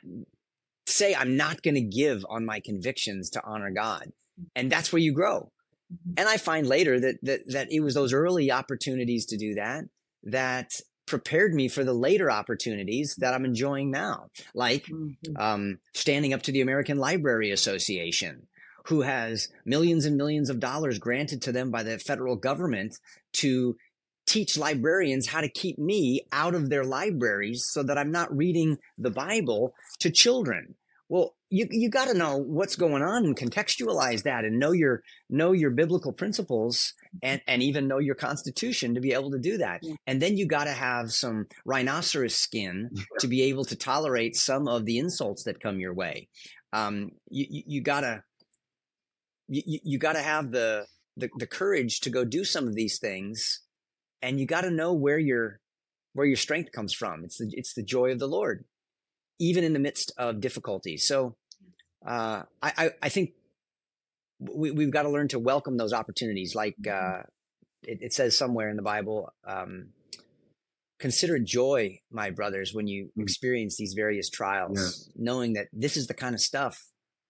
say, 0.86 1.16
I'm 1.16 1.38
not 1.38 1.64
going 1.64 1.76
to 1.76 1.82
give 1.82 2.26
on 2.30 2.46
my 2.46 2.60
convictions 2.60 3.30
to 3.32 3.44
honor 3.44 3.72
God. 3.72 4.12
And 4.56 4.72
that's 4.72 4.92
where 4.92 5.02
you 5.02 5.14
grow. 5.14 5.52
And 6.18 6.28
I 6.28 6.38
find 6.38 6.68
later 6.68 7.00
that, 7.00 7.16
that, 7.24 7.42
that 7.48 7.72
it 7.72 7.82
was 7.82 7.94
those 7.94 8.14
early 8.14 8.52
opportunities 8.52 9.26
to 9.28 9.38
do 9.38 9.56
that 9.56 9.86
that 10.24 10.74
prepared 11.06 11.54
me 11.54 11.68
for 11.68 11.84
the 11.84 11.94
later 11.94 12.32
opportunities 12.32 13.16
that 13.20 13.34
I'm 13.34 13.46
enjoying 13.46 13.92
now, 13.92 14.28
like 14.54 14.86
mm-hmm. 14.86 15.38
um, 15.38 15.80
standing 15.94 16.34
up 16.34 16.44
to 16.44 16.52
the 16.52 16.62
American 16.62 16.98
Library 16.98 17.52
Association, 17.52 18.48
who 18.86 19.02
has 19.02 19.50
millions 19.66 20.06
and 20.06 20.18
millions 20.18 20.50
of 20.50 20.60
dollars 20.60 21.00
granted 21.00 21.42
to 21.44 21.52
them 21.52 21.72
by 21.72 21.84
the 21.84 22.00
federal 22.00 22.36
government 22.36 22.98
to 23.34 23.76
teach 24.26 24.58
librarians 24.58 25.28
how 25.28 25.42
to 25.42 25.50
keep 25.50 25.78
me 25.78 26.22
out 26.32 26.56
of 26.56 26.70
their 26.70 26.86
libraries 26.86 27.66
so 27.68 27.84
that 27.84 27.98
I'm 27.98 28.12
not 28.12 28.36
reading 28.36 28.78
the 28.98 29.12
Bible 29.12 29.74
to 30.00 30.10
children. 30.10 30.76
Well, 31.10 31.36
you 31.50 31.68
you 31.70 31.90
got 31.90 32.08
to 32.08 32.14
know 32.14 32.38
what's 32.38 32.78
going 32.78 33.04
on 33.04 33.26
and 33.26 33.36
contextualize 33.36 34.24
that 34.24 34.46
and 34.46 34.58
know 34.58 34.72
your 34.72 35.04
know 35.30 35.52
your 35.52 35.72
biblical 35.72 36.14
principles 36.14 36.94
and 37.22 37.42
and 37.48 37.62
even 37.62 37.88
know 37.88 38.00
your 38.00 38.16
constitution 38.16 38.96
to 38.96 39.02
be 39.02 39.14
able 39.14 39.32
to 39.32 39.40
do 39.40 39.58
that. 39.58 39.80
Yeah. 39.84 39.96
and 40.08 40.22
then 40.22 40.38
you 40.38 40.48
got 40.48 40.66
to 40.66 40.72
have 40.72 41.12
some 41.12 41.48
rhinoceros 41.66 42.36
skin 42.36 42.90
to 43.20 43.28
be 43.28 43.44
able 43.44 43.66
to 43.66 43.76
tolerate 43.76 44.36
some 44.36 44.68
of 44.68 44.86
the 44.86 44.98
insults 44.98 45.44
that 45.44 45.60
come 45.60 45.80
your 45.80 45.94
way. 45.94 46.28
Um, 46.74 47.12
you, 47.30 47.46
you, 47.50 47.64
you 47.68 47.82
gotta 47.82 48.24
you, 49.48 49.80
you 49.84 49.98
gotta 49.98 50.22
have 50.22 50.52
the, 50.52 50.86
the 51.18 51.30
the 51.38 51.48
courage 51.48 52.00
to 52.02 52.10
go 52.10 52.24
do 52.24 52.44
some 52.44 52.68
of 52.68 52.76
these 52.76 53.00
things 53.00 53.62
and 54.22 54.40
you 54.40 54.46
got 54.46 54.62
to 54.62 54.72
know 54.72 54.94
where 54.94 55.20
your 55.20 55.60
where 56.14 56.28
your 56.28 56.38
strength 56.38 56.72
comes 56.72 56.94
from. 56.94 57.24
It's 57.24 57.38
the 57.38 57.50
it's 57.54 57.74
the 57.74 57.84
joy 57.84 58.12
of 58.12 58.20
the 58.20 58.28
lord 58.28 58.66
even 59.42 59.64
in 59.64 59.74
the 59.74 59.80
midst 59.80 60.14
of 60.18 60.40
difficulty. 60.40 60.98
So 60.98 61.36
uh, 62.06 62.44
I, 62.62 62.72
I, 62.78 62.92
I 63.02 63.10
think 63.10 63.32
we, 64.42 64.72
we've 64.72 64.92
got 64.92 65.04
to 65.04 65.10
learn 65.10 65.28
to 65.30 65.40
welcome 65.40 65.78
those 65.78 65.94
opportunities. 65.94 66.56
Like 66.56 66.76
mm-hmm. 66.82 67.20
uh, 67.20 67.24
it, 67.84 68.00
it, 68.02 68.14
says 68.14 68.38
somewhere 68.38 68.70
in 68.70 68.76
the 68.76 68.82
Bible, 68.82 69.32
um, 69.46 69.90
consider 71.00 71.40
joy, 71.40 72.00
my 72.12 72.30
brothers, 72.32 72.74
when 72.74 72.88
you 72.88 73.12
mm. 73.18 73.24
experience 73.24 73.78
these 73.78 73.94
various 73.94 74.30
trials, 74.30 75.10
knowing 75.16 75.54
that 75.54 75.68
this 75.74 75.98
is 75.98 76.08
the 76.08 76.14
kind 76.14 76.36
of 76.36 76.42
stuff 76.42 76.80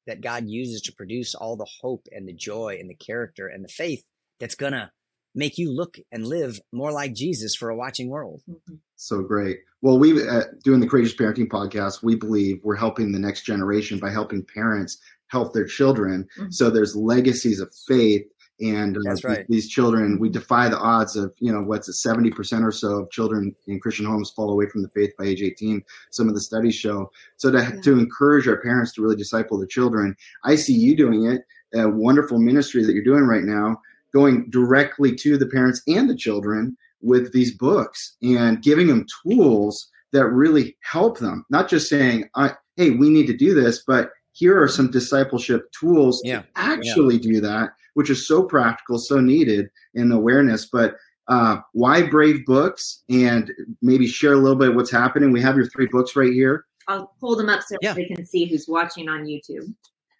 that 0.07 0.22
God 0.22 0.45
uses 0.47 0.82
to 0.84 0.93
produce 0.93 1.36
all 1.36 1.55
the 1.55 1.70
hope 1.82 2.07
and 2.12 2.28
the 2.28 2.34
joy 2.34 2.78
and 2.80 2.89
the 2.89 2.95
character 2.95 3.47
and 3.47 3.64
the 3.64 3.70
faith 3.70 4.03
that's 4.39 4.55
going 4.55 4.74
to 4.74 4.91
make 5.34 5.57
you 5.57 5.72
look 5.72 5.97
and 6.12 6.28
live 6.28 6.59
more 6.74 6.91
like 6.91 7.14
Jesus 7.14 7.55
for 7.55 7.70
a 7.70 7.76
watching 7.76 8.09
world. 8.09 8.41
Mm-hmm. 8.49 8.76
So 8.97 9.22
great. 9.22 9.59
Well, 9.82 9.97
we 9.97 10.28
uh, 10.28 10.43
doing 10.64 10.80
the 10.80 10.88
Courageous 10.88 11.16
Parenting 11.16 11.47
podcast, 11.47 12.03
we 12.03 12.16
believe 12.16 12.59
we're 12.64 12.76
helping 12.76 13.12
the 13.12 13.20
next 13.20 13.43
generation 13.43 13.99
by 13.99 14.12
helping 14.12 14.43
parents 14.43 14.99
help 15.32 15.53
their 15.53 15.65
children. 15.65 16.27
Mm-hmm. 16.38 16.51
So 16.51 16.69
there's 16.69 16.95
legacies 16.95 17.59
of 17.59 17.73
faith 17.88 18.25
and 18.61 18.97
uh, 18.97 19.01
That's 19.03 19.23
right. 19.23 19.45
these, 19.49 19.67
children 19.67 20.19
we 20.19 20.29
defy 20.29 20.69
the 20.69 20.77
odds 20.77 21.15
of 21.15 21.34
you 21.39 21.51
know 21.51 21.61
what's 21.61 21.89
it 21.89 21.95
70% 22.07 22.63
or 22.63 22.71
so 22.71 22.99
of 22.99 23.09
children 23.09 23.55
in 23.67 23.79
christian 23.79 24.05
homes 24.05 24.32
fall 24.32 24.51
away 24.51 24.67
from 24.67 24.82
the 24.82 24.89
faith 24.89 25.13
by 25.17 25.25
age 25.25 25.41
18 25.41 25.82
some 26.09 26.27
of 26.27 26.34
the 26.34 26.41
studies 26.41 26.75
show 26.75 27.09
so 27.38 27.51
to, 27.51 27.59
yeah. 27.59 27.82
to 27.82 27.97
encourage 27.97 28.47
our 28.47 28.61
parents 28.61 28.93
to 28.93 29.01
really 29.01 29.15
disciple 29.15 29.57
their 29.57 29.67
children 29.67 30.15
i 30.43 30.55
see 30.55 30.73
you 30.73 30.95
doing 30.95 31.25
it 31.25 31.41
a 31.79 31.88
wonderful 31.88 32.38
ministry 32.38 32.84
that 32.84 32.93
you're 32.93 33.03
doing 33.03 33.23
right 33.23 33.43
now 33.43 33.79
going 34.13 34.49
directly 34.49 35.15
to 35.15 35.38
the 35.38 35.47
parents 35.47 35.82
and 35.88 36.09
the 36.09 36.15
children 36.15 36.75
with 37.01 37.32
these 37.32 37.55
books 37.55 38.17
and 38.21 38.61
giving 38.61 38.88
them 38.88 39.05
tools 39.23 39.89
that 40.11 40.27
really 40.27 40.75
help 40.82 41.17
them 41.19 41.45
not 41.49 41.69
just 41.69 41.88
saying 41.88 42.29
hey 42.75 42.89
we 42.89 43.09
need 43.09 43.27
to 43.27 43.38
do 43.38 43.53
this 43.53 43.84
but 43.88 44.09
here 44.34 44.61
are 44.61 44.67
some 44.67 44.89
discipleship 44.89 45.71
tools 45.71 46.21
yeah. 46.23 46.41
to 46.41 46.47
actually 46.55 47.15
yeah. 47.15 47.32
do 47.34 47.41
that 47.41 47.69
which 47.93 48.09
is 48.09 48.27
so 48.27 48.43
practical 48.43 48.97
so 48.97 49.19
needed 49.19 49.67
in 49.93 50.11
awareness 50.11 50.65
but 50.65 50.95
uh, 51.27 51.57
why 51.73 52.01
brave 52.01 52.45
books 52.45 53.03
and 53.09 53.51
maybe 53.82 54.07
share 54.07 54.34
a 54.34 54.38
little 54.38 54.57
bit 54.57 54.69
of 54.69 54.75
what's 54.75 54.91
happening 54.91 55.32
we 55.32 55.41
have 55.41 55.55
your 55.55 55.67
three 55.67 55.88
books 55.88 56.15
right 56.15 56.34
here 56.34 56.65
i'll 56.88 57.13
pull 57.19 57.36
them 57.36 57.49
up 57.49 57.61
so 57.61 57.75
yeah. 57.82 57.93
they 57.93 58.05
can 58.05 58.25
see 58.25 58.45
who's 58.45 58.65
watching 58.67 59.07
on 59.07 59.25
youtube 59.25 59.73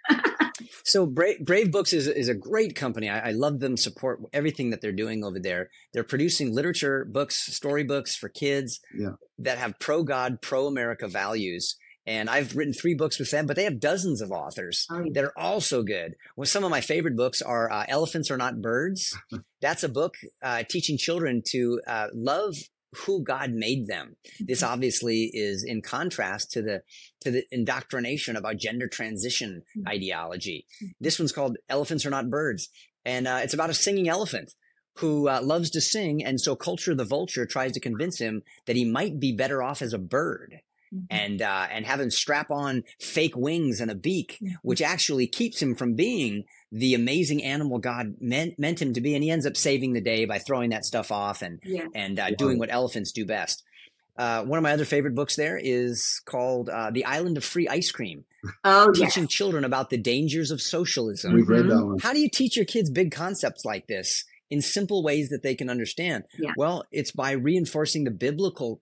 so 0.84 1.06
Brave, 1.06 1.40
Brave 1.46 1.72
Books 1.72 1.94
is, 1.94 2.08
is 2.08 2.30
a 2.30 2.34
great 2.34 2.76
company. 2.76 3.10
I, 3.10 3.30
I, 3.30 3.32
love 3.32 3.60
them, 3.60 3.78
support 3.78 4.22
everything 4.34 4.70
that 4.72 4.82
they're 4.82 4.92
doing 4.92 5.24
over 5.24 5.40
there. 5.40 5.70
They're 5.94 6.04
producing 6.04 6.54
literature 6.54 7.06
books, 7.06 7.38
storybooks 7.56 8.16
for 8.16 8.30
kids 8.30 8.80
yeah. 8.98 9.12
that 9.40 9.58
have 9.58 9.80
pro 9.80 10.04
God, 10.04 10.42
pro 10.42 10.68
America 10.68 11.08
values. 11.08 11.78
And 12.08 12.30
I've 12.30 12.56
written 12.56 12.74
three 12.74 12.96
books 12.96 13.20
with 13.20 13.30
them, 13.30 13.46
but 13.46 13.56
they 13.56 13.64
have 13.64 13.80
dozens 13.80 14.22
of 14.22 14.32
authors 14.32 14.88
oh, 14.90 15.06
that 15.14 15.24
are 15.24 15.38
also 15.38 15.84
good. 15.84 16.16
Well, 16.36 16.48
some 16.48 16.64
of 16.64 16.72
my 16.72 16.82
favorite 16.82 17.16
books 17.16 17.42
are 17.42 17.72
uh, 17.72 17.86
Elephants 17.88 18.32
Are 18.32 18.38
Not 18.38 18.62
Birds. 18.62 19.16
That's 19.62 19.84
a 19.84 19.90
book 19.90 20.16
uh, 20.42 20.64
teaching 20.68 20.98
children 20.98 21.44
to 21.50 21.80
uh, 21.86 22.08
love 22.14 22.56
who 23.06 23.24
God 23.24 23.52
made 23.52 23.88
them. 23.88 24.16
This 24.40 24.62
mm-hmm. 24.62 24.74
obviously 24.74 25.30
is 25.34 25.64
in 25.64 25.82
contrast 25.82 26.52
to 26.52 26.62
the 26.62 26.82
to 27.22 27.32
the 27.32 27.46
indoctrination 27.52 28.36
about 28.36 28.58
gender 28.58 28.88
transition 28.88 29.64
mm-hmm. 29.78 29.88
ideology. 29.88 30.66
Mm-hmm. 30.84 30.92
This 31.00 31.20
one's 31.20 31.32
called 31.32 31.58
"Elephants 31.70 32.06
Are 32.06 32.10
Not 32.10 32.30
Birds," 32.30 32.70
and 33.06 33.28
uh, 33.28 33.40
it's 33.44 33.54
about 33.54 33.70
a 33.70 33.76
singing 33.76 34.10
elephant 34.10 34.54
who 34.98 35.30
uh, 35.30 35.40
loves 35.42 35.70
to 35.72 35.82
sing, 35.82 36.24
and 36.24 36.40
so 36.40 36.56
Culture 36.56 36.94
the 36.94 37.06
vulture 37.06 37.46
tries 37.46 37.72
to 37.74 37.80
convince 37.80 38.20
him 38.20 38.44
that 38.66 38.76
he 38.76 38.84
might 38.84 39.20
be 39.20 39.32
better 39.32 39.64
off 39.64 39.82
as 39.82 39.94
a 39.94 39.98
bird. 40.00 40.60
Mm-hmm. 40.94 41.06
And 41.10 41.42
uh, 41.42 41.68
and 41.72 41.86
have 41.86 42.02
him 42.02 42.12
strap 42.12 42.52
on 42.52 42.84
fake 43.00 43.38
wings 43.38 43.80
and 43.80 43.90
a 43.90 43.96
beak, 43.96 44.40
mm-hmm. 44.44 44.56
which 44.62 44.82
actually 44.82 45.26
keeps 45.26 45.62
him 45.62 45.74
from 45.74 45.94
being 45.94 46.44
the 46.70 46.96
amazing 46.96 47.44
animal 47.44 47.80
God 47.80 48.16
meant 48.20 48.60
meant 48.60 48.82
him 48.82 48.94
to 48.94 49.02
be, 49.02 49.16
and 49.16 49.24
he 49.24 49.30
ends 49.30 49.46
up 49.46 49.56
saving 49.56 49.94
the 49.94 50.02
day 50.02 50.26
by 50.26 50.38
throwing 50.38 50.72
that 50.72 50.84
stuff 50.84 51.10
off 51.10 51.42
and 51.42 51.60
yeah. 51.64 51.86
and 51.96 52.20
uh, 52.20 52.32
doing 52.32 52.60
what 52.60 52.72
elephants 52.72 53.14
do 53.14 53.26
best. 53.26 53.64
Uh, 54.18 54.44
one 54.44 54.58
of 54.58 54.64
my 54.64 54.74
other 54.74 54.86
favorite 54.86 55.16
books 55.16 55.36
there 55.36 55.58
is 55.58 56.22
called 56.26 56.70
uh, 56.70 56.92
"The 56.92 57.06
Island 57.06 57.38
of 57.38 57.44
Free 57.44 57.68
Ice 57.68 57.92
Cream," 57.92 58.26
oh, 58.64 58.92
teaching 58.92 59.28
children 59.28 59.64
about 59.64 59.90
the 59.90 59.98
dangers 59.98 60.52
of 60.52 60.62
socialism. 60.62 61.34
We've 61.34 61.48
read 61.48 61.66
that 61.66 61.74
mm-hmm. 61.74 61.88
one. 61.88 62.00
How 62.00 62.14
do 62.14 62.20
you 62.20 62.30
teach 62.30 62.56
your 62.56 62.66
kids 62.66 62.90
big 62.90 63.12
concepts 63.12 63.66
like 63.66 63.88
this 63.88 64.26
in 64.50 64.62
simple 64.62 65.04
ways 65.04 65.30
that 65.30 65.44
they 65.44 65.56
can 65.56 65.70
understand? 65.70 66.26
Yeah. 66.38 66.52
Well, 66.58 66.84
it's 66.92 67.12
by 67.12 67.32
reinforcing 67.32 68.04
the 68.04 68.12
biblical 68.12 68.82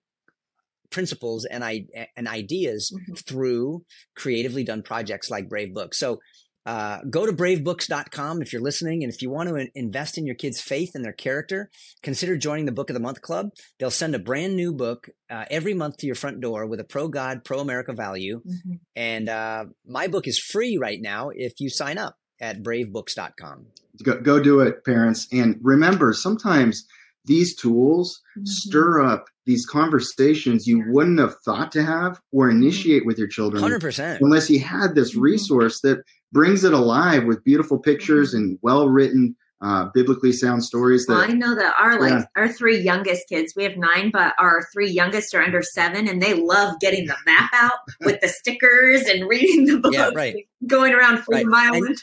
principles 0.92 1.46
and 1.46 1.64
I 1.64 1.86
and 2.16 2.28
ideas 2.28 2.92
mm-hmm. 2.94 3.14
through 3.14 3.84
creatively 4.16 4.64
done 4.64 4.82
projects 4.82 5.30
like 5.30 5.50
Brave 5.50 5.74
Books. 5.74 6.00
So 6.00 6.20
uh, 6.66 7.00
go 7.10 7.26
to 7.26 7.32
bravebooks.com 7.32 8.42
if 8.42 8.54
you're 8.54 8.62
listening. 8.62 9.04
And 9.04 9.12
if 9.12 9.22
you 9.22 9.32
want 9.32 9.50
to 9.50 9.68
invest 9.74 10.18
in 10.18 10.26
your 10.26 10.36
kids' 10.36 10.62
faith 10.62 10.92
and 10.94 11.04
their 11.04 11.14
character, 11.14 11.70
consider 12.04 12.38
joining 12.38 12.66
the 12.66 12.72
Book 12.72 12.90
of 12.90 12.94
the 12.94 13.00
Month 13.00 13.22
Club. 13.22 13.50
They'll 13.80 13.90
send 13.90 14.14
a 14.14 14.20
brand 14.20 14.56
new 14.56 14.74
book 14.74 15.10
uh, 15.30 15.46
every 15.50 15.74
month 15.74 15.98
to 15.98 16.06
your 16.06 16.16
front 16.16 16.42
door 16.42 16.68
with 16.68 16.80
a 16.80 16.84
pro 16.84 17.08
God, 17.08 17.44
pro 17.44 17.60
America 17.60 17.94
value. 17.94 18.42
Mm-hmm. 18.46 18.74
And 18.96 19.30
uh, 19.30 19.66
my 19.88 20.08
book 20.08 20.28
is 20.28 20.38
free 20.38 20.78
right 20.78 21.02
now 21.02 21.32
if 21.34 21.60
you 21.60 21.70
sign 21.70 21.98
up 21.98 22.18
at 22.40 22.62
bravebooks.com. 22.62 23.66
Go, 24.04 24.22
go 24.22 24.40
do 24.40 24.60
it, 24.60 24.86
parents. 24.86 25.28
And 25.32 25.58
remember, 25.62 26.14
sometimes 26.14 26.86
these 27.26 27.56
tools 27.56 28.22
mm-hmm. 28.38 28.46
stir 28.46 29.02
up 29.02 29.26
these 29.46 29.66
conversations 29.66 30.68
you 30.68 30.84
wouldn't 30.88 31.20
have 31.20 31.36
thought 31.44 31.72
to 31.72 31.84
have 31.84 32.20
or 32.32 32.50
mm-hmm. 32.50 32.62
initiate 32.62 33.06
with 33.06 33.18
your 33.18 33.28
children 33.28 33.62
100% 33.64 34.20
unless 34.22 34.50
you 34.50 34.60
had 34.60 34.96
this 34.96 35.12
mm-hmm. 35.12 35.22
resource 35.22 35.82
that 35.82 36.04
brings 36.32 36.64
it 36.64 36.74
alive 36.74 37.26
with 37.26 37.44
beautiful 37.44 37.80
pictures 37.80 38.34
and 38.34 38.58
well 38.62 38.88
written 38.88 39.36
uh, 39.62 39.90
biblically 39.94 40.32
sound 40.32 40.64
stories 40.64 41.06
that 41.06 41.14
well, 41.14 41.30
I 41.30 41.34
know 41.34 41.54
that 41.54 41.76
our 41.78 42.00
like 42.00 42.12
yeah. 42.12 42.24
our 42.36 42.48
three 42.48 42.80
youngest 42.80 43.28
kids, 43.28 43.54
we 43.56 43.64
have 43.64 43.76
nine, 43.76 44.10
but 44.10 44.34
our 44.40 44.66
three 44.72 44.90
youngest 44.90 45.34
are 45.34 45.42
under 45.42 45.62
seven, 45.62 46.08
and 46.08 46.22
they 46.22 46.34
love 46.34 46.80
getting 46.80 47.08
the 47.08 47.16
map 47.26 47.52
out 47.54 47.80
with 48.02 48.22
the 48.22 48.30
stickers 48.30 49.02
and 49.02 49.28
reading 49.28 49.66
the 49.66 49.80
book, 49.80 49.94
yeah, 49.94 50.12
right. 50.16 50.48
going 50.66 50.94
around 50.94 51.24
for 51.24 51.34
right. 51.34 51.46
Island. 51.54 51.98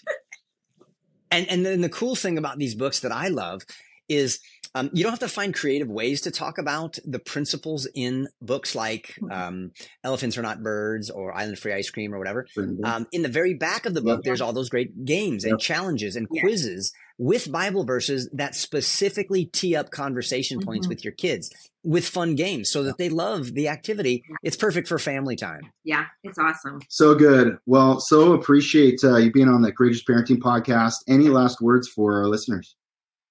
And, 1.30 1.48
and 1.48 1.48
and 1.48 1.66
then 1.66 1.80
the 1.80 1.88
cool 1.88 2.14
thing 2.14 2.36
about 2.36 2.58
these 2.58 2.74
books 2.74 3.00
that 3.00 3.12
I 3.12 3.28
love 3.28 3.62
is 4.08 4.38
um, 4.76 4.90
you 4.92 5.02
don't 5.02 5.12
have 5.12 5.20
to 5.20 5.28
find 5.28 5.54
creative 5.54 5.88
ways 5.88 6.20
to 6.22 6.30
talk 6.30 6.58
about 6.58 6.98
the 7.06 7.18
principles 7.18 7.88
in 7.94 8.28
books 8.42 8.74
like 8.74 9.14
mm-hmm. 9.22 9.32
um, 9.32 9.70
Elephants 10.04 10.36
Are 10.36 10.42
Not 10.42 10.62
Birds 10.62 11.08
or 11.08 11.34
Island 11.34 11.58
Free 11.58 11.72
Ice 11.72 11.88
Cream 11.88 12.14
or 12.14 12.18
whatever. 12.18 12.46
Um, 12.84 13.06
in 13.10 13.22
the 13.22 13.28
very 13.28 13.54
back 13.54 13.86
of 13.86 13.94
the 13.94 14.02
book, 14.02 14.22
there's 14.22 14.42
all 14.42 14.52
those 14.52 14.68
great 14.68 15.06
games 15.06 15.44
and 15.44 15.58
challenges 15.58 16.14
and 16.14 16.28
quizzes 16.28 16.92
with 17.18 17.50
Bible 17.50 17.84
verses 17.84 18.28
that 18.34 18.54
specifically 18.54 19.46
tee 19.46 19.74
up 19.74 19.90
conversation 19.90 20.60
points 20.60 20.86
mm-hmm. 20.86 20.90
with 20.90 21.04
your 21.04 21.14
kids 21.14 21.50
with 21.82 22.06
fun 22.06 22.34
games 22.34 22.70
so 22.70 22.82
that 22.82 22.98
they 22.98 23.08
love 23.08 23.54
the 23.54 23.68
activity. 23.68 24.22
It's 24.42 24.56
perfect 24.56 24.88
for 24.88 24.98
family 24.98 25.36
time. 25.36 25.62
Yeah, 25.84 26.04
it's 26.22 26.38
awesome. 26.38 26.80
So 26.90 27.14
good. 27.14 27.56
Well, 27.64 28.00
so 28.00 28.34
appreciate 28.34 29.02
uh, 29.02 29.16
you 29.16 29.32
being 29.32 29.48
on 29.48 29.62
the 29.62 29.72
Courageous 29.72 30.04
Parenting 30.04 30.38
podcast. 30.38 30.96
Any 31.08 31.28
last 31.28 31.62
words 31.62 31.88
for 31.88 32.18
our 32.18 32.26
listeners? 32.26 32.76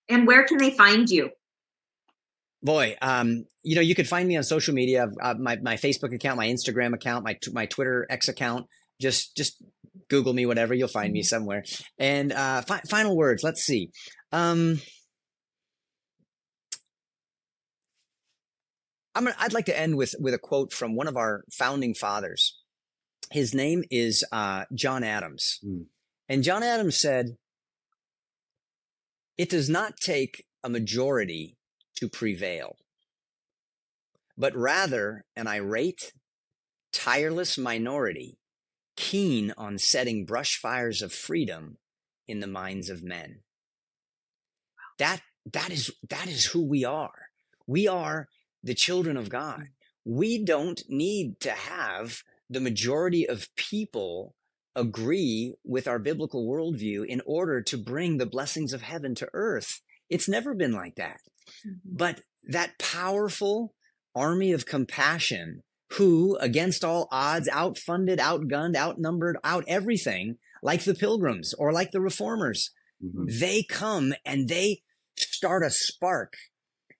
And 0.10 0.28
where 0.28 0.46
can 0.46 0.58
they 0.58 0.72
find 0.72 1.10
you? 1.10 1.32
Boy, 2.62 2.96
um, 3.02 3.46
you 3.64 3.76
know, 3.76 3.82
you 3.82 3.96
could 3.96 4.08
find 4.08 4.28
me 4.28 4.38
on 4.38 4.44
social 4.44 4.74
media. 4.74 5.08
Uh, 5.22 5.36
my 5.40 5.58
my 5.58 5.76
Facebook 5.76 6.14
account, 6.14 6.38
my 6.38 6.48
Instagram 6.48 6.94
account, 6.94 7.24
my 7.24 7.38
my 7.52 7.66
Twitter 7.66 8.08
X 8.10 8.28
account. 8.28 8.68
Just 9.00 9.36
just 9.36 9.62
Google 10.10 10.34
me, 10.34 10.46
whatever. 10.46 10.74
You'll 10.74 10.88
find 10.88 11.14
me 11.14 11.22
mm-hmm. 11.22 11.26
somewhere. 11.26 11.64
And 12.00 12.32
uh, 12.32 12.62
fi- 12.62 12.82
final 12.90 13.16
words. 13.16 13.44
Let's 13.44 13.62
see. 13.62 13.92
Um, 14.32 14.82
I'm 19.16 19.24
gonna, 19.24 19.36
I'd 19.40 19.54
like 19.54 19.66
to 19.66 19.80
end 19.80 19.96
with 19.96 20.14
with 20.20 20.34
a 20.34 20.40
quote 20.40 20.74
from 20.74 20.96
one 20.96 21.08
of 21.08 21.18
our 21.18 21.44
founding 21.52 21.94
fathers. 21.94 22.60
His 23.32 23.54
name 23.54 23.84
is 23.90 24.24
uh, 24.32 24.66
John 24.74 25.04
Adams, 25.04 25.60
mm. 25.66 25.86
and 26.30 26.44
John 26.44 26.64
Adams 26.64 27.00
said, 27.00 27.38
it 29.38 29.50
does 29.50 29.70
not 29.70 29.98
take 29.98 30.46
a 30.64 30.70
majority 30.70 31.58
to 31.98 32.10
prevail, 32.10 32.78
but 34.38 34.56
rather 34.56 35.26
an 35.36 35.48
irate, 35.48 36.14
tireless 36.92 37.58
minority 37.58 38.38
keen 38.96 39.54
on 39.58 39.78
setting 39.78 40.26
brush 40.26 40.58
fires 40.58 41.02
of 41.02 41.12
freedom 41.12 41.78
in 42.28 42.40
the 42.40 42.48
minds 42.48 42.90
of 42.90 43.04
men. 43.04 43.42
That, 44.98 45.22
that 45.52 45.70
is, 45.70 45.92
that 46.10 46.28
is 46.28 46.46
who 46.46 46.66
we 46.66 46.86
are. 46.86 47.28
We 47.68 47.88
are 47.88 48.30
the 48.64 48.74
children 48.74 49.18
of 49.18 49.30
God. 49.30 49.68
We 50.06 50.44
don't 50.44 50.82
need 50.88 51.40
to 51.42 51.52
have 51.52 52.20
the 52.50 52.62
majority 52.62 53.28
of 53.28 53.54
people 53.56 54.36
agree 54.76 55.56
with 55.64 55.88
our 55.88 56.00
biblical 56.00 56.48
worldview 56.48 57.06
in 57.06 57.22
order 57.26 57.62
to 57.62 57.78
bring 57.78 58.18
the 58.18 58.26
blessings 58.26 58.74
of 58.74 58.82
heaven 58.82 59.16
to 59.16 59.30
earth. 59.34 59.82
It's 60.10 60.30
never 60.30 60.54
been 60.54 60.74
like 60.74 60.96
that. 60.96 61.18
Mm-hmm. 61.66 61.96
But 61.98 62.22
that 62.48 62.78
powerful 62.80 63.74
army 64.16 64.52
of 64.52 64.66
compassion 64.66 65.62
who, 65.94 66.38
against 66.38 66.84
all 66.84 67.08
odds, 67.12 67.48
outfunded, 67.52 68.20
outgunned, 68.20 68.76
outnumbered, 68.76 69.38
out 69.44 69.64
everything, 69.68 70.38
like 70.62 70.84
the 70.84 70.96
pilgrims 70.96 71.54
or 71.54 71.72
like 71.72 71.92
the 71.92 72.02
reformers, 72.02 72.72
mm-hmm. 73.04 73.26
they 73.40 73.64
come 73.64 74.14
and 74.26 74.48
they 74.48 74.82
start 75.18 75.64
a 75.64 75.70
spark 75.70 76.34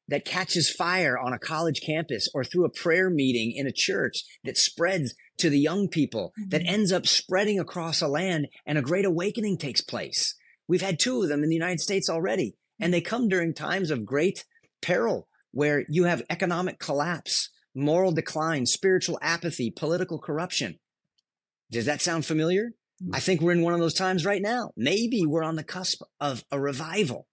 that 0.08 0.26
catches 0.26 0.70
fire 0.70 1.18
on 1.18 1.34
a 1.34 1.40
college 1.40 1.82
campus 1.84 2.30
or 2.34 2.44
through 2.44 2.66
a 2.66 2.70
prayer 2.70 3.10
meeting 3.10 3.52
in 3.56 3.66
a 3.66 3.74
church 3.74 4.24
that 4.44 4.58
spreads 4.58 5.16
to 5.38 5.50
the 5.50 5.60
young 5.60 5.88
people, 5.88 6.34
mm-hmm. 6.40 6.50
that 6.50 6.66
ends 6.66 6.92
up 6.92 7.08
spreading 7.08 7.60
across 7.60 8.02
a 8.02 8.08
land 8.08 8.48
and 8.66 8.78
a 8.78 8.84
great 8.84 9.06
awakening 9.06 9.58
takes 9.58 9.82
place. 9.82 10.36
We've 10.68 10.82
had 10.82 11.00
two 11.00 11.22
of 11.22 11.30
them 11.30 11.44
in 11.44 11.50
the 11.50 11.56
United 11.56 11.80
States 11.80 12.10
already, 12.10 12.56
and 12.80 12.94
they 12.94 13.02
come 13.02 13.28
during 13.28 13.54
times 13.54 13.92
of 13.92 14.06
great 14.06 14.46
peril 14.82 15.28
where 15.52 15.86
you 15.88 16.04
have 16.04 16.24
economic 16.30 16.80
collapse, 16.80 17.50
moral 17.74 18.12
decline, 18.12 18.66
spiritual 18.66 19.20
apathy, 19.22 19.72
political 19.72 20.20
corruption. 20.20 20.80
Does 21.72 21.86
that 21.86 22.02
sound 22.02 22.26
familiar? 22.26 22.72
I 23.14 23.20
think 23.20 23.42
we're 23.42 23.52
in 23.52 23.62
one 23.62 23.74
of 23.74 23.80
those 23.80 23.94
times 23.94 24.26
right 24.26 24.42
now. 24.42 24.72
Maybe 24.78 25.26
we're 25.26 25.44
on 25.44 25.56
the 25.56 25.64
cusp 25.64 26.02
of 26.20 26.44
a 26.52 26.60
revival. 26.60 27.28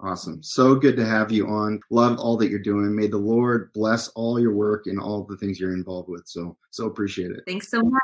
Awesome. 0.00 0.42
So 0.42 0.74
good 0.74 0.96
to 0.96 1.06
have 1.06 1.32
you 1.32 1.46
on. 1.48 1.80
Love 1.90 2.18
all 2.18 2.36
that 2.36 2.50
you're 2.50 2.58
doing. 2.58 2.94
May 2.94 3.06
the 3.06 3.16
Lord 3.16 3.72
bless 3.72 4.08
all 4.08 4.38
your 4.38 4.54
work 4.54 4.86
and 4.86 5.00
all 5.00 5.24
the 5.24 5.38
things 5.38 5.58
you're 5.58 5.72
involved 5.72 6.08
with. 6.10 6.26
So, 6.26 6.56
so 6.70 6.86
appreciate 6.86 7.30
it. 7.30 7.44
Thanks 7.46 7.70
so 7.70 7.80
much. 7.80 8.02